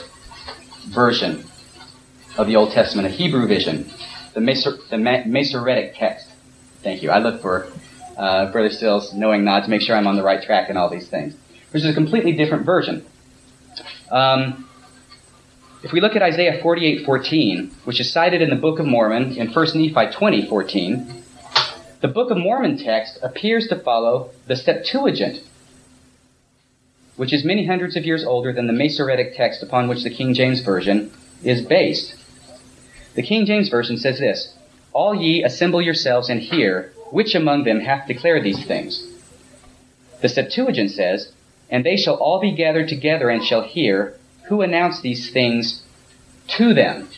version 0.87 1.43
of 2.37 2.47
the 2.47 2.55
Old 2.55 2.71
Testament, 2.71 3.07
a 3.07 3.11
Hebrew 3.11 3.47
vision, 3.47 3.89
the, 4.33 4.39
Maser- 4.39 4.87
the 4.89 4.97
Ma- 4.97 5.23
Masoretic 5.25 5.95
text. 5.95 6.27
Thank 6.81 7.03
you. 7.03 7.11
I 7.11 7.19
look 7.19 7.41
for 7.41 7.71
uh, 8.17 8.51
Brother 8.51 8.69
Stills 8.69 9.13
knowing 9.13 9.43
not 9.43 9.63
to 9.63 9.69
make 9.69 9.81
sure 9.81 9.95
I'm 9.95 10.07
on 10.07 10.15
the 10.15 10.23
right 10.23 10.43
track 10.43 10.69
in 10.69 10.77
all 10.77 10.89
these 10.89 11.07
things, 11.07 11.35
which 11.71 11.83
is 11.83 11.89
a 11.89 11.93
completely 11.93 12.33
different 12.33 12.65
version. 12.65 13.05
Um, 14.11 14.67
if 15.83 15.91
we 15.91 15.99
look 15.99 16.15
at 16.15 16.21
Isaiah 16.21 16.61
48:14, 16.61 17.71
which 17.85 17.99
is 17.99 18.11
cited 18.11 18.41
in 18.41 18.49
the 18.49 18.55
Book 18.55 18.79
of 18.79 18.85
Mormon 18.85 19.35
in 19.35 19.51
1 19.51 19.65
Nephi 19.75 20.13
20:14, 20.13 21.23
the 22.01 22.07
Book 22.07 22.31
of 22.31 22.37
Mormon 22.37 22.77
text 22.77 23.19
appears 23.21 23.67
to 23.67 23.75
follow 23.77 24.29
the 24.47 24.55
Septuagint, 24.55 25.41
which 27.15 27.33
is 27.33 27.43
many 27.43 27.65
hundreds 27.65 27.95
of 27.95 28.05
years 28.05 28.23
older 28.23 28.53
than 28.53 28.67
the 28.67 28.73
Masoretic 28.73 29.35
text 29.35 29.61
upon 29.61 29.87
which 29.87 30.03
the 30.03 30.09
King 30.09 30.33
James 30.33 30.61
Version 30.61 31.11
is 31.43 31.61
based. 31.61 32.15
The 33.15 33.23
King 33.23 33.45
James 33.45 33.69
Version 33.69 33.97
says 33.97 34.19
this, 34.19 34.53
All 34.91 35.13
ye 35.13 35.43
assemble 35.43 35.81
yourselves 35.81 36.29
and 36.29 36.41
hear, 36.41 36.91
which 37.11 37.35
among 37.35 37.63
them 37.63 37.79
hath 37.79 38.07
declared 38.07 38.43
these 38.43 38.65
things? 38.65 39.05
The 40.21 40.29
Septuagint 40.29 40.91
says, 40.91 41.31
And 41.69 41.85
they 41.85 41.97
shall 41.97 42.15
all 42.15 42.39
be 42.39 42.51
gathered 42.51 42.87
together 42.87 43.29
and 43.29 43.43
shall 43.43 43.61
hear, 43.61 44.17
who 44.45 44.61
announced 44.61 45.03
these 45.03 45.29
things 45.29 45.83
to 46.47 46.73
them. 46.73 47.09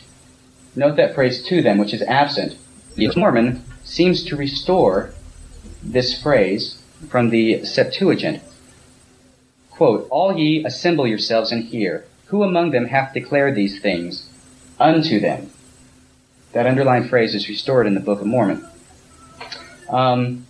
Note 0.74 0.96
that 0.96 1.14
phrase 1.14 1.42
to 1.44 1.62
them, 1.62 1.78
which 1.78 1.94
is 1.94 2.02
absent. 2.02 2.56
The 2.96 3.10
Mormon 3.16 3.64
seems 3.84 4.24
to 4.24 4.36
restore 4.36 5.14
this 5.82 6.20
phrase 6.22 6.82
from 7.08 7.30
the 7.30 7.64
Septuagint. 7.64 8.42
Quote, 9.70 10.06
All 10.10 10.36
ye 10.36 10.64
assemble 10.64 11.06
yourselves 11.06 11.52
and 11.52 11.64
hear. 11.64 12.04
Who 12.26 12.42
among 12.42 12.72
them 12.72 12.86
hath 12.86 13.14
declared 13.14 13.54
these 13.54 13.80
things 13.80 14.28
unto 14.80 15.20
them? 15.20 15.50
That 16.56 16.66
underlined 16.66 17.10
phrase 17.10 17.34
is 17.34 17.50
restored 17.50 17.86
in 17.86 17.92
the 17.92 18.00
Book 18.00 18.22
of 18.22 18.26
Mormon. 18.26 18.66
Um, 19.90 20.46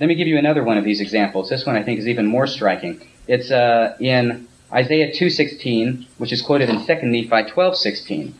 let 0.00 0.08
me 0.08 0.16
give 0.16 0.26
you 0.26 0.36
another 0.36 0.64
one 0.64 0.78
of 0.78 0.82
these 0.82 1.00
examples. 1.00 1.48
This 1.48 1.64
one 1.64 1.76
I 1.76 1.84
think 1.84 2.00
is 2.00 2.08
even 2.08 2.26
more 2.26 2.48
striking. 2.48 3.00
It's 3.28 3.52
uh, 3.52 3.96
in 4.00 4.48
Isaiah 4.72 5.12
2.16, 5.12 6.06
which 6.18 6.32
is 6.32 6.42
quoted 6.42 6.68
in 6.68 6.84
2 6.84 7.06
Nephi 7.06 7.52
12.16. 7.52 8.32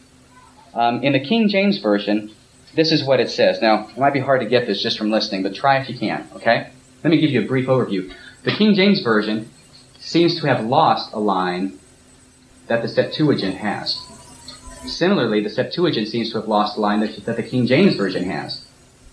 Um, 0.74 1.05
in 1.05 1.12
the 1.12 1.20
King 1.20 1.49
James 1.49 1.78
Version, 1.78 2.32
this 2.74 2.90
is 2.90 3.05
what 3.05 3.20
it 3.20 3.30
says. 3.30 3.62
Now, 3.62 3.86
it 3.90 3.96
might 3.96 4.12
be 4.12 4.18
hard 4.18 4.40
to 4.40 4.49
get 4.49 4.66
this 4.66 4.82
just 4.82 4.99
from 4.99 5.12
listening, 5.12 5.44
but 5.44 5.55
try 5.55 5.78
if 5.78 5.88
you 5.88 5.96
can, 5.96 6.26
okay? 6.34 6.72
Let 7.05 7.11
me 7.12 7.20
give 7.20 7.30
you 7.30 7.42
a 7.42 7.46
brief 7.46 7.68
overview. 7.68 8.12
The 8.42 8.51
King 8.51 8.74
James 8.74 9.03
Version 9.03 9.49
seems 10.01 10.40
to 10.40 10.49
have 10.49 10.64
lost 10.66 11.12
a 11.12 11.20
line 11.20 11.78
that 12.66 12.82
the 12.82 12.88
Septuagint 12.88 13.55
has. 13.55 14.05
Similarly, 14.87 15.43
the 15.43 15.51
Septuagint 15.51 16.09
seems 16.09 16.31
to 16.31 16.39
have 16.39 16.49
lost 16.49 16.76
a 16.76 16.81
line 16.81 17.01
that, 17.01 17.16
that 17.24 17.37
the 17.37 17.43
King 17.43 17.66
James 17.66 17.95
Version 17.95 18.24
has. 18.24 18.64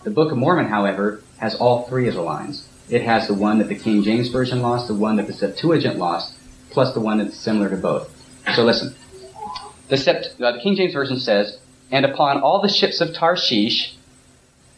The 0.03 0.11
Book 0.11 0.31
of 0.31 0.37
Mormon, 0.37 0.67
however, 0.67 1.21
has 1.37 1.55
all 1.55 1.83
three 1.83 2.07
of 2.07 2.13
the 2.13 2.21
lines. 2.21 2.67
It 2.89 3.01
has 3.01 3.27
the 3.27 3.33
one 3.33 3.57
that 3.57 3.67
the 3.67 3.75
King 3.75 4.03
James 4.03 4.29
Version 4.29 4.61
lost, 4.61 4.87
the 4.87 4.93
one 4.93 5.15
that 5.15 5.27
the 5.27 5.33
Septuagint 5.33 5.97
lost, 5.97 6.35
plus 6.69 6.93
the 6.93 6.99
one 6.99 7.17
that's 7.17 7.35
similar 7.35 7.69
to 7.69 7.77
both. 7.77 8.11
So 8.55 8.63
listen. 8.63 8.95
The, 9.87 9.95
Sept- 9.95 10.41
uh, 10.41 10.51
the 10.51 10.59
King 10.61 10.75
James 10.75 10.93
Version 10.93 11.19
says, 11.19 11.57
And 11.91 12.05
upon 12.05 12.41
all 12.41 12.61
the 12.61 12.69
ships 12.69 13.01
of 13.01 13.13
Tarshish 13.13 13.95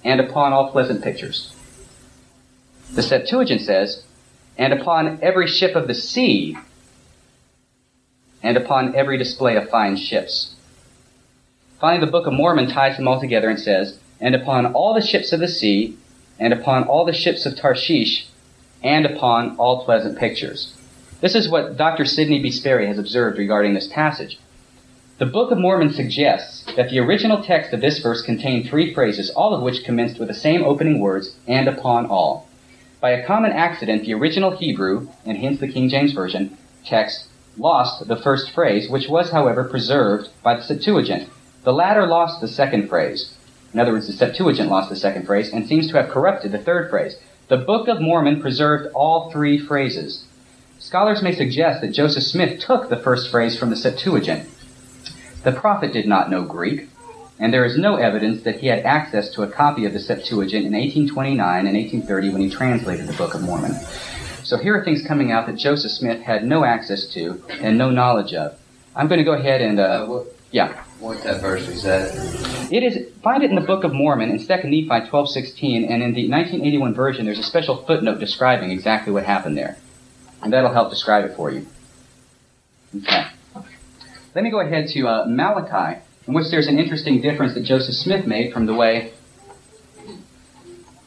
and 0.04 0.22
upon 0.22 0.54
all 0.54 0.72
pleasant 0.72 1.04
pictures. 1.04 1.54
The 2.94 3.04
Septuagint 3.04 3.62
says, 3.62 4.04
and 4.58 4.74
upon 4.74 5.20
every 5.22 5.48
ship 5.48 5.76
of 5.76 5.88
the 5.88 5.94
sea, 5.94 6.58
and 8.42 8.56
upon 8.56 8.96
every 8.96 9.18
display 9.18 9.58
of 9.58 9.70
fine 9.70 9.98
ships. 9.98 10.56
Finally, 11.80 12.06
the 12.06 12.12
Book 12.12 12.26
of 12.26 12.34
Mormon 12.34 12.68
ties 12.68 12.98
them 12.98 13.08
all 13.08 13.20
together 13.20 13.50
and 13.50 13.60
says, 13.60 14.00
and 14.20 14.34
upon 14.34 14.74
all 14.74 14.96
the 14.96 15.02
ships 15.02 15.32
of 15.32 15.40
the 15.40 15.48
sea, 15.48 15.96
and 16.40 16.52
upon 16.52 16.84
all 16.84 17.06
the 17.06 17.14
ships 17.14 17.46
of 17.46 17.56
Tarshish, 17.56 18.28
and 18.84 19.06
upon 19.06 19.56
all 19.58 19.86
pleasant 19.86 20.18
pictures. 20.18 20.74
This 21.22 21.36
is 21.36 21.50
what 21.50 21.78
Dr. 21.78 22.06
Sidney 22.06 22.40
B. 22.40 22.50
Sperry 22.50 22.88
has 22.88 22.98
observed 22.98 23.38
regarding 23.38 23.74
this 23.74 23.88
passage. 23.88 24.40
The 25.20 25.26
Book 25.28 25.52
of 25.52 25.60
Mormon 25.60 25.94
suggests 25.94 26.64
that 26.76 26.90
the 26.90 27.00
original 27.00 27.44
text 27.44 27.74
of 27.74 27.82
this 27.82 28.00
verse 28.00 28.22
contained 28.24 28.70
three 28.70 28.94
phrases, 28.94 29.30
all 29.32 29.54
of 29.54 29.62
which 29.62 29.84
commenced 29.84 30.20
with 30.20 30.28
the 30.30 30.34
same 30.34 30.64
opening 30.64 31.00
words, 31.00 31.36
and 31.48 31.68
upon 31.68 32.08
all. 32.08 32.48
By 33.00 33.12
a 33.12 33.26
common 33.26 33.52
accident, 33.52 34.04
the 34.04 34.14
original 34.16 34.58
Hebrew, 34.58 35.10
and 35.26 35.38
hence 35.38 35.60
the 35.60 35.68
King 35.68 35.90
James 35.90 36.14
Version, 36.14 36.58
text 36.86 37.28
lost 37.58 38.08
the 38.08 38.16
first 38.16 38.52
phrase, 38.52 38.90
which 38.90 39.08
was, 39.08 39.32
however, 39.32 39.64
preserved 39.64 40.30
by 40.44 40.56
the 40.56 40.64
Septuagint. 40.64 41.30
The 41.64 41.74
latter 41.74 42.06
lost 42.06 42.42
the 42.42 42.48
second 42.48 42.88
phrase. 42.88 43.34
In 43.74 43.80
other 43.80 43.92
words, 43.94 44.08
the 44.08 44.14
Septuagint 44.14 44.70
lost 44.70 44.90
the 44.90 44.96
second 44.96 45.26
phrase 45.26 45.52
and 45.52 45.68
seems 45.68 45.90
to 45.90 45.98
have 45.98 46.10
corrupted 46.10 46.52
the 46.52 46.58
third 46.58 46.90
phrase. 46.90 47.18
The 47.48 47.58
Book 47.58 47.88
of 47.88 48.02
Mormon 48.02 48.42
preserved 48.42 48.94
all 48.94 49.32
three 49.32 49.58
phrases. 49.58 50.26
Scholars 50.80 51.22
may 51.22 51.34
suggest 51.34 51.82
that 51.82 51.94
Joseph 51.94 52.24
Smith 52.24 52.60
took 52.60 52.90
the 52.90 52.98
first 52.98 53.32
phrase 53.32 53.58
from 53.58 53.70
the 53.70 53.76
Septuagint. 53.76 54.48
The 55.44 55.52
prophet 55.52 55.94
did 55.94 56.08
not 56.08 56.30
know 56.30 56.44
Greek, 56.44 56.90
and 57.40 57.54
there 57.54 57.66
is 57.66 57.78
no 57.78 57.96
evidence 57.96 58.44
that 58.44 58.60
he 58.60 58.68
had 58.68 58.80
access 58.80 59.30
to 59.32 59.44
a 59.44 59.48
copy 59.48 59.86
of 59.86 59.94
the 59.94 60.00
Septuagint 60.00 60.66
in 60.66 60.74
1829 60.74 61.68
and 61.68 61.76
1830 61.78 62.30
when 62.30 62.42
he 62.42 62.50
translated 62.50 63.08
the 63.08 63.14
Book 63.14 63.34
of 63.34 63.42
Mormon. 63.42 63.74
So 64.44 64.58
here 64.58 64.78
are 64.78 64.84
things 64.84 65.06
coming 65.06 65.32
out 65.32 65.46
that 65.48 65.58
Joseph 65.58 65.92
Smith 65.92 66.22
had 66.22 66.46
no 66.46 66.64
access 66.64 67.08
to 67.14 67.44
and 67.50 67.78
no 67.78 67.90
knowledge 67.90 68.34
of. 68.34 68.58
I'm 68.96 69.08
going 69.08 69.20
to 69.20 69.26
go 69.26 69.34
ahead 69.34 69.62
and, 69.62 69.80
uh, 69.80 70.22
yeah. 70.52 70.84
What 71.00 71.24
that 71.24 71.42
verse 71.42 71.68
was 71.68 71.84
that? 71.84 72.14
It 72.72 72.84
is 72.84 73.12
find 73.22 73.44
it 73.44 73.50
in 73.50 73.56
the 73.56 73.62
Book 73.62 73.84
of 73.84 73.94
Mormon 73.94 74.30
in 74.32 74.40
2 74.40 74.46
Nephi 74.48 74.88
12:16, 75.10 75.90
and 75.90 76.04
in 76.04 76.14
the 76.14 76.30
1981 76.30 76.94
version, 76.94 77.26
there's 77.26 77.40
a 77.40 77.44
special 77.44 77.78
footnote 77.86 78.20
describing 78.20 78.72
exactly 78.72 79.14
what 79.14 79.24
happened 79.24 79.58
there, 79.58 79.78
and 80.42 80.52
that'll 80.52 80.74
help 80.74 80.90
describe 80.90 81.26
it 81.26 81.36
for 81.36 81.52
you. 81.52 81.66
Okay. 82.96 83.28
Let 84.34 84.44
me 84.44 84.50
go 84.50 84.60
ahead 84.60 84.88
to 84.90 85.08
uh, 85.08 85.26
Malachi, 85.28 86.00
in 86.28 86.34
which 86.34 86.50
there's 86.52 86.68
an 86.68 86.80
interesting 86.80 87.22
difference 87.22 87.54
that 87.54 87.64
Joseph 87.64 87.96
Smith 87.96 88.26
made 88.26 88.54
from 88.54 88.66
the 88.66 88.74
way 88.74 89.14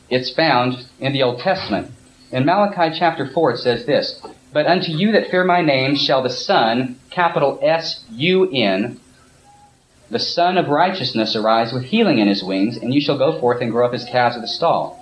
it's 0.09 0.31
found 0.31 0.87
in 0.99 1.13
the 1.13 1.23
Old 1.23 1.41
Testament. 1.41 1.93
In 2.33 2.45
Malachi 2.45 2.97
chapter 2.99 3.29
4, 3.29 3.53
it 3.53 3.59
says 3.59 3.87
this 3.87 4.21
But 4.53 4.67
unto 4.67 4.93
you 4.93 5.13
that 5.13 5.31
fear 5.31 5.45
my 5.45 5.63
name 5.63 5.97
shall 5.97 6.23
the 6.23 6.31
Sun, 6.31 6.99
capital 7.11 7.59
S 7.63 8.05
U 8.11 8.51
N, 8.53 9.00
the 10.11 10.19
Son 10.19 10.59
of 10.59 10.69
Righteousness 10.69 11.37
arise 11.37 11.73
with 11.73 11.85
healing 11.85 12.19
in 12.19 12.29
his 12.29 12.43
wings, 12.43 12.77
and 12.77 12.93
you 12.93 13.01
shall 13.01 13.17
go 13.17 13.39
forth 13.39 13.63
and 13.63 13.71
grow 13.71 13.87
up 13.87 13.95
as 13.95 14.05
calves 14.05 14.37
of 14.37 14.43
the 14.43 14.49
stall. 14.49 14.99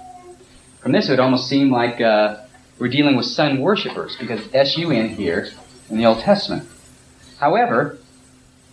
From 0.81 0.93
this, 0.93 1.09
it 1.09 1.13
would 1.13 1.21
almost 1.21 1.49
seem 1.49 1.73
like 1.73 2.01
uh, 2.01 2.37
we're 2.79 2.89
dealing 2.89 3.17
with 3.17 3.27
sun 3.27 3.61
worshippers, 3.61 4.17
because 4.17 4.43
S 4.55 4.77
U 4.77 4.91
N 4.91 5.09
here 5.09 5.49
in 5.91 5.97
the 5.97 6.07
Old 6.07 6.21
Testament. 6.21 6.69
However, 7.41 7.99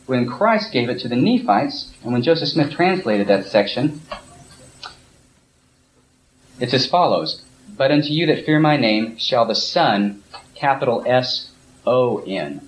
when 0.06 0.28
Christ 0.28 0.72
gave 0.72 0.90
it 0.90 1.00
to 1.00 1.08
the 1.08 1.16
Nephites, 1.16 1.92
and 2.04 2.12
when 2.12 2.22
Joseph 2.22 2.50
Smith 2.50 2.72
translated 2.72 3.28
that 3.28 3.46
section, 3.46 4.02
it's 6.60 6.74
as 6.74 6.86
follows 6.86 7.42
But 7.76 7.92
unto 7.92 8.10
you 8.10 8.28
that 8.28 8.46
fear 8.46 8.60
my 8.60 8.78
name 8.78 9.18
shall 9.18 9.46
the 9.46 9.56
Son, 9.56 10.24
capital 10.54 11.04
S 11.06 11.50
O 11.86 12.20
N, 12.20 12.68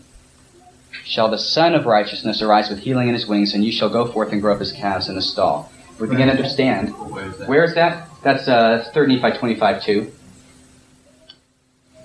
shall 1.03 1.29
the 1.29 1.37
Son 1.37 1.75
of 1.75 1.85
Righteousness 1.85 2.41
arise 2.41 2.69
with 2.69 2.79
healing 2.79 3.07
in 3.07 3.13
his 3.13 3.27
wings, 3.27 3.53
and 3.53 3.63
you 3.63 3.71
shall 3.71 3.89
go 3.89 4.11
forth 4.11 4.31
and 4.31 4.41
grow 4.41 4.53
up 4.53 4.59
his 4.59 4.71
calves 4.71 5.09
in 5.09 5.15
the 5.15 5.21
stall. 5.21 5.71
We 5.99 6.07
begin 6.07 6.27
to 6.27 6.33
understand. 6.33 6.89
Where 6.89 7.25
is 7.25 7.37
that? 7.37 7.49
Where 7.49 7.63
is 7.63 7.75
that? 7.75 8.09
That's 8.23 8.47
uh, 8.47 8.89
3 8.93 9.15
Nephi 9.15 9.37
25 9.37 9.83
2. 9.83 10.11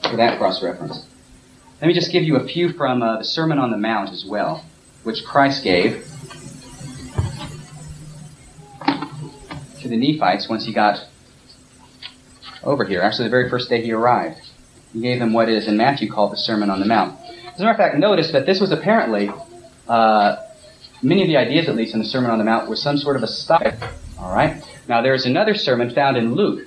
For 0.03 0.17
that 0.17 0.39
cross 0.39 0.63
reference. 0.63 1.07
Let 1.81 1.89
me 1.89 1.95
just 1.95 2.13
give 2.13 2.23
you 2.23 2.37
a 2.37 2.47
few 2.47 2.73
from 2.73 3.03
uh, 3.03 3.19
the 3.19 3.25
Sermon 3.25 3.59
on 3.59 3.71
the 3.71 3.77
Mount 3.77 4.11
as 4.11 4.25
well, 4.25 4.65
which 5.03 5.25
Christ 5.25 5.65
gave 5.65 6.07
to 9.81 9.89
the 9.89 9.97
Nephites 9.97 10.49
once 10.49 10.65
he 10.65 10.73
got 10.73 11.05
over 12.63 12.85
here. 12.85 13.03
Actually, 13.03 13.25
the 13.25 13.31
very 13.31 13.51
first 13.51 13.69
day 13.69 13.83
he 13.83 13.93
arrived. 13.93 14.41
He 14.93 15.01
gave 15.01 15.19
them 15.19 15.33
what 15.33 15.49
is 15.49 15.67
in 15.67 15.77
Matthew 15.77 16.11
called 16.11 16.33
the 16.33 16.37
Sermon 16.37 16.71
on 16.71 16.81
the 16.81 16.87
Mount. 16.87 17.19
As 17.55 17.61
a 17.61 17.65
matter 17.65 17.73
of 17.73 17.77
fact, 17.77 17.99
notice 17.99 18.33
that 18.33 18.47
this 18.47 18.61
was 18.61 18.73
apparently, 18.73 19.31
uh, 19.87 20.37
many 21.03 21.21
of 21.21 21.29
the 21.29 21.37
ideas 21.37 21.69
at 21.69 21.77
least 21.77 21.93
in 21.93 22.01
the 22.01 22.07
Sermon 22.07 22.31
on 22.31 22.39
the 22.39 22.45
Mount 22.45 22.67
were 22.67 22.77
some 22.77 22.97
sort 22.97 23.15
of 23.15 23.23
a 23.23 23.29
style. 23.29 23.77
All 24.19 24.35
right? 24.35 24.63
Now, 24.89 25.03
there's 25.03 25.27
another 25.27 25.55
sermon 25.55 25.91
found 25.91 26.17
in 26.17 26.35
Luke 26.35 26.67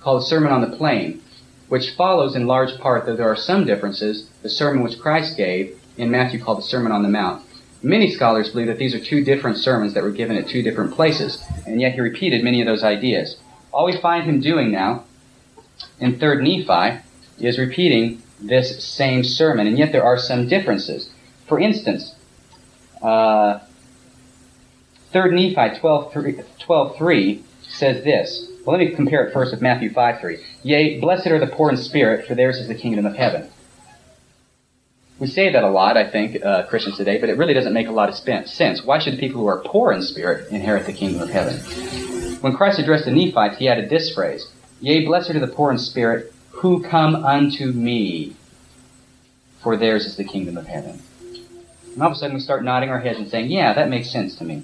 called 0.00 0.22
the 0.22 0.26
Sermon 0.26 0.52
on 0.52 0.60
the 0.60 0.76
Plain, 0.76 1.22
which 1.68 1.94
follows 1.96 2.36
in 2.36 2.46
large 2.46 2.78
part, 2.78 3.06
though 3.06 3.16
there 3.16 3.30
are 3.30 3.36
some 3.36 3.64
differences, 3.64 4.28
the 4.42 4.50
sermon 4.50 4.82
which 4.82 4.98
Christ 4.98 5.38
gave 5.38 5.78
in 5.96 6.10
Matthew 6.10 6.42
called 6.42 6.58
the 6.58 6.62
Sermon 6.62 6.92
on 6.92 7.02
the 7.02 7.08
Mount. 7.08 7.42
Many 7.82 8.10
scholars 8.10 8.50
believe 8.50 8.66
that 8.66 8.78
these 8.78 8.94
are 8.94 9.00
two 9.02 9.24
different 9.24 9.56
sermons 9.56 9.94
that 9.94 10.02
were 10.02 10.10
given 10.10 10.36
at 10.36 10.48
two 10.48 10.62
different 10.62 10.92
places, 10.92 11.42
and 11.66 11.80
yet 11.80 11.94
he 11.94 12.00
repeated 12.00 12.44
many 12.44 12.60
of 12.60 12.66
those 12.66 12.84
ideas. 12.84 13.36
All 13.72 13.86
we 13.86 13.96
find 14.00 14.24
him 14.24 14.40
doing 14.40 14.70
now 14.70 15.04
in 15.98 16.18
3rd 16.18 16.42
Nephi 16.42 17.02
is 17.38 17.58
repeating 17.58 18.22
this 18.40 18.84
same 18.84 19.24
sermon, 19.24 19.66
and 19.66 19.78
yet 19.78 19.92
there 19.92 20.04
are 20.04 20.18
some 20.18 20.48
differences. 20.48 21.10
For 21.46 21.58
instance, 21.58 22.14
uh, 23.02 23.60
3rd 25.12 25.32
Nephi 25.32 25.80
12.3 25.80 26.44
12, 26.58 26.96
3 26.96 27.44
says 27.62 28.04
this. 28.04 28.50
Well, 28.64 28.76
let 28.76 28.84
me 28.84 28.94
compare 28.94 29.24
it 29.24 29.32
first 29.32 29.52
with 29.52 29.62
Matthew 29.62 29.92
5.3. 29.92 30.42
Yea, 30.62 31.00
blessed 31.00 31.28
are 31.28 31.38
the 31.38 31.46
poor 31.46 31.70
in 31.70 31.76
spirit, 31.76 32.26
for 32.26 32.34
theirs 32.34 32.58
is 32.58 32.68
the 32.68 32.74
kingdom 32.74 33.06
of 33.06 33.14
heaven. 33.14 33.48
We 35.18 35.28
say 35.28 35.50
that 35.52 35.64
a 35.64 35.70
lot, 35.70 35.96
I 35.96 36.10
think, 36.10 36.44
uh, 36.44 36.66
Christians 36.66 36.98
today, 36.98 37.18
but 37.18 37.30
it 37.30 37.38
really 37.38 37.54
doesn't 37.54 37.72
make 37.72 37.86
a 37.86 37.92
lot 37.92 38.08
of 38.08 38.14
sense. 38.14 38.84
Why 38.84 38.98
should 38.98 39.18
people 39.18 39.40
who 39.40 39.46
are 39.46 39.62
poor 39.64 39.92
in 39.92 40.02
spirit 40.02 40.50
inherit 40.50 40.84
the 40.84 40.92
kingdom 40.92 41.22
of 41.22 41.30
heaven? 41.30 41.56
When 42.42 42.54
Christ 42.54 42.78
addressed 42.78 43.06
the 43.06 43.12
Nephites, 43.12 43.56
he 43.56 43.68
added 43.68 43.88
this 43.88 44.12
phrase, 44.12 44.46
Yea, 44.80 45.06
blessed 45.06 45.30
are 45.30 45.40
the 45.40 45.46
poor 45.46 45.70
in 45.70 45.78
spirit, 45.78 46.34
who 46.58 46.82
come 46.82 47.16
unto 47.16 47.66
me, 47.72 48.34
for 49.62 49.76
theirs 49.76 50.06
is 50.06 50.16
the 50.16 50.24
kingdom 50.24 50.56
of 50.56 50.66
heaven. 50.66 51.00
And 51.92 52.02
all 52.02 52.10
of 52.10 52.12
a 52.12 52.16
sudden 52.16 52.34
we 52.34 52.40
start 52.40 52.64
nodding 52.64 52.90
our 52.90 53.00
heads 53.00 53.18
and 53.18 53.28
saying, 53.28 53.50
yeah, 53.50 53.74
that 53.74 53.88
makes 53.90 54.10
sense 54.10 54.36
to 54.36 54.44
me. 54.44 54.62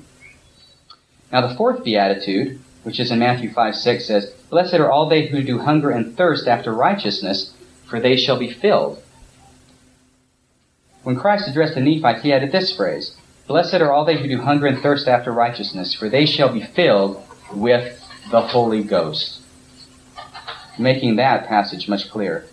Now 1.30 1.46
the 1.46 1.54
fourth 1.54 1.84
beatitude, 1.84 2.60
which 2.82 2.98
is 2.98 3.10
in 3.10 3.18
Matthew 3.18 3.52
5 3.52 3.74
6, 3.74 4.06
says, 4.06 4.30
Blessed 4.50 4.74
are 4.74 4.90
all 4.90 5.08
they 5.08 5.26
who 5.26 5.42
do 5.42 5.58
hunger 5.58 5.90
and 5.90 6.16
thirst 6.16 6.46
after 6.46 6.72
righteousness, 6.72 7.54
for 7.88 8.00
they 8.00 8.16
shall 8.16 8.38
be 8.38 8.50
filled. 8.52 9.02
When 11.02 11.16
Christ 11.16 11.48
addressed 11.48 11.74
the 11.74 11.80
Nephites, 11.80 12.22
he 12.22 12.32
added 12.32 12.52
this 12.52 12.74
phrase, 12.74 13.16
Blessed 13.46 13.74
are 13.74 13.92
all 13.92 14.04
they 14.04 14.20
who 14.20 14.28
do 14.28 14.40
hunger 14.40 14.66
and 14.66 14.78
thirst 14.80 15.08
after 15.08 15.32
righteousness, 15.32 15.94
for 15.94 16.08
they 16.08 16.26
shall 16.26 16.52
be 16.52 16.62
filled 16.62 17.22
with 17.52 17.98
the 18.30 18.40
Holy 18.40 18.82
Ghost. 18.82 19.41
Making 20.78 21.16
that 21.16 21.46
passage 21.46 21.88
much 21.88 22.10
clearer. 22.10 22.44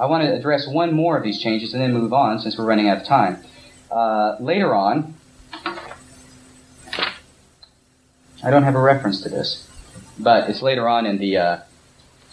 I 0.00 0.06
want 0.06 0.24
to 0.24 0.34
address 0.34 0.66
one 0.66 0.92
more 0.94 1.16
of 1.16 1.22
these 1.22 1.40
changes 1.40 1.74
and 1.74 1.82
then 1.82 1.92
move 1.92 2.12
on 2.12 2.40
since 2.40 2.56
we're 2.56 2.64
running 2.64 2.88
out 2.88 2.98
of 2.98 3.04
time. 3.04 3.42
Uh, 3.90 4.36
later 4.40 4.74
on, 4.74 5.14
I 8.42 8.50
don't 8.50 8.64
have 8.64 8.74
a 8.74 8.80
reference 8.80 9.20
to 9.20 9.28
this, 9.28 9.68
but 10.18 10.50
it's 10.50 10.62
later 10.62 10.88
on 10.88 11.06
in 11.06 11.18
the 11.18 11.36
uh, 11.36 11.58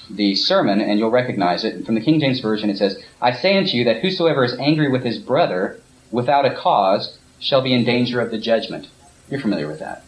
the 0.10 0.34
sermon, 0.34 0.82
and 0.82 0.98
you'll 0.98 1.12
recognize 1.12 1.64
it. 1.64 1.86
From 1.86 1.94
the 1.96 2.02
King 2.02 2.20
James 2.20 2.40
Version, 2.40 2.70
it 2.70 2.78
says, 2.78 3.04
"I 3.22 3.34
say 3.34 3.58
unto 3.58 3.78
you 3.78 3.84
that 3.84 4.02
whosoever 4.02 4.44
is 4.44 4.58
angry 4.58 4.90
with 4.90 5.04
his 5.04 5.20
brother 5.20 5.80
without 6.12 6.46
a 6.46 6.56
cause 6.56 7.18
shall 7.40 7.62
be 7.62 7.74
in 7.74 7.84
danger 7.84 8.20
of 8.20 8.32
the 8.32 8.40
judgment." 8.40 8.88
You're 9.30 9.42
familiar 9.42 9.68
with 9.68 9.80
that. 9.80 10.04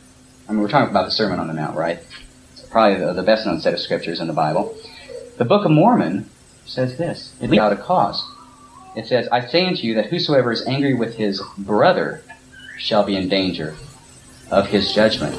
I 0.49 0.53
mean, 0.53 0.61
we're 0.61 0.69
talking 0.69 0.89
about 0.89 1.05
the 1.05 1.11
Sermon 1.11 1.39
on 1.39 1.47
the 1.47 1.53
Mount, 1.53 1.78
right? 1.78 1.99
Probably 2.72 3.05
the, 3.05 3.13
the 3.13 3.24
best 3.24 3.45
known 3.45 3.59
set 3.59 3.74
of 3.74 3.80
scriptures 3.80 4.19
in 4.22 4.28
the 4.28 4.34
Bible. 4.34 4.76
The 5.38 5.45
Book 5.45 5.65
of 5.65 5.72
Mormon 5.72 6.30
says 6.65 6.97
this 6.97 7.36
without 7.41 7.74
a 7.74 7.78
cause. 7.78 8.24
It 8.95 9.07
says, 9.07 9.28
I 9.30 9.45
say 9.45 9.65
unto 9.65 9.82
you 9.84 9.95
that 9.95 10.07
whosoever 10.07 10.51
is 10.51 10.65
angry 10.65 10.93
with 10.93 11.15
his 11.15 11.41
brother 11.57 12.24
shall 12.78 13.03
be 13.03 13.15
in 13.15 13.30
danger 13.30 13.76
of 14.49 14.67
his 14.67 14.93
judgment. 14.93 15.36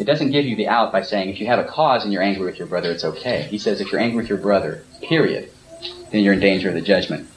It 0.00 0.04
doesn't 0.04 0.30
give 0.30 0.44
you 0.44 0.56
the 0.56 0.68
out 0.68 0.92
by 0.92 1.02
saying 1.02 1.30
if 1.30 1.40
you 1.40 1.46
have 1.46 1.58
a 1.58 1.68
cause 1.68 2.04
and 2.04 2.12
you're 2.12 2.22
angry 2.22 2.46
with 2.46 2.58
your 2.58 2.68
brother, 2.68 2.90
it's 2.90 3.04
okay. 3.04 3.42
He 3.42 3.58
says 3.58 3.80
if 3.80 3.92
you're 3.92 4.00
angry 4.00 4.22
with 4.22 4.28
your 4.28 4.38
brother, 4.38 4.82
period, 5.02 5.50
then 6.10 6.22
you're 6.22 6.34
in 6.34 6.40
danger 6.40 6.68
of 6.68 6.74
the 6.74 6.80
judgment. 6.80 7.28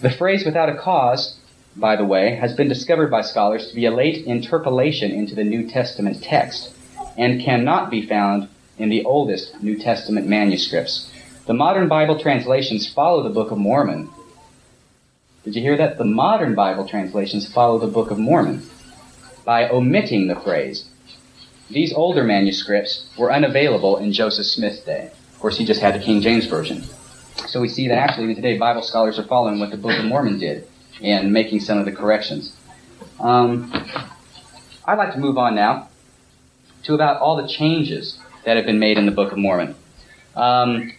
The 0.00 0.10
phrase 0.10 0.44
without 0.44 0.68
a 0.68 0.76
cause, 0.76 1.38
by 1.76 1.96
the 1.96 2.04
way, 2.04 2.34
has 2.34 2.54
been 2.54 2.68
discovered 2.68 3.10
by 3.10 3.22
scholars 3.22 3.68
to 3.68 3.74
be 3.74 3.86
a 3.86 3.90
late 3.90 4.26
interpolation 4.26 5.10
into 5.10 5.34
the 5.34 5.44
New 5.44 5.68
Testament 5.68 6.22
text. 6.22 6.72
And 7.16 7.42
cannot 7.42 7.90
be 7.90 8.06
found 8.06 8.48
in 8.78 8.88
the 8.88 9.04
oldest 9.04 9.62
New 9.62 9.76
Testament 9.76 10.26
manuscripts. 10.26 11.10
The 11.46 11.54
modern 11.54 11.88
Bible 11.88 12.18
translations 12.18 12.92
follow 12.92 13.22
the 13.22 13.30
Book 13.30 13.50
of 13.50 13.58
Mormon. 13.58 14.10
Did 15.44 15.54
you 15.54 15.62
hear 15.62 15.76
that? 15.76 15.96
The 15.96 16.04
modern 16.04 16.54
Bible 16.54 16.88
translations 16.88 17.52
follow 17.52 17.78
the 17.78 17.86
Book 17.86 18.10
of 18.10 18.18
Mormon 18.18 18.66
by 19.44 19.68
omitting 19.68 20.26
the 20.26 20.34
phrase. 20.34 20.88
These 21.70 21.92
older 21.92 22.24
manuscripts 22.24 23.06
were 23.16 23.32
unavailable 23.32 23.96
in 23.96 24.12
Joseph 24.12 24.46
Smith's 24.46 24.80
day. 24.80 25.10
Of 25.34 25.40
course, 25.40 25.56
he 25.56 25.64
just 25.64 25.80
had 25.80 25.94
the 25.94 26.04
King 26.04 26.20
James 26.20 26.46
Version. 26.46 26.82
So 27.46 27.60
we 27.60 27.68
see 27.68 27.88
that 27.88 27.98
actually 27.98 28.34
today 28.34 28.58
Bible 28.58 28.82
scholars 28.82 29.18
are 29.18 29.24
following 29.24 29.60
what 29.60 29.70
the 29.70 29.76
Book 29.76 29.98
of 29.98 30.04
Mormon 30.04 30.38
did 30.38 30.66
and 31.02 31.32
making 31.32 31.60
some 31.60 31.78
of 31.78 31.84
the 31.84 31.92
corrections. 31.92 32.52
Um, 33.20 33.72
I'd 34.84 34.98
like 34.98 35.12
to 35.12 35.18
move 35.18 35.38
on 35.38 35.54
now 35.54 35.88
to 36.86 36.94
about 36.94 37.20
all 37.20 37.36
the 37.36 37.48
changes 37.48 38.18
that 38.44 38.56
have 38.56 38.64
been 38.64 38.78
made 38.78 38.96
in 38.96 39.06
the 39.06 39.12
Book 39.12 39.32
of 39.32 39.38
Mormon. 39.38 39.74
Um, 40.34 40.92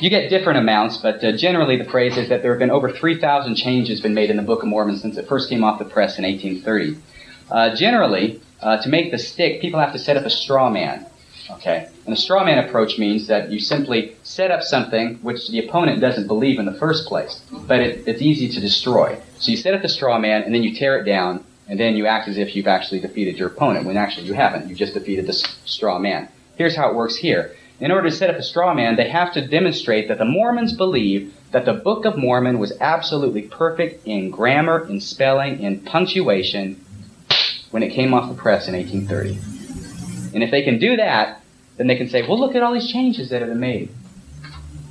you 0.00 0.08
get 0.08 0.30
different 0.30 0.58
amounts, 0.58 0.96
but 0.96 1.22
uh, 1.24 1.36
generally 1.36 1.76
the 1.76 1.84
phrase 1.84 2.16
is 2.16 2.28
that 2.28 2.42
there 2.42 2.52
have 2.52 2.60
been 2.60 2.70
over 2.70 2.90
3,000 2.90 3.56
changes 3.56 4.00
been 4.00 4.14
made 4.14 4.30
in 4.30 4.36
the 4.36 4.42
Book 4.42 4.62
of 4.62 4.68
Mormon 4.68 4.96
since 4.98 5.16
it 5.16 5.26
first 5.26 5.48
came 5.48 5.64
off 5.64 5.78
the 5.78 5.84
press 5.84 6.18
in 6.18 6.24
1830. 6.24 6.96
Uh, 7.50 7.74
generally, 7.74 8.40
uh, 8.62 8.80
to 8.80 8.88
make 8.88 9.10
the 9.10 9.18
stick, 9.18 9.60
people 9.60 9.80
have 9.80 9.92
to 9.92 9.98
set 9.98 10.16
up 10.16 10.24
a 10.24 10.30
straw 10.30 10.70
man. 10.70 11.06
Okay? 11.50 11.88
And 12.06 12.14
a 12.14 12.16
straw 12.16 12.44
man 12.44 12.58
approach 12.64 12.98
means 12.98 13.26
that 13.26 13.50
you 13.50 13.58
simply 13.58 14.16
set 14.22 14.50
up 14.50 14.62
something 14.62 15.16
which 15.16 15.48
the 15.48 15.66
opponent 15.66 16.00
doesn't 16.00 16.26
believe 16.26 16.58
in 16.58 16.64
the 16.64 16.74
first 16.74 17.06
place, 17.06 17.42
but 17.66 17.80
it, 17.80 18.06
it's 18.06 18.22
easy 18.22 18.48
to 18.48 18.60
destroy. 18.60 19.20
So 19.38 19.50
you 19.50 19.56
set 19.56 19.74
up 19.74 19.82
the 19.82 19.88
straw 19.88 20.18
man, 20.18 20.42
and 20.44 20.54
then 20.54 20.62
you 20.62 20.74
tear 20.74 20.98
it 20.98 21.04
down, 21.04 21.44
and 21.68 21.80
then 21.80 21.96
you 21.96 22.06
act 22.06 22.28
as 22.28 22.36
if 22.36 22.54
you've 22.54 22.66
actually 22.66 23.00
defeated 23.00 23.38
your 23.38 23.48
opponent, 23.48 23.86
when 23.86 23.96
actually 23.96 24.26
you 24.26 24.34
haven't. 24.34 24.68
You've 24.68 24.78
just 24.78 24.94
defeated 24.94 25.26
the 25.26 25.32
straw 25.32 25.98
man. 25.98 26.28
Here's 26.56 26.76
how 26.76 26.90
it 26.90 26.94
works 26.94 27.16
here. 27.16 27.56
In 27.80 27.90
order 27.90 28.08
to 28.08 28.14
set 28.14 28.30
up 28.30 28.36
a 28.36 28.42
straw 28.42 28.72
man, 28.74 28.96
they 28.96 29.08
have 29.08 29.32
to 29.32 29.46
demonstrate 29.46 30.08
that 30.08 30.18
the 30.18 30.24
Mormons 30.24 30.74
believe 30.74 31.34
that 31.50 31.64
the 31.64 31.72
Book 31.72 32.04
of 32.04 32.16
Mormon 32.16 32.58
was 32.58 32.72
absolutely 32.80 33.42
perfect 33.42 34.06
in 34.06 34.30
grammar, 34.30 34.86
in 34.88 35.00
spelling, 35.00 35.60
in 35.60 35.80
punctuation 35.80 36.84
when 37.70 37.82
it 37.82 37.92
came 37.92 38.14
off 38.14 38.28
the 38.28 38.40
press 38.40 38.68
in 38.68 38.74
1830. 38.74 40.34
And 40.34 40.42
if 40.44 40.50
they 40.50 40.62
can 40.62 40.78
do 40.78 40.96
that, 40.96 41.40
then 41.76 41.88
they 41.88 41.96
can 41.96 42.08
say, 42.08 42.22
well, 42.22 42.38
look 42.38 42.54
at 42.54 42.62
all 42.62 42.72
these 42.72 42.90
changes 42.90 43.30
that 43.30 43.40
have 43.40 43.50
been 43.50 43.60
made. 43.60 43.90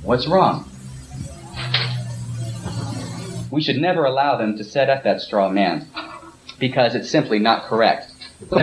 What's 0.02 0.26
wrong? 0.26 0.68
We 3.50 3.62
should 3.62 3.76
never 3.76 4.04
allow 4.04 4.36
them 4.36 4.58
to 4.58 4.64
set 4.64 4.90
up 4.90 5.04
that 5.04 5.22
straw 5.22 5.48
man 5.48 5.88
because 6.68 6.94
it's 6.94 7.10
simply 7.10 7.38
not 7.38 7.64
correct. 7.64 8.10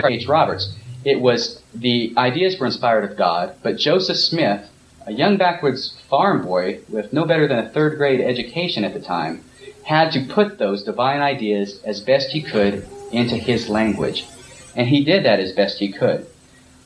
H. 0.04 0.26
Roberts. 0.26 0.74
It 1.04 1.20
was 1.20 1.62
the 1.72 2.12
ideas 2.16 2.58
were 2.58 2.66
inspired 2.66 3.08
of 3.08 3.16
God, 3.16 3.54
but 3.62 3.76
Joseph 3.76 4.16
Smith, 4.16 4.68
a 5.06 5.12
young 5.12 5.36
backwoods 5.36 5.96
farm 6.10 6.42
boy 6.42 6.80
with 6.88 7.12
no 7.12 7.24
better 7.24 7.46
than 7.46 7.60
a 7.60 7.68
third 7.68 7.98
grade 7.98 8.20
education 8.20 8.82
at 8.82 8.92
the 8.92 8.98
time, 8.98 9.44
had 9.84 10.10
to 10.14 10.26
put 10.26 10.58
those 10.58 10.82
divine 10.82 11.20
ideas 11.20 11.80
as 11.84 12.00
best 12.00 12.30
he 12.30 12.42
could 12.42 12.84
into 13.12 13.36
his 13.36 13.68
language. 13.68 14.26
And 14.74 14.88
he 14.88 15.04
did 15.04 15.24
that 15.24 15.38
as 15.38 15.52
best 15.52 15.78
he 15.78 15.92
could. 15.92 16.26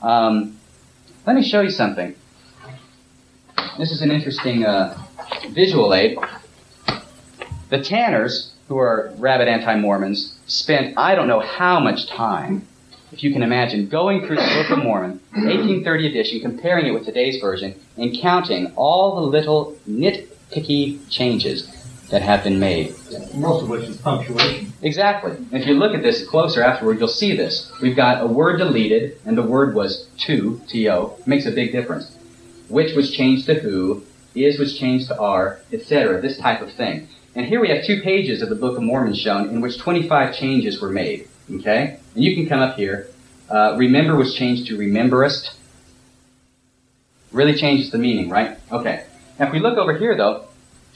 Um, 0.02 0.58
let 1.26 1.34
me 1.34 1.42
show 1.42 1.62
you 1.62 1.70
something. 1.70 2.14
This 3.78 3.90
is 3.90 4.02
an 4.02 4.10
interesting 4.10 4.66
uh, 4.66 5.02
visual 5.48 5.94
aid. 5.94 6.18
The 7.70 7.82
Tanners, 7.82 8.52
who 8.68 8.78
are 8.78 9.12
rabid 9.18 9.48
anti 9.48 9.76
Mormons, 9.76 10.36
spent 10.46 10.96
I 10.96 11.14
don't 11.14 11.28
know 11.28 11.40
how 11.40 11.80
much 11.80 12.08
time 12.08 12.66
if 13.12 13.22
you 13.22 13.32
can 13.32 13.42
imagine, 13.42 13.88
going 13.88 14.26
through 14.26 14.36
the 14.36 14.42
Book 14.42 14.78
of 14.78 14.84
Mormon, 14.84 15.20
1830 15.32 16.08
edition, 16.08 16.40
comparing 16.40 16.86
it 16.86 16.90
with 16.90 17.04
today's 17.04 17.40
version, 17.40 17.74
and 17.96 18.18
counting 18.20 18.72
all 18.76 19.16
the 19.16 19.22
little 19.22 19.76
nitpicky 19.88 20.98
changes 21.08 21.72
that 22.10 22.22
have 22.22 22.44
been 22.44 22.60
made. 22.60 22.94
Most 23.34 23.62
of 23.62 23.68
which 23.68 23.84
is 23.84 23.96
punctuation. 23.96 24.72
Exactly. 24.82 25.32
And 25.32 25.54
if 25.54 25.66
you 25.66 25.74
look 25.74 25.94
at 25.94 26.02
this 26.02 26.28
closer 26.28 26.62
afterward, 26.62 26.98
you'll 26.98 27.08
see 27.08 27.36
this. 27.36 27.70
We've 27.80 27.96
got 27.96 28.22
a 28.22 28.26
word 28.26 28.58
deleted, 28.58 29.18
and 29.24 29.36
the 29.38 29.42
word 29.42 29.74
was 29.74 30.06
to, 30.26 30.60
T-O. 30.68 31.18
Makes 31.26 31.46
a 31.46 31.52
big 31.52 31.72
difference. 31.72 32.14
Which 32.68 32.94
was 32.94 33.10
changed 33.10 33.46
to 33.46 33.54
who, 33.54 34.04
is 34.34 34.58
was 34.58 34.76
changed 34.78 35.08
to 35.08 35.18
are, 35.18 35.60
etc. 35.72 36.20
This 36.20 36.38
type 36.38 36.60
of 36.60 36.72
thing. 36.72 37.08
And 37.36 37.44
here 37.44 37.60
we 37.60 37.68
have 37.68 37.84
two 37.84 38.00
pages 38.00 38.40
of 38.40 38.48
the 38.48 38.54
Book 38.54 38.78
of 38.78 38.82
Mormon 38.82 39.14
shown 39.14 39.50
in 39.50 39.60
which 39.60 39.78
25 39.78 40.34
changes 40.34 40.80
were 40.80 40.88
made. 40.88 41.28
Okay? 41.52 41.98
And 42.14 42.24
you 42.24 42.34
can 42.34 42.48
come 42.48 42.60
up 42.60 42.76
here. 42.76 43.10
Uh, 43.50 43.76
remember 43.76 44.16
was 44.16 44.34
changed 44.34 44.68
to 44.68 44.78
rememberest. 44.78 45.54
Really 47.32 47.54
changes 47.54 47.90
the 47.90 47.98
meaning, 47.98 48.30
right? 48.30 48.58
Okay. 48.72 49.04
Now 49.38 49.48
if 49.48 49.52
we 49.52 49.58
look 49.58 49.76
over 49.76 49.98
here 49.98 50.16
though, 50.16 50.46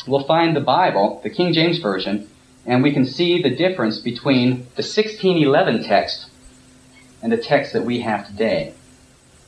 we'll 0.06 0.24
find 0.24 0.56
the 0.56 0.62
Bible, 0.62 1.20
the 1.22 1.28
King 1.28 1.52
James 1.52 1.78
Version, 1.78 2.30
and 2.64 2.82
we 2.82 2.90
can 2.90 3.04
see 3.04 3.42
the 3.42 3.54
difference 3.54 3.98
between 3.98 4.60
the 4.76 4.82
1611 4.82 5.84
text 5.84 6.30
and 7.22 7.30
the 7.30 7.36
text 7.36 7.74
that 7.74 7.84
we 7.84 8.00
have 8.00 8.26
today. 8.26 8.72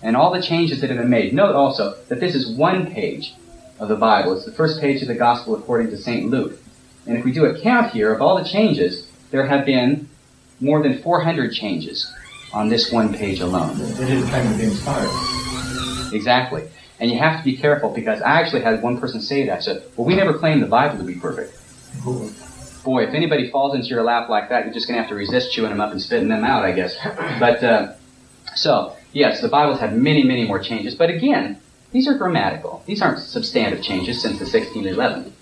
And 0.03 0.14
all 0.14 0.30
the 0.30 0.43
changes 0.43 0.82
that 0.82 0.90
have 0.90 0.99
been 0.99 1.09
made. 1.09 1.32
Note 1.32 1.55
also 1.55 1.95
that 2.09 2.20
this 2.20 2.34
is 2.34 2.55
one 2.55 2.93
page 2.93 3.32
of 3.78 3.88
the 3.88 3.97
Bible. 3.97 4.36
It's 4.36 4.45
the 4.45 4.53
first 4.53 4.78
page 4.78 5.01
of 5.01 5.09
the 5.09 5.14
Gospel 5.14 5.55
according 5.55 5.88
to 5.88 5.97
St. 5.97 6.28
Luke. 6.28 6.59
And 7.07 7.16
if 7.16 7.24
we 7.24 7.32
do 7.32 7.46
a 7.46 7.61
count 7.61 7.92
here 7.92 8.12
of 8.12 8.22
all 8.22 8.36
the 8.42 8.48
changes, 8.48 9.09
there 9.30 9.46
have 9.46 9.66
been 9.66 10.09
more 10.61 10.82
than 10.82 11.03
400 11.03 11.53
changes 11.53 12.12
on 12.53 12.68
this 12.68 12.92
one 12.92 13.12
page 13.12 13.40
alone. 13.40 13.76
Didn't 13.78 14.28
claim 14.28 14.50
to 14.53 14.59
be 14.59 14.64
inspired. 14.64 15.11
Exactly. 16.12 16.68
And 17.00 17.11
you 17.11 17.18
have 17.18 17.38
to 17.38 17.44
be 17.44 17.57
careful 17.57 17.90
because 17.90 18.22
I 18.22 18.40
actually 18.40 18.62
had 18.62 18.82
one 18.82 19.00
person 19.00 19.20
say 19.20 19.46
that. 19.46 19.57
I 19.57 19.61
said, 19.61 19.82
well, 19.96 20.07
we 20.07 20.14
never 20.14 20.38
claimed 20.38 20.62
the 20.62 20.66
Bible 20.66 20.98
to 20.98 21.05
be 21.05 21.14
perfect. 21.14 21.59
Boy, 22.84 23.05
if 23.05 23.14
anybody 23.14 23.50
falls 23.50 23.74
into 23.74 23.88
your 23.88 24.03
lap 24.03 24.28
like 24.28 24.48
that, 24.50 24.64
you're 24.64 24.74
just 24.74 24.86
going 24.86 24.96
to 24.96 25.03
have 25.03 25.09
to 25.11 25.16
resist 25.16 25.53
chewing 25.53 25.70
them 25.70 25.80
up 25.80 25.90
and 25.90 26.00
spitting 26.00 26.28
them 26.28 26.44
out, 26.44 26.64
I 26.64 26.72
guess. 26.72 26.96
But, 27.40 27.62
uh, 27.64 27.94
so, 28.55 28.96
yes, 29.12 29.40
the 29.40 29.48
Bible's 29.48 29.80
had 29.80 29.96
many, 29.96 30.22
many 30.22 30.46
more 30.46 30.59
changes. 30.61 30.94
But 30.94 31.11
again, 31.11 31.61
these 31.92 32.07
are 32.09 32.16
grammatical. 32.16 32.82
These 32.86 33.03
aren't 33.03 33.18
substantive 33.20 33.82
changes 33.82 34.20
since 34.20 34.38
the 34.38 34.44
1611. 34.44 35.32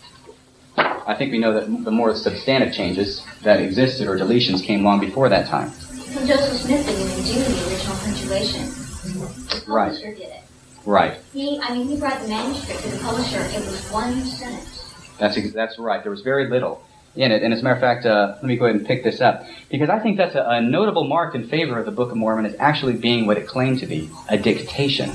I 0.76 1.14
think 1.16 1.32
we 1.32 1.38
know 1.38 1.52
that 1.54 1.84
the 1.84 1.90
more 1.90 2.14
substantive 2.14 2.72
changes 2.74 3.24
that 3.42 3.60
existed 3.60 4.06
or 4.06 4.16
deletions 4.16 4.62
came 4.62 4.84
long 4.84 5.00
before 5.00 5.28
that 5.28 5.48
time. 5.48 5.70
So 5.70 6.26
Joseph 6.26 6.58
Smith 6.60 6.86
didn't 6.86 7.10
even 7.10 7.24
do 7.24 7.54
the 7.54 7.70
original 7.70 7.96
punctuation. 7.96 8.66
The 8.66 9.64
Right. 9.72 9.86
publisher 9.92 10.14
did 10.14 10.22
it. 10.28 10.42
Right. 10.86 11.18
He, 11.32 11.60
I 11.62 11.74
mean, 11.74 11.88
he 11.88 11.96
brought 11.98 12.20
the 12.22 12.28
manuscript 12.28 12.82
to 12.84 12.88
the 12.90 12.98
publisher. 12.98 13.40
It 13.40 13.64
was 13.66 13.88
one 13.90 14.24
sentence. 14.24 14.84
That's 15.18 15.36
ex- 15.36 15.52
that's 15.52 15.78
right. 15.78 16.02
There 16.02 16.10
was 16.10 16.22
very 16.22 16.48
little 16.48 16.80
in 17.16 17.32
it, 17.32 17.42
and 17.42 17.52
as 17.52 17.60
a 17.60 17.62
matter 17.64 17.74
of 17.74 17.80
fact, 17.80 18.06
uh, 18.06 18.34
let 18.36 18.44
me 18.44 18.56
go 18.56 18.64
ahead 18.64 18.76
and 18.76 18.86
pick 18.86 19.04
this 19.04 19.20
up 19.20 19.44
because 19.70 19.90
I 19.90 19.98
think 19.98 20.16
that's 20.16 20.34
a, 20.34 20.44
a 20.48 20.60
notable 20.62 21.04
mark 21.04 21.34
in 21.34 21.48
favor 21.48 21.78
of 21.78 21.84
the 21.84 21.92
Book 21.92 22.10
of 22.10 22.16
Mormon 22.16 22.46
is 22.46 22.54
actually 22.58 22.94
being 22.94 23.26
what 23.26 23.36
it 23.36 23.46
claimed 23.46 23.80
to 23.80 23.86
be—a 23.86 24.38
dictation. 24.38 25.10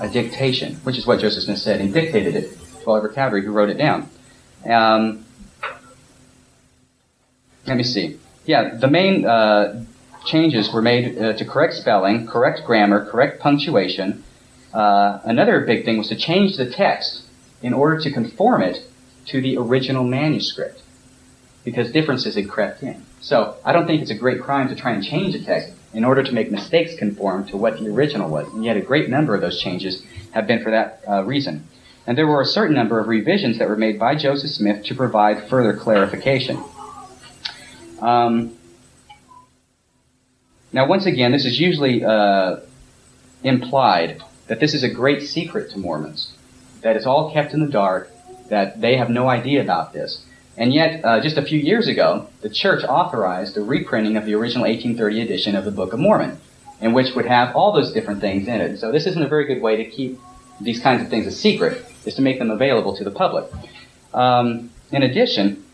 A 0.00 0.08
dictation, 0.10 0.76
which 0.76 0.96
is 0.98 1.06
what 1.06 1.20
Joseph 1.20 1.44
Smith 1.44 1.58
said. 1.58 1.80
He 1.80 1.88
dictated 1.88 2.34
it 2.34 2.50
to 2.82 2.90
Oliver 2.90 3.10
Cowdery, 3.10 3.44
who 3.44 3.52
wrote 3.52 3.68
it 3.68 3.76
down. 3.78 4.08
Um, 4.68 5.24
let 7.66 7.76
me 7.76 7.82
see. 7.82 8.18
Yeah, 8.46 8.74
the 8.74 8.88
main 8.88 9.24
uh, 9.24 9.84
changes 10.24 10.72
were 10.72 10.82
made 10.82 11.18
uh, 11.18 11.32
to 11.34 11.44
correct 11.44 11.74
spelling, 11.74 12.26
correct 12.26 12.62
grammar, 12.66 13.06
correct 13.06 13.40
punctuation. 13.40 14.24
Uh, 14.72 15.20
another 15.24 15.60
big 15.60 15.84
thing 15.84 15.98
was 15.98 16.08
to 16.08 16.16
change 16.16 16.56
the 16.56 16.70
text 16.70 17.22
in 17.62 17.72
order 17.72 17.98
to 18.00 18.10
conform 18.10 18.62
it 18.62 18.82
to 19.26 19.40
the 19.40 19.56
original 19.56 20.04
manuscript 20.04 20.80
because 21.64 21.92
differences 21.92 22.34
had 22.34 22.48
crept 22.48 22.82
in. 22.82 23.04
So 23.20 23.56
I 23.64 23.72
don't 23.72 23.86
think 23.86 24.02
it's 24.02 24.10
a 24.10 24.18
great 24.18 24.40
crime 24.40 24.68
to 24.68 24.74
try 24.74 24.92
and 24.92 25.04
change 25.04 25.34
a 25.34 25.44
text 25.44 25.72
in 25.92 26.04
order 26.04 26.22
to 26.22 26.32
make 26.32 26.50
mistakes 26.50 26.94
conform 26.96 27.46
to 27.48 27.56
what 27.56 27.78
the 27.78 27.88
original 27.88 28.30
was. 28.30 28.48
And 28.52 28.64
yet 28.64 28.76
a 28.76 28.80
great 28.80 29.10
number 29.10 29.34
of 29.34 29.40
those 29.40 29.60
changes 29.60 30.02
have 30.30 30.46
been 30.46 30.62
for 30.62 30.70
that 30.70 31.02
uh, 31.06 31.24
reason. 31.24 31.66
And 32.06 32.16
there 32.16 32.26
were 32.26 32.40
a 32.40 32.46
certain 32.46 32.74
number 32.74 32.98
of 32.98 33.08
revisions 33.08 33.58
that 33.58 33.68
were 33.68 33.76
made 33.76 33.98
by 33.98 34.14
Joseph 34.14 34.50
Smith 34.50 34.84
to 34.86 34.94
provide 34.94 35.48
further 35.48 35.76
clarification. 35.76 36.62
Um, 38.00 38.56
now, 40.72 40.86
once 40.86 41.06
again, 41.06 41.32
this 41.32 41.44
is 41.44 41.58
usually 41.58 42.04
uh, 42.04 42.56
implied 43.42 44.22
that 44.46 44.60
this 44.60 44.74
is 44.74 44.82
a 44.82 44.88
great 44.88 45.22
secret 45.22 45.70
to 45.70 45.78
Mormons, 45.78 46.32
that 46.82 46.96
it's 46.96 47.06
all 47.06 47.32
kept 47.32 47.52
in 47.54 47.60
the 47.60 47.70
dark, 47.70 48.10
that 48.48 48.80
they 48.80 48.96
have 48.96 49.10
no 49.10 49.28
idea 49.28 49.60
about 49.60 49.92
this. 49.92 50.24
And 50.56 50.74
yet, 50.74 51.04
uh, 51.04 51.20
just 51.20 51.38
a 51.38 51.42
few 51.42 51.58
years 51.58 51.88
ago, 51.88 52.28
the 52.42 52.50
church 52.50 52.84
authorized 52.84 53.54
the 53.54 53.62
reprinting 53.62 54.16
of 54.16 54.26
the 54.26 54.34
original 54.34 54.66
1830 54.66 55.22
edition 55.22 55.56
of 55.56 55.64
the 55.64 55.70
Book 55.70 55.92
of 55.92 56.00
Mormon, 56.00 56.38
in 56.80 56.92
which 56.92 57.14
would 57.14 57.26
have 57.26 57.54
all 57.54 57.72
those 57.72 57.92
different 57.92 58.20
things 58.20 58.46
in 58.46 58.60
it. 58.60 58.78
So 58.78 58.92
this 58.92 59.06
isn't 59.06 59.22
a 59.22 59.28
very 59.28 59.46
good 59.46 59.62
way 59.62 59.76
to 59.76 59.84
keep 59.84 60.20
these 60.60 60.80
kinds 60.80 61.02
of 61.02 61.08
things 61.08 61.26
a 61.26 61.32
secret, 61.32 61.84
is 62.04 62.14
to 62.14 62.22
make 62.22 62.38
them 62.38 62.50
available 62.50 62.96
to 62.96 63.04
the 63.04 63.10
public. 63.10 63.44
Um, 64.12 64.70
in 64.92 65.02
addition, 65.02 65.64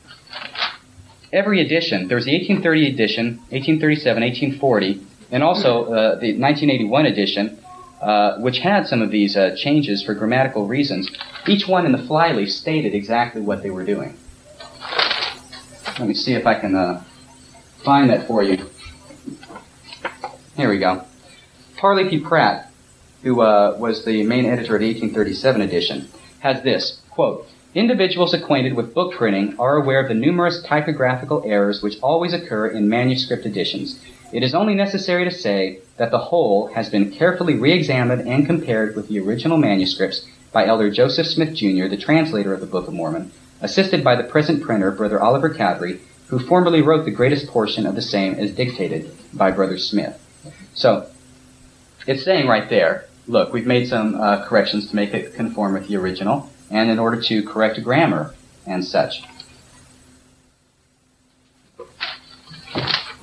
every 1.33 1.61
edition, 1.61 2.09
there 2.09 2.17
was 2.17 2.25
the 2.25 2.33
1830 2.33 2.93
edition, 2.93 3.27
1837, 3.51 4.23
1840, 4.23 5.07
and 5.31 5.43
also 5.43 5.85
uh, 5.85 6.19
the 6.21 6.39
1981 6.39 7.07
edition, 7.07 7.59
uh, 8.01 8.39
which 8.39 8.59
had 8.59 8.87
some 8.87 9.03
of 9.03 9.11
these 9.11 9.37
uh, 9.37 9.57
changes 9.57 10.03
for 10.05 10.15
grammatical 10.15 10.67
reasons. 10.67 11.11
Each 11.47 11.67
one 11.67 11.87
in 11.87 11.93
the 11.93 12.05
flyleaf 12.07 12.51
stated 12.51 12.95
exactly 12.95 13.41
what 13.41 13.63
they 13.63 13.71
were 13.71 13.85
doing. 13.85 14.17
Let 15.99 16.09
me 16.09 16.15
see 16.15 16.35
if 16.35 16.47
I 16.47 16.61
can 16.61 16.75
uh, 16.75 17.03
find 17.85 18.11
that 18.11 18.27
for 18.27 18.43
you. 18.43 18.69
Here 20.57 20.69
we 20.69 20.79
go. 20.79 21.05
Parley 21.77 22.09
P. 22.09 22.21
Pratt, 22.21 22.71
who 23.23 23.41
uh, 23.41 23.77
was 23.79 24.05
the 24.05 24.23
main 24.23 24.45
editor 24.45 24.77
of 24.77 24.81
the 24.81 24.87
1837 24.87 25.61
edition, 25.63 26.09
has 26.41 26.63
this 26.63 27.01
quote, 27.11 27.47
Individuals 27.75 28.33
acquainted 28.33 28.73
with 28.73 28.95
book 28.95 29.13
printing 29.13 29.55
are 29.59 29.77
aware 29.77 30.01
of 30.01 30.09
the 30.09 30.15
numerous 30.15 30.63
typographical 30.63 31.43
errors 31.45 31.83
which 31.83 32.01
always 32.01 32.33
occur 32.33 32.69
in 32.69 32.89
manuscript 32.89 33.45
editions. 33.45 34.01
It 34.33 34.43
is 34.43 34.55
only 34.55 34.75
necessary 34.75 35.25
to 35.25 35.31
say 35.31 35.81
that 35.99 36.11
the 36.11 36.19
whole 36.19 36.69
has 36.69 36.89
been 36.89 37.11
carefully 37.11 37.55
re-examined 37.55 38.27
and 38.27 38.47
compared 38.47 38.97
with 38.97 39.09
the 39.09 39.21
original 39.21 39.59
manuscripts 39.59 40.27
by 40.53 40.67
Elder 40.67 40.91
Joseph 40.91 41.27
Smith 41.27 41.55
Jr., 41.55 41.87
the 41.87 41.99
translator 41.99 42.55
of 42.55 42.61
the 42.61 42.67
Book 42.67 42.89
of 42.89 42.95
Mormon, 42.95 43.31
assisted 43.61 44.03
by 44.03 44.17
the 44.17 44.25
present 44.25 44.63
printer, 44.63 44.91
Brother 44.91 45.21
Oliver 45.21 45.53
Cowdery, 45.53 46.01
who 46.29 46.39
formerly 46.39 46.81
wrote 46.81 47.05
the 47.05 47.11
greatest 47.11 47.47
portion 47.47 47.87
of 47.87 47.95
the 47.95 48.01
same 48.01 48.35
as 48.35 48.53
dictated 48.53 49.11
by 49.35 49.51
Brother 49.51 49.79
Smith. 49.79 50.19
So, 50.75 51.11
it's 52.07 52.25
saying 52.25 52.49
right 52.49 52.71
there, 52.71 53.05
look, 53.27 53.53
we've 53.53 53.67
made 53.67 53.89
some 53.89 54.15
uh, 54.15 54.45
corrections 54.47 54.89
to 54.91 54.97
make 54.97 55.13
it 55.15 55.35
conform 55.35 55.75
with 55.75 55.89
the 55.89 55.97
original, 55.97 56.51
and 56.71 56.91
in 56.91 56.99
order 56.99 57.21
to 57.23 57.43
correct 57.43 57.83
grammar 57.83 58.35
and 58.67 58.85
such. 58.85 59.23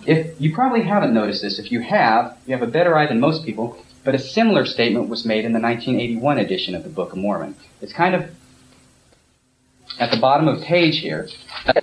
If 0.06 0.40
you 0.40 0.54
probably 0.54 0.84
haven't 0.84 1.14
noticed 1.14 1.42
this, 1.42 1.60
if 1.60 1.72
you 1.72 1.80
have, 1.82 2.38
you 2.46 2.54
have 2.54 2.68
a 2.68 2.72
better 2.72 2.98
eye 2.98 3.08
than 3.08 3.20
most 3.20 3.46
people, 3.46 3.84
but 4.04 4.14
a 4.14 4.20
similar 4.20 4.66
statement 4.66 5.08
was 5.08 5.26
made 5.26 5.46
in 5.46 5.54
the 5.54 5.60
1981 5.60 6.40
edition 6.40 6.76
of 6.76 6.84
the 6.84 6.90
Book 6.90 7.14
of 7.14 7.18
Mormon. 7.18 7.56
It's 7.82 7.94
kind 7.94 8.14
of 8.14 8.30
at 10.00 10.12
the 10.12 10.18
bottom 10.20 10.48
of 10.48 10.60
the 10.60 10.66
page 10.66 11.00
here. 11.00 11.30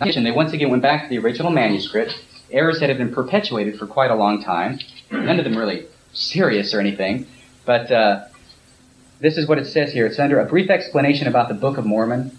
They 0.00 0.30
once 0.30 0.52
again 0.52 0.70
went 0.70 0.82
back 0.82 1.04
to 1.04 1.08
the 1.08 1.18
original 1.18 1.50
manuscript, 1.50 2.22
errors 2.50 2.80
that 2.80 2.90
had 2.90 2.98
been 2.98 3.14
perpetuated 3.14 3.78
for 3.78 3.86
quite 3.86 4.10
a 4.10 4.14
long 4.14 4.42
time. 4.42 4.80
None 5.10 5.38
of 5.38 5.44
them 5.44 5.56
really 5.56 5.86
serious 6.12 6.74
or 6.74 6.80
anything, 6.80 7.26
but 7.70 7.92
uh, 7.92 8.24
this 9.20 9.36
is 9.36 9.46
what 9.46 9.56
it 9.56 9.64
says 9.64 9.92
here. 9.92 10.04
It's 10.04 10.18
under 10.18 10.40
a 10.40 10.44
brief 10.44 10.70
explanation 10.70 11.28
about 11.28 11.46
the 11.46 11.54
Book 11.54 11.78
of 11.78 11.86
Mormon. 11.86 12.36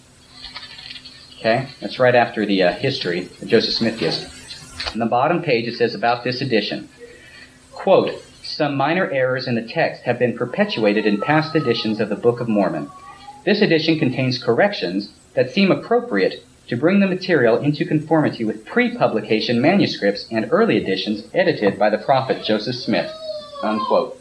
Okay, 1.39 1.69
that's 1.79 1.99
right 1.99 2.15
after 2.15 2.45
the 2.45 2.63
uh, 2.63 2.73
history 2.73 3.21
that 3.39 3.45
Joseph 3.45 3.75
Smith 3.75 3.97
gives. 3.97 4.25
On 4.91 4.99
the 4.99 5.05
bottom 5.05 5.41
page, 5.41 5.69
it 5.69 5.77
says 5.77 5.95
about 5.95 6.25
this 6.25 6.41
edition. 6.41 6.89
Quote, 7.71 8.21
some 8.43 8.75
minor 8.75 9.09
errors 9.09 9.47
in 9.47 9.55
the 9.55 9.61
text 9.61 10.03
have 10.03 10.19
been 10.19 10.37
perpetuated 10.37 11.05
in 11.05 11.21
past 11.21 11.55
editions 11.55 12.01
of 12.01 12.09
the 12.09 12.17
Book 12.17 12.41
of 12.41 12.49
Mormon. 12.49 12.91
This 13.45 13.61
edition 13.61 13.99
contains 13.99 14.43
corrections 14.43 15.13
that 15.33 15.51
seem 15.51 15.71
appropriate 15.71 16.43
to 16.67 16.75
bring 16.75 16.99
the 16.99 17.07
material 17.07 17.55
into 17.55 17.85
conformity 17.85 18.43
with 18.43 18.65
pre-publication 18.65 19.61
manuscripts 19.61 20.27
and 20.29 20.49
early 20.51 20.75
editions 20.75 21.23
edited 21.33 21.79
by 21.79 21.89
the 21.89 21.99
prophet 21.99 22.43
Joseph 22.43 22.75
Smith. 22.75 23.09
Unquote. 23.63 24.20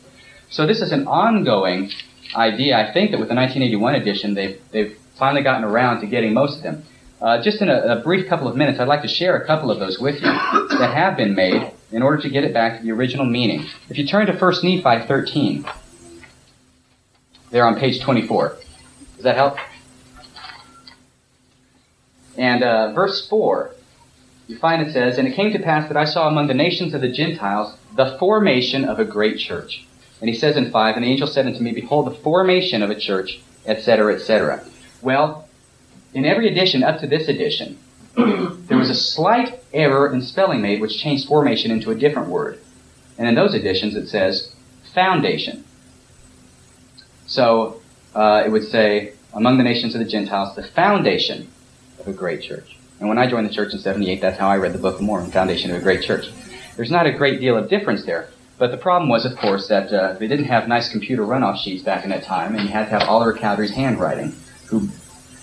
So 0.51 0.67
this 0.67 0.83
is 0.83 0.91
an 0.91 1.07
ongoing 1.07 1.91
idea. 2.35 2.77
I 2.77 2.93
think 2.93 3.13
that 3.13 3.21
with 3.21 3.29
the 3.29 3.37
1981 3.37 3.95
edition, 3.95 4.35
they've, 4.35 4.61
they've 4.73 4.99
finally 5.17 5.43
gotten 5.43 5.65
around 5.65 6.01
to 6.01 6.07
getting 6.07 6.35
most 6.35 6.59
of 6.59 6.63
them. 6.65 6.85
Uh, 7.21 7.41
just 7.43 7.63
in 7.63 7.69
a, 7.69 7.99
a, 7.99 8.01
brief 8.03 8.29
couple 8.29 8.49
of 8.49 8.57
minutes, 8.57 8.81
I'd 8.81 8.89
like 8.89 9.03
to 9.03 9.09
share 9.09 9.37
a 9.37 9.47
couple 9.47 9.71
of 9.71 9.79
those 9.79 10.01
with 10.01 10.17
you 10.17 10.23
that 10.23 10.91
have 10.95 11.17
been 11.17 11.35
made 11.35 11.71
in 11.93 12.03
order 12.03 12.21
to 12.23 12.31
get 12.31 12.45
it 12.45 12.55
back 12.55 12.79
to 12.79 12.85
the 12.85 12.91
original 12.93 13.27
meaning. 13.27 13.67
If 13.89 13.99
you 13.99 14.07
turn 14.07 14.27
to 14.27 14.33
1 14.33 14.55
Nephi 14.63 15.07
13, 15.07 15.67
there 17.51 17.65
on 17.65 17.79
page 17.79 18.01
24. 18.01 18.57
Does 19.17 19.25
that 19.25 19.37
help? 19.37 19.57
And 22.39 22.65
uh, 22.65 22.93
verse 22.93 23.29
4, 23.29 23.73
you 24.49 24.57
find 24.59 24.83
it 24.83 24.93
says, 24.93 25.19
And 25.19 25.29
it 25.29 25.37
came 25.37 25.53
to 25.53 25.59
pass 25.59 25.89
that 25.89 25.97
I 25.97 26.07
saw 26.07 26.27
among 26.27 26.47
the 26.47 26.55
nations 26.55 26.95
of 26.95 27.03
the 27.03 27.13
Gentiles 27.13 27.77
the 27.97 28.17
formation 28.19 28.85
of 28.85 28.99
a 28.99 29.05
great 29.05 29.39
church. 29.39 29.87
And 30.21 30.29
he 30.29 30.37
says 30.37 30.57
in 30.57 30.71
5, 30.71 30.97
And 30.97 31.05
the 31.05 31.09
angel 31.09 31.27
said 31.27 31.47
unto 31.47 31.61
me, 31.61 31.73
Behold, 31.73 32.07
the 32.07 32.14
formation 32.14 32.83
of 32.83 32.91
a 32.91 32.99
church, 32.99 33.41
etc., 33.66 34.14
etc. 34.14 34.64
Well, 35.03 35.49
in 36.12 36.25
every 36.25 36.49
edition 36.49 36.83
up 36.83 37.01
to 37.01 37.07
this 37.07 37.29
edition, 37.29 37.79
there 38.16 38.77
was 38.77 38.91
a 38.91 38.95
slight 38.95 39.61
error 39.73 40.12
in 40.12 40.23
spelling 40.23 40.61
made 40.61 40.81
which 40.81 40.99
changed 40.99 41.29
formation 41.29 41.71
into 41.71 41.91
a 41.91 41.95
different 41.95 42.29
word. 42.29 42.61
And 43.18 43.29
in 43.29 43.35
those 43.35 43.55
editions 43.55 43.95
it 43.97 44.09
says 44.09 44.55
foundation. 44.95 45.64
So 47.27 47.81
uh, 48.14 48.43
it 48.45 48.51
would 48.51 48.64
say, 48.64 49.12
among 49.33 49.59
the 49.59 49.64
nations 49.64 49.95
of 49.95 50.01
the 50.01 50.11
Gentiles, 50.11 50.57
the 50.57 50.64
foundation 50.64 51.49
of 52.01 52.09
a 52.09 52.12
great 52.12 52.43
church. 52.43 52.77
And 52.99 53.09
when 53.09 53.18
I 53.18 53.29
joined 53.29 53.49
the 53.49 53.53
church 53.53 53.73
in 53.73 53.79
78, 53.79 54.21
that's 54.21 54.39
how 54.39 54.49
I 54.49 54.57
read 54.57 54.73
the 54.73 54.79
Book 54.79 54.97
of 54.97 55.03
Mormon, 55.03 55.31
foundation 55.31 55.71
of 55.71 55.77
a 55.77 55.81
great 55.81 56.03
church. 56.03 56.31
There's 56.77 56.91
not 56.91 57.07
a 57.07 57.12
great 57.12 57.41
deal 57.41 57.57
of 57.57 57.68
difference 57.68 58.05
there. 58.05 58.29
But 58.61 58.73
the 58.73 58.77
problem 58.77 59.09
was, 59.09 59.25
of 59.25 59.39
course, 59.39 59.69
that 59.69 59.91
uh, 59.91 60.13
they 60.19 60.29
didn't 60.29 60.45
have 60.45 60.69
nice 60.69 60.93
computer 60.93 61.23
runoff 61.23 61.57
sheets 61.57 61.83
back 61.83 62.05
in 62.05 62.11
that 62.11 62.25
time, 62.25 62.55
and 62.55 62.65
you 62.65 62.69
had 62.69 62.85
to 62.85 62.91
have 62.91 63.09
Oliver 63.09 63.33
Cowdery's 63.33 63.71
handwriting, 63.71 64.37
who 64.67 64.91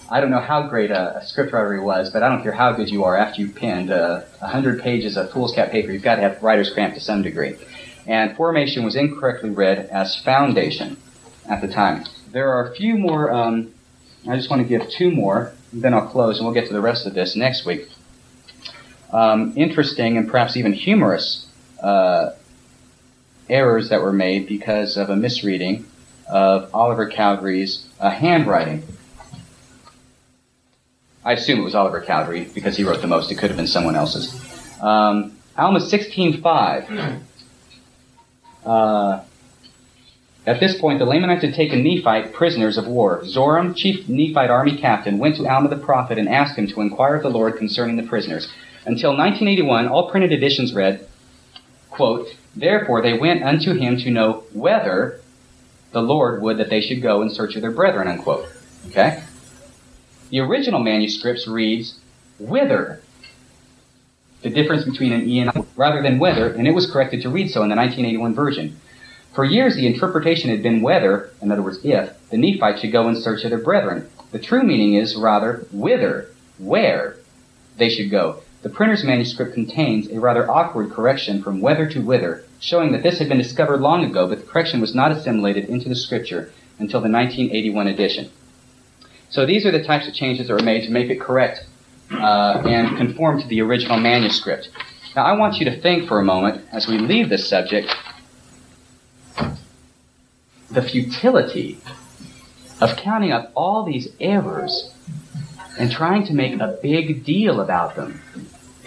I 0.07 0.21
don't 0.21 0.29
know 0.29 0.39
how 0.39 0.67
great 0.67 0.91
a, 0.91 1.17
a 1.17 1.21
scriptwriter 1.21 1.73
he 1.73 1.83
was, 1.83 2.11
but 2.11 2.21
I 2.21 2.29
don't 2.29 2.43
care 2.43 2.51
how 2.51 2.73
good 2.73 2.91
you 2.91 3.05
are 3.05 3.17
after 3.17 3.41
you've 3.41 3.55
penned 3.55 3.89
uh, 3.89 4.21
100 4.37 4.83
pages 4.83 5.17
of 5.17 5.31
foolscap 5.31 5.71
paper, 5.71 5.91
you've 5.91 6.03
got 6.03 6.17
to 6.17 6.21
have 6.21 6.43
writer's 6.43 6.71
cramp 6.71 6.93
to 6.93 6.99
some 6.99 7.23
degree. 7.23 7.55
And 8.05 8.37
formation 8.37 8.85
was 8.85 8.95
incorrectly 8.95 9.49
read 9.49 9.87
as 9.87 10.15
foundation 10.21 10.97
at 11.49 11.61
the 11.61 11.67
time. 11.67 12.05
There 12.31 12.51
are 12.51 12.71
a 12.71 12.75
few 12.75 12.99
more, 12.99 13.31
um, 13.31 13.73
I 14.29 14.35
just 14.35 14.51
want 14.51 14.61
to 14.61 14.67
give 14.67 14.91
two 14.91 15.09
more, 15.09 15.53
then 15.73 15.95
I'll 15.95 16.07
close 16.07 16.37
and 16.37 16.45
we'll 16.45 16.53
get 16.53 16.67
to 16.67 16.73
the 16.73 16.81
rest 16.81 17.07
of 17.07 17.15
this 17.15 17.35
next 17.35 17.65
week. 17.65 17.89
Um, 19.11 19.53
interesting 19.57 20.17
and 20.17 20.29
perhaps 20.29 20.55
even 20.55 20.71
humorous 20.71 21.47
uh, 21.81 22.33
errors 23.49 23.89
that 23.89 24.01
were 24.01 24.13
made 24.13 24.47
because 24.47 24.97
of 24.97 25.09
a 25.09 25.15
misreading 25.15 25.85
of 26.29 26.73
Oliver 26.73 27.09
Cowdery's 27.09 27.85
uh, 27.99 28.09
handwriting. 28.09 28.83
I 31.23 31.33
assume 31.33 31.59
it 31.59 31.63
was 31.63 31.75
Oliver 31.75 32.01
Cowdery 32.01 32.45
because 32.53 32.77
he 32.77 32.83
wrote 32.83 33.01
the 33.01 33.07
most. 33.07 33.31
It 33.31 33.35
could 33.35 33.49
have 33.49 33.57
been 33.57 33.67
someone 33.67 33.95
else's. 33.95 34.33
Um, 34.81 35.37
Alma 35.57 35.79
16.5. 35.79 37.21
Uh, 38.65 39.23
at 40.45 40.61
this 40.61 40.79
point, 40.79 40.99
the 40.99 41.05
Lamanites 41.05 41.43
had 41.43 41.53
taken 41.53 41.83
Nephite 41.83 42.33
prisoners 42.33 42.77
of 42.77 42.87
war. 42.87 43.21
Zoram, 43.23 43.75
chief 43.75 44.07
Nephite 44.07 44.49
army 44.49 44.77
captain, 44.77 45.17
went 45.17 45.35
to 45.35 45.47
Alma 45.47 45.67
the 45.67 45.77
prophet 45.77 46.17
and 46.17 46.29
asked 46.29 46.57
him 46.57 46.67
to 46.67 46.81
inquire 46.81 47.15
of 47.15 47.23
the 47.23 47.29
Lord 47.29 47.57
concerning 47.57 47.97
the 47.97 48.03
prisoners. 48.03 48.49
Until 48.85 49.09
1981, 49.09 49.89
all 49.89 50.09
printed 50.09 50.31
editions 50.31 50.73
read, 50.73 51.05
quote, 51.89 52.27
Therefore 52.57 53.03
they 53.03 53.17
went 53.17 53.43
unto 53.43 53.73
him 53.73 53.97
to 53.97 54.09
know 54.09 54.43
whether 54.51 55.21
the 55.91 56.01
Lord 56.01 56.41
would 56.41 56.57
that 56.57 56.69
they 56.69 56.81
should 56.81 57.01
go 57.01 57.21
in 57.21 57.29
search 57.29 57.55
of 57.55 57.61
their 57.61 57.71
brethren, 57.71 58.07
unquote. 58.07 58.47
Okay? 58.87 59.23
The 60.29 60.39
original 60.39 60.79
manuscripts 60.79 61.47
reads 61.47 61.99
whither. 62.39 63.01
The 64.41 64.49
difference 64.49 64.85
between 64.85 65.13
an 65.13 65.29
E 65.29 65.39
and 65.39 65.51
I 65.51 65.63
rather 65.75 66.01
than 66.01 66.19
whether, 66.19 66.51
and 66.51 66.67
it 66.67 66.73
was 66.73 66.89
corrected 66.89 67.21
to 67.21 67.29
read 67.29 67.49
so 67.51 67.61
in 67.61 67.69
the 67.69 67.75
1981 67.75 68.33
version. 68.33 68.79
For 69.33 69.45
years, 69.45 69.75
the 69.75 69.85
interpretation 69.85 70.49
had 70.49 70.63
been 70.63 70.81
whether, 70.81 71.29
in 71.41 71.51
other 71.51 71.61
words, 71.61 71.79
if, 71.83 72.29
the 72.31 72.37
Nephites 72.37 72.81
should 72.81 72.91
go 72.91 73.07
in 73.07 73.15
search 73.15 73.43
of 73.43 73.51
their 73.51 73.59
brethren. 73.59 74.09
The 74.31 74.39
true 74.39 74.63
meaning 74.63 74.95
is 74.95 75.15
rather 75.15 75.67
whither, 75.71 76.31
where 76.57 77.17
they 77.77 77.89
should 77.89 78.09
go. 78.09 78.41
The 78.63 78.69
printer's 78.69 79.03
manuscript 79.03 79.53
contains 79.53 80.09
a 80.09 80.19
rather 80.19 80.49
awkward 80.49 80.91
correction 80.91 81.43
from 81.43 81.61
whether 81.61 81.87
to 81.89 82.01
whither, 82.01 82.43
showing 82.59 82.91
that 82.91 83.03
this 83.03 83.19
had 83.19 83.29
been 83.29 83.37
discovered 83.37 83.81
long 83.81 84.03
ago, 84.03 84.27
but 84.27 84.39
the 84.39 84.45
correction 84.45 84.81
was 84.81 84.95
not 84.95 85.11
assimilated 85.11 85.65
into 85.65 85.87
the 85.89 85.95
scripture 85.95 86.51
until 86.79 86.99
the 86.99 87.09
1981 87.09 87.87
edition. 87.87 88.29
So 89.29 89.45
these 89.45 89.65
are 89.65 89.71
the 89.71 89.83
types 89.83 90.07
of 90.07 90.13
changes 90.13 90.47
that 90.47 90.53
were 90.53 90.63
made 90.63 90.85
to 90.85 90.91
make 90.91 91.09
it 91.09 91.19
correct 91.19 91.65
uh, 92.11 92.63
and 92.65 92.97
conform 92.97 93.41
to 93.41 93.47
the 93.47 93.61
original 93.61 93.97
manuscript. 93.97 94.69
Now 95.15 95.23
I 95.23 95.33
want 95.33 95.57
you 95.57 95.65
to 95.65 95.81
think 95.81 96.07
for 96.07 96.19
a 96.19 96.23
moment, 96.23 96.65
as 96.71 96.87
we 96.87 96.97
leave 96.97 97.29
this 97.29 97.47
subject, 97.47 97.93
the 100.71 100.81
futility 100.81 101.79
of 102.81 102.95
counting 102.97 103.31
up 103.31 103.51
all 103.55 103.83
these 103.83 104.09
errors 104.19 104.91
and 105.79 105.91
trying 105.91 106.25
to 106.25 106.33
make 106.33 106.59
a 106.59 106.77
big 106.81 107.23
deal 107.23 107.61
about 107.61 107.95
them. 107.95 108.21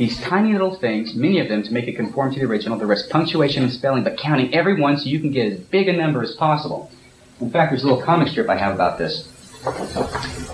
These 0.00 0.18
tiny 0.18 0.52
little 0.52 0.74
things, 0.74 1.14
many 1.14 1.40
of 1.40 1.50
them 1.50 1.62
to 1.62 1.74
make 1.74 1.86
it 1.86 1.94
conform 1.94 2.32
to 2.32 2.40
the 2.40 2.46
original, 2.46 2.78
the 2.78 2.86
rest 2.86 3.10
punctuation 3.10 3.64
and 3.64 3.70
spelling, 3.70 4.02
but 4.02 4.16
counting 4.16 4.54
every 4.54 4.80
one 4.80 4.96
so 4.96 5.04
you 5.04 5.20
can 5.20 5.30
get 5.30 5.52
as 5.52 5.60
big 5.60 5.88
a 5.88 5.92
number 5.92 6.22
as 6.22 6.34
possible. 6.36 6.90
In 7.38 7.50
fact, 7.50 7.70
there's 7.70 7.82
a 7.82 7.86
little 7.86 8.02
comic 8.02 8.28
strip 8.28 8.48
I 8.48 8.56
have 8.56 8.74
about 8.74 8.96
this. 8.96 9.28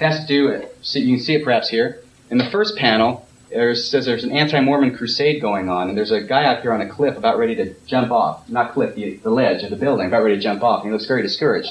It 0.01 0.27
do 0.27 0.49
with, 0.49 0.77
so 0.83 0.99
you 0.99 1.15
can 1.15 1.25
see 1.25 1.37
it 1.37 1.45
perhaps 1.45 1.69
here. 1.69 2.01
In 2.29 2.39
the 2.39 2.51
first 2.51 2.77
panel, 2.77 3.25
there's, 3.49 3.89
says 3.89 4.05
there's 4.05 4.25
an 4.25 4.33
anti-Mormon 4.33 4.97
crusade 4.97 5.41
going 5.41 5.69
on, 5.69 5.91
and 5.91 5.97
there's 5.97 6.11
a 6.11 6.23
guy 6.23 6.45
out 6.45 6.63
here 6.63 6.73
on 6.73 6.81
a 6.81 6.89
cliff 6.89 7.17
about 7.17 7.39
ready 7.39 7.55
to 7.55 7.73
jump 7.87 8.11
off. 8.11 8.51
Not 8.51 8.73
cliff, 8.73 8.97
the, 8.97 9.15
the 9.19 9.31
ledge 9.31 9.63
of 9.63 9.71
the 9.71 9.77
building, 9.77 10.09
about 10.09 10.25
ready 10.25 10.35
to 10.35 10.43
jump 10.43 10.65
off. 10.65 10.83
And 10.83 10.89
he 10.89 10.93
looks 10.93 11.07
very 11.07 11.23
discouraged. 11.23 11.71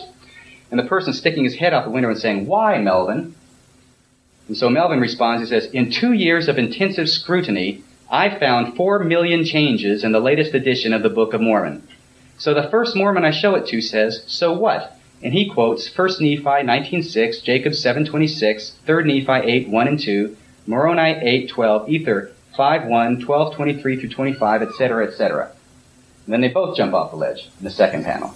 And 0.71 0.79
the 0.79 0.85
person 0.85 1.11
sticking 1.11 1.43
his 1.43 1.55
head 1.55 1.73
out 1.73 1.83
the 1.83 1.91
window 1.91 2.09
and 2.09 2.17
saying, 2.17 2.47
Why, 2.47 2.77
Melvin? 2.77 3.35
And 4.47 4.57
so 4.57 4.69
Melvin 4.69 4.99
responds, 4.99 5.41
he 5.41 5.47
says, 5.47 5.69
In 5.71 5.91
two 5.91 6.13
years 6.13 6.47
of 6.47 6.57
intensive 6.57 7.09
scrutiny, 7.09 7.83
I 8.09 8.37
found 8.37 8.75
four 8.75 9.03
million 9.03 9.43
changes 9.43 10.03
in 10.03 10.11
the 10.11 10.19
latest 10.19 10.53
edition 10.53 10.93
of 10.93 11.01
the 11.01 11.09
Book 11.09 11.33
of 11.33 11.41
Mormon. 11.41 11.87
So 12.37 12.53
the 12.53 12.69
first 12.69 12.95
Mormon 12.95 13.25
I 13.25 13.31
show 13.31 13.55
it 13.55 13.67
to 13.67 13.81
says, 13.81 14.23
So 14.27 14.53
what? 14.53 14.97
And 15.23 15.33
he 15.33 15.49
quotes 15.49 15.87
1 15.97 16.07
Nephi 16.19 16.43
19.6, 16.43 17.43
Jacob 17.43 17.73
7.26, 17.73 18.73
3 18.85 19.03
Nephi 19.03 19.51
8, 19.51 19.69
1 19.69 19.87
and 19.87 19.99
2, 19.99 20.37
Moroni 20.67 21.19
8, 21.21 21.49
12, 21.49 21.89
Ether 21.89 22.31
5, 22.55 22.85
1, 22.85 23.21
12, 23.21 23.55
23 23.55 23.99
through 23.99 24.09
25, 24.09 24.61
etc., 24.61 25.07
etc. 25.07 25.51
And 26.25 26.33
then 26.33 26.41
they 26.41 26.49
both 26.49 26.75
jump 26.75 26.93
off 26.93 27.11
the 27.11 27.17
ledge 27.17 27.49
in 27.59 27.63
the 27.63 27.71
second 27.71 28.03
panel. 28.03 28.33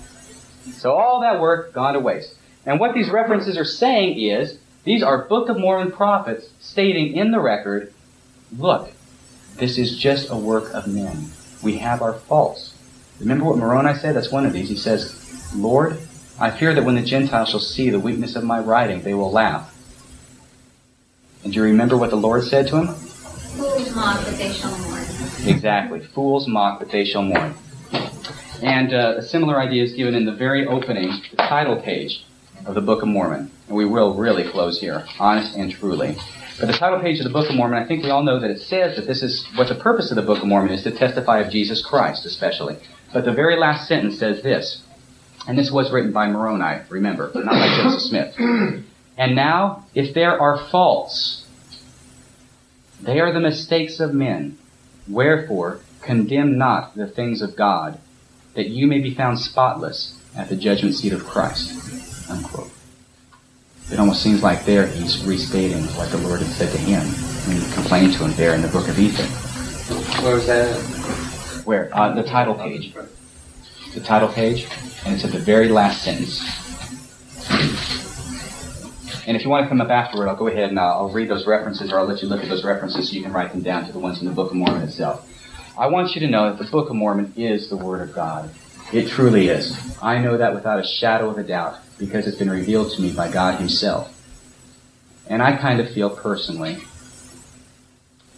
So 0.73 0.93
all 0.93 1.21
that 1.21 1.39
work 1.39 1.73
gone 1.73 1.93
to 1.93 1.99
waste. 1.99 2.35
And 2.65 2.79
what 2.79 2.93
these 2.93 3.09
references 3.09 3.57
are 3.57 3.65
saying 3.65 4.19
is, 4.19 4.58
these 4.83 5.03
are 5.03 5.27
Book 5.27 5.49
of 5.49 5.59
Mormon 5.59 5.91
prophets 5.91 6.49
stating 6.59 7.13
in 7.13 7.31
the 7.31 7.39
record, 7.39 7.93
look, 8.57 8.91
this 9.57 9.77
is 9.77 9.97
just 9.97 10.29
a 10.29 10.37
work 10.37 10.73
of 10.73 10.87
men. 10.87 11.27
We 11.61 11.77
have 11.77 12.01
our 12.01 12.13
faults. 12.13 12.73
Remember 13.19 13.45
what 13.45 13.57
Moroni 13.57 13.93
said? 13.95 14.15
That's 14.15 14.31
one 14.31 14.45
of 14.45 14.53
these. 14.53 14.69
He 14.69 14.77
says, 14.77 15.53
Lord, 15.53 15.99
I 16.39 16.51
fear 16.51 16.73
that 16.73 16.85
when 16.85 16.95
the 16.95 17.01
Gentiles 17.01 17.49
shall 17.49 17.59
see 17.59 17.89
the 17.89 17.99
weakness 17.99 18.37
of 18.37 18.45
my 18.45 18.59
writing, 18.59 19.01
they 19.01 19.13
will 19.13 19.31
laugh. 19.31 19.75
And 21.43 21.51
do 21.51 21.59
you 21.59 21.65
remember 21.65 21.97
what 21.97 22.09
the 22.09 22.15
Lord 22.15 22.43
said 22.43 22.67
to 22.67 22.77
him? 22.77 22.87
Fools 22.87 23.93
mock, 23.93 24.23
but 24.23 24.37
they 24.37 24.53
shall 24.53 24.77
mourn. 24.77 25.03
Exactly. 25.45 25.99
Fools 25.99 26.47
mock, 26.47 26.79
but 26.79 26.89
they 26.89 27.03
shall 27.03 27.23
mourn. 27.23 27.53
And 28.61 28.93
uh, 28.93 29.15
a 29.17 29.21
similar 29.21 29.59
idea 29.59 29.83
is 29.83 29.93
given 29.93 30.15
in 30.15 30.25
the 30.25 30.33
very 30.33 30.65
opening, 30.65 31.11
the 31.31 31.37
title 31.37 31.81
page 31.81 32.23
of 32.69 32.75
the 32.75 32.81
Book 32.81 33.01
of 33.01 33.07
Mormon. 33.07 33.49
And 33.67 33.75
we 33.75 33.85
will 33.85 34.13
really 34.13 34.47
close 34.47 34.79
here, 34.79 35.03
honest 35.19 35.55
and 35.55 35.71
truly. 35.71 36.15
But 36.59 36.67
the 36.67 36.73
title 36.73 36.99
page 36.99 37.19
of 37.19 37.23
the 37.23 37.31
Book 37.31 37.49
of 37.49 37.55
Mormon, 37.55 37.81
I 37.81 37.87
think 37.87 38.03
we 38.03 38.11
all 38.11 38.21
know 38.21 38.39
that 38.39 38.51
it 38.51 38.59
says 38.59 38.95
that 38.95 39.07
this 39.07 39.23
is 39.23 39.47
what 39.55 39.69
the 39.69 39.75
purpose 39.75 40.11
of 40.11 40.17
the 40.17 40.21
Book 40.21 40.37
of 40.37 40.45
Mormon 40.45 40.71
is 40.71 40.83
to 40.83 40.91
testify 40.91 41.39
of 41.39 41.51
Jesus 41.51 41.83
Christ, 41.83 42.25
especially. 42.27 42.77
But 43.11 43.25
the 43.25 43.33
very 43.33 43.57
last 43.57 43.87
sentence 43.87 44.19
says 44.19 44.43
this, 44.43 44.83
and 45.47 45.57
this 45.57 45.71
was 45.71 45.91
written 45.91 46.11
by 46.11 46.27
Moroni, 46.27 46.81
remember, 46.89 47.31
not 47.33 47.45
by 47.45 47.75
Joseph 47.83 48.01
Smith. 48.01 48.35
And 48.37 49.35
now, 49.35 49.85
if 49.95 50.13
there 50.13 50.39
are 50.39 50.69
faults, 50.69 51.47
they 53.01 53.19
are 53.19 53.33
the 53.33 53.39
mistakes 53.39 53.99
of 53.99 54.13
men. 54.13 54.59
Wherefore, 55.07 55.79
condemn 56.01 56.59
not 56.59 56.95
the 56.95 57.07
things 57.07 57.41
of 57.41 57.55
God, 57.55 57.97
that 58.53 58.67
you 58.67 58.85
may 58.85 58.99
be 58.99 59.15
found 59.15 59.39
spotless 59.39 60.19
at 60.35 60.49
the 60.49 60.55
judgment 60.55 60.93
seat 60.93 61.13
of 61.13 61.25
Christ. 61.25 62.08
Unquote. 62.29 62.71
It 63.91 63.99
almost 63.99 64.21
seems 64.21 64.43
like 64.43 64.65
there 64.65 64.85
he's 64.85 65.23
restating 65.25 65.83
what 65.97 66.11
the 66.11 66.17
Lord 66.17 66.41
had 66.41 66.51
said 66.51 66.71
to 66.71 66.77
him 66.77 67.01
when 67.47 67.57
he 67.59 67.73
complained 67.73 68.13
to 68.13 68.25
him 68.25 68.33
there 68.33 68.53
in 68.53 68.61
the 68.61 68.67
book 68.67 68.87
of 68.87 68.99
Ether. 68.99 69.23
Where 70.21 70.35
was 70.35 70.45
that? 70.45 70.75
Where? 71.65 71.89
Uh, 71.91 72.13
the 72.13 72.23
title 72.23 72.53
page. 72.53 72.93
The 73.95 74.01
title 74.01 74.27
page, 74.29 74.67
and 75.05 75.15
it's 75.15 75.25
at 75.25 75.31
the 75.31 75.39
very 75.39 75.69
last 75.69 76.03
sentence. 76.03 76.39
And 79.25 79.35
if 79.35 79.43
you 79.43 79.49
want 79.49 79.65
to 79.65 79.69
come 79.69 79.81
up 79.81 79.89
afterward, 79.89 80.27
I'll 80.27 80.35
go 80.35 80.47
ahead 80.47 80.69
and 80.69 80.77
uh, 80.77 80.97
I'll 80.97 81.11
read 81.11 81.29
those 81.29 81.47
references, 81.47 81.91
or 81.91 81.99
I'll 81.99 82.05
let 82.05 82.21
you 82.21 82.27
look 82.27 82.41
at 82.43 82.49
those 82.49 82.63
references 82.63 83.09
so 83.09 83.15
you 83.15 83.23
can 83.23 83.33
write 83.33 83.51
them 83.51 83.61
down 83.61 83.85
to 83.87 83.91
the 83.91 83.99
ones 83.99 84.19
in 84.19 84.27
the 84.27 84.33
Book 84.33 84.51
of 84.51 84.57
Mormon 84.57 84.83
itself. 84.83 85.27
I 85.77 85.87
want 85.87 86.13
you 86.13 86.21
to 86.21 86.27
know 86.27 86.49
that 86.49 86.63
the 86.63 86.69
Book 86.69 86.89
of 86.89 86.95
Mormon 86.95 87.33
is 87.35 87.69
the 87.69 87.77
Word 87.77 88.07
of 88.07 88.13
God. 88.13 88.51
It 88.93 89.07
truly 89.07 89.49
is. 89.49 89.77
I 90.01 90.19
know 90.19 90.37
that 90.37 90.53
without 90.53 90.79
a 90.79 90.83
shadow 90.83 91.29
of 91.29 91.37
a 91.37 91.43
doubt 91.43 91.77
because 91.99 92.25
it's 92.25 92.37
been 92.37 92.49
revealed 92.49 92.91
to 92.93 93.01
me 93.01 93.11
by 93.11 93.29
God 93.29 93.59
Himself. 93.59 94.15
And 95.27 95.43
I 95.43 95.57
kind 95.57 95.79
of 95.79 95.91
feel 95.91 96.09
personally 96.09 96.79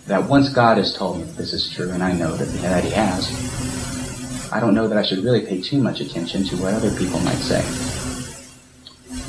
that 0.07 0.27
once 0.27 0.49
God 0.49 0.77
has 0.77 0.97
told 0.97 1.19
me 1.19 1.23
that 1.23 1.37
this 1.37 1.53
is 1.53 1.69
true, 1.69 1.91
and 1.91 2.03
I 2.03 2.11
know 2.11 2.35
that, 2.35 2.45
that 2.61 2.83
He 2.83 2.89
has, 2.89 4.51
I 4.51 4.59
don't 4.59 4.73
know 4.73 4.87
that 4.87 4.97
I 4.97 5.03
should 5.03 5.19
really 5.19 5.45
pay 5.45 5.61
too 5.61 5.81
much 5.81 6.01
attention 6.01 6.43
to 6.45 6.57
what 6.57 6.73
other 6.73 6.91
people 6.97 7.19
might 7.21 7.35
say. 7.35 7.63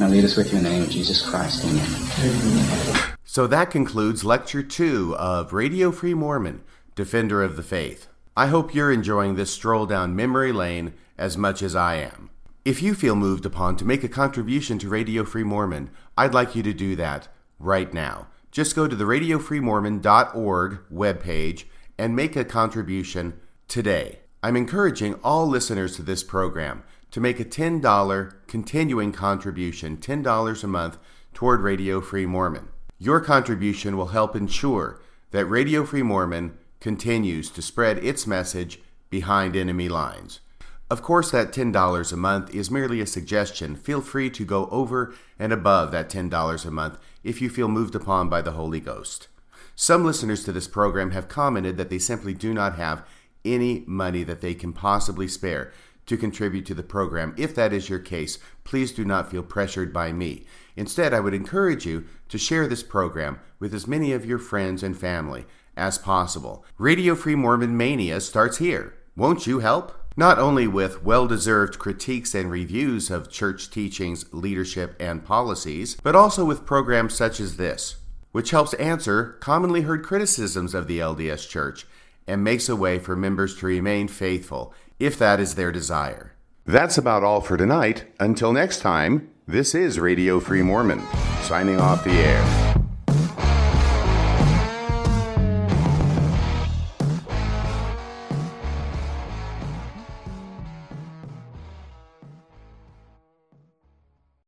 I 0.03 0.09
leave 0.09 0.23
this 0.23 0.37
with 0.37 0.51
you 0.51 0.59
in 0.59 0.65
the 0.65 0.71
name 0.71 0.89
Jesus 0.89 1.23
Christ. 1.25 1.65
Amen. 1.65 3.15
So 3.23 3.47
that 3.47 3.71
concludes 3.71 4.25
Lecture 4.25 4.63
2 4.63 5.15
of 5.17 5.53
Radio 5.53 5.93
Free 5.93 6.15
Mormon, 6.15 6.65
Defender 6.97 7.43
of 7.43 7.57
the 7.57 7.63
Faith. 7.63 8.09
I 8.37 8.49
hope 8.49 8.75
you're 8.75 8.91
enjoying 8.91 9.37
this 9.37 9.53
stroll 9.53 9.87
down 9.87 10.17
memory 10.17 10.53
lane 10.53 10.95
as 11.17 11.37
much 11.39 11.63
as 11.63 11.77
I 11.77 11.97
am. 11.97 12.31
If 12.65 12.81
you 12.81 12.95
feel 12.95 13.17
moved 13.17 13.45
upon 13.45 13.75
to 13.77 13.85
make 13.85 14.05
a 14.05 14.09
contribution 14.09 14.79
to 14.79 14.89
Radio 14.89 15.25
Free 15.25 15.43
Mormon, 15.43 15.91
I'd 16.17 16.33
like 16.33 16.55
you 16.55 16.63
to 16.63 16.73
do 16.73 16.95
that 16.95 17.27
right 17.59 17.93
now. 17.93 18.29
Just 18.53 18.77
go 18.77 18.87
to 18.87 18.95
the 18.95 19.03
radiofreemormon.org 19.03 20.79
webpage 20.93 21.65
and 21.99 22.15
make 22.15 22.37
a 22.37 22.45
contribution 22.45 23.41
today. 23.67 24.21
I'm 24.45 24.57
encouraging 24.57 25.15
all 25.25 25.49
listeners 25.49 25.97
to 25.97 26.03
this 26.03 26.23
program 26.23 26.85
to 27.11 27.21
make 27.21 27.41
a 27.41 27.45
$10 27.45 28.35
continuing 28.47 29.11
contribution, 29.11 29.97
$10 29.97 30.63
a 30.63 30.67
month, 30.69 30.99
toward 31.35 31.63
Radio 31.63 32.01
Free 32.01 32.27
Mormon. 32.27 32.69
Your 32.97 33.21
contribution 33.21 33.97
will 33.97 34.09
help 34.09 34.37
ensure 34.37 35.01
that 35.33 35.47
Radio 35.47 35.85
Free 35.85 36.05
Mormon 36.05 36.57
continues 36.79 37.51
to 37.51 37.61
spread 37.61 37.99
its 38.05 38.25
message 38.25 38.81
behind 39.11 39.57
enemy 39.57 39.89
lines. 39.89 40.39
Of 40.93 41.01
course, 41.01 41.31
that 41.31 41.53
$10 41.55 42.13
a 42.13 42.17
month 42.17 42.55
is 42.55 42.71
merely 42.71 43.01
a 43.01 43.07
suggestion. 43.07 43.77
Feel 43.77 44.03
free 44.03 44.29
to 44.29 44.45
go 44.45 44.67
over 44.67 45.15
and 45.39 45.51
above 45.51 45.91
that 45.91 46.11
$10 46.11 46.67
a 46.67 46.71
month 46.71 46.99
if 47.25 47.41
you 47.41 47.49
feel 47.49 47.69
moved 47.69 47.95
upon 47.95 48.29
by 48.29 48.43
the 48.43 48.51
Holy 48.51 48.79
Ghost. 48.79 49.29
Some 49.75 50.05
listeners 50.05 50.45
to 50.45 50.53
this 50.53 50.69
program 50.69 51.13
have 51.13 51.31
commented 51.31 51.79
that 51.79 51.89
they 51.89 51.99
simply 51.99 52.35
do 52.35 52.53
not 52.53 52.77
have 52.77 53.07
any 53.43 53.85
money 53.87 54.23
that 54.23 54.43
they 54.43 54.53
can 54.53 54.75
possibly 54.75 55.27
spare 55.27 55.73
to 56.05 56.19
contribute 56.19 56.67
to 56.67 56.75
the 56.75 56.83
program. 56.83 57.35
If 57.39 57.55
that 57.55 57.73
is 57.73 57.89
your 57.89 57.99
case, 57.99 58.39
please 58.63 58.93
do 58.93 59.07
not 59.07 59.31
feel 59.31 59.43
pressured 59.43 59.95
by 59.95 60.13
me. 60.13 60.45
Instead, 60.77 61.15
I 61.15 61.21
would 61.21 61.33
encourage 61.33 61.87
you 61.87 62.05
to 62.29 62.37
share 62.37 62.69
this 62.69 62.83
program 62.83 63.41
with 63.59 63.73
as 63.73 63.87
many 63.87 64.13
of 64.13 64.27
your 64.27 64.39
friends 64.39 64.83
and 64.83 64.95
family 64.95 65.47
as 65.75 65.97
possible. 65.97 66.67
Radio 66.77 67.15
Free 67.15 67.35
Mormon 67.35 67.79
Mania 67.79 68.21
starts 68.21 68.59
here. 68.59 68.93
Won't 69.17 69.47
you 69.47 69.61
help? 69.61 70.02
Not 70.17 70.39
only 70.39 70.67
with 70.67 71.03
well 71.03 71.27
deserved 71.27 71.79
critiques 71.79 72.35
and 72.35 72.51
reviews 72.51 73.11
of 73.11 73.31
church 73.31 73.71
teachings, 73.71 74.27
leadership, 74.33 74.95
and 75.01 75.25
policies, 75.25 75.97
but 76.03 76.15
also 76.15 76.45
with 76.45 76.67
programs 76.67 77.15
such 77.15 77.41
as 77.41 77.57
this, 77.57 77.97
which 78.33 78.51
helps 78.51 78.75
answer 78.75 79.37
commonly 79.41 79.83
heard 79.83 80.05
criticisms 80.05 80.75
of 80.75 80.87
the 80.87 80.99
LDS 80.99 81.49
Church 81.49 81.87
and 82.27 82.45
makes 82.45 82.69
a 82.69 82.77
way 82.77 82.99
for 82.99 83.17
members 83.17 83.57
to 83.57 83.67
remain 83.67 84.09
faithful 84.09 84.75
if 84.99 85.19
that 85.19 85.41
is 85.41 85.55
their 85.55 85.73
desire. 85.73 86.33
That's 86.65 86.99
about 86.99 87.25
all 87.25 87.41
for 87.41 87.57
tonight. 87.57 88.05
Until 88.21 88.53
next 88.53 88.81
time, 88.81 89.31
this 89.49 89.75
is 89.75 89.99
Radio 89.99 90.39
Free 90.39 90.63
Mormon, 90.63 91.03
signing 91.43 91.81
off 91.81 92.05
the 92.05 92.13
air. 92.13 92.92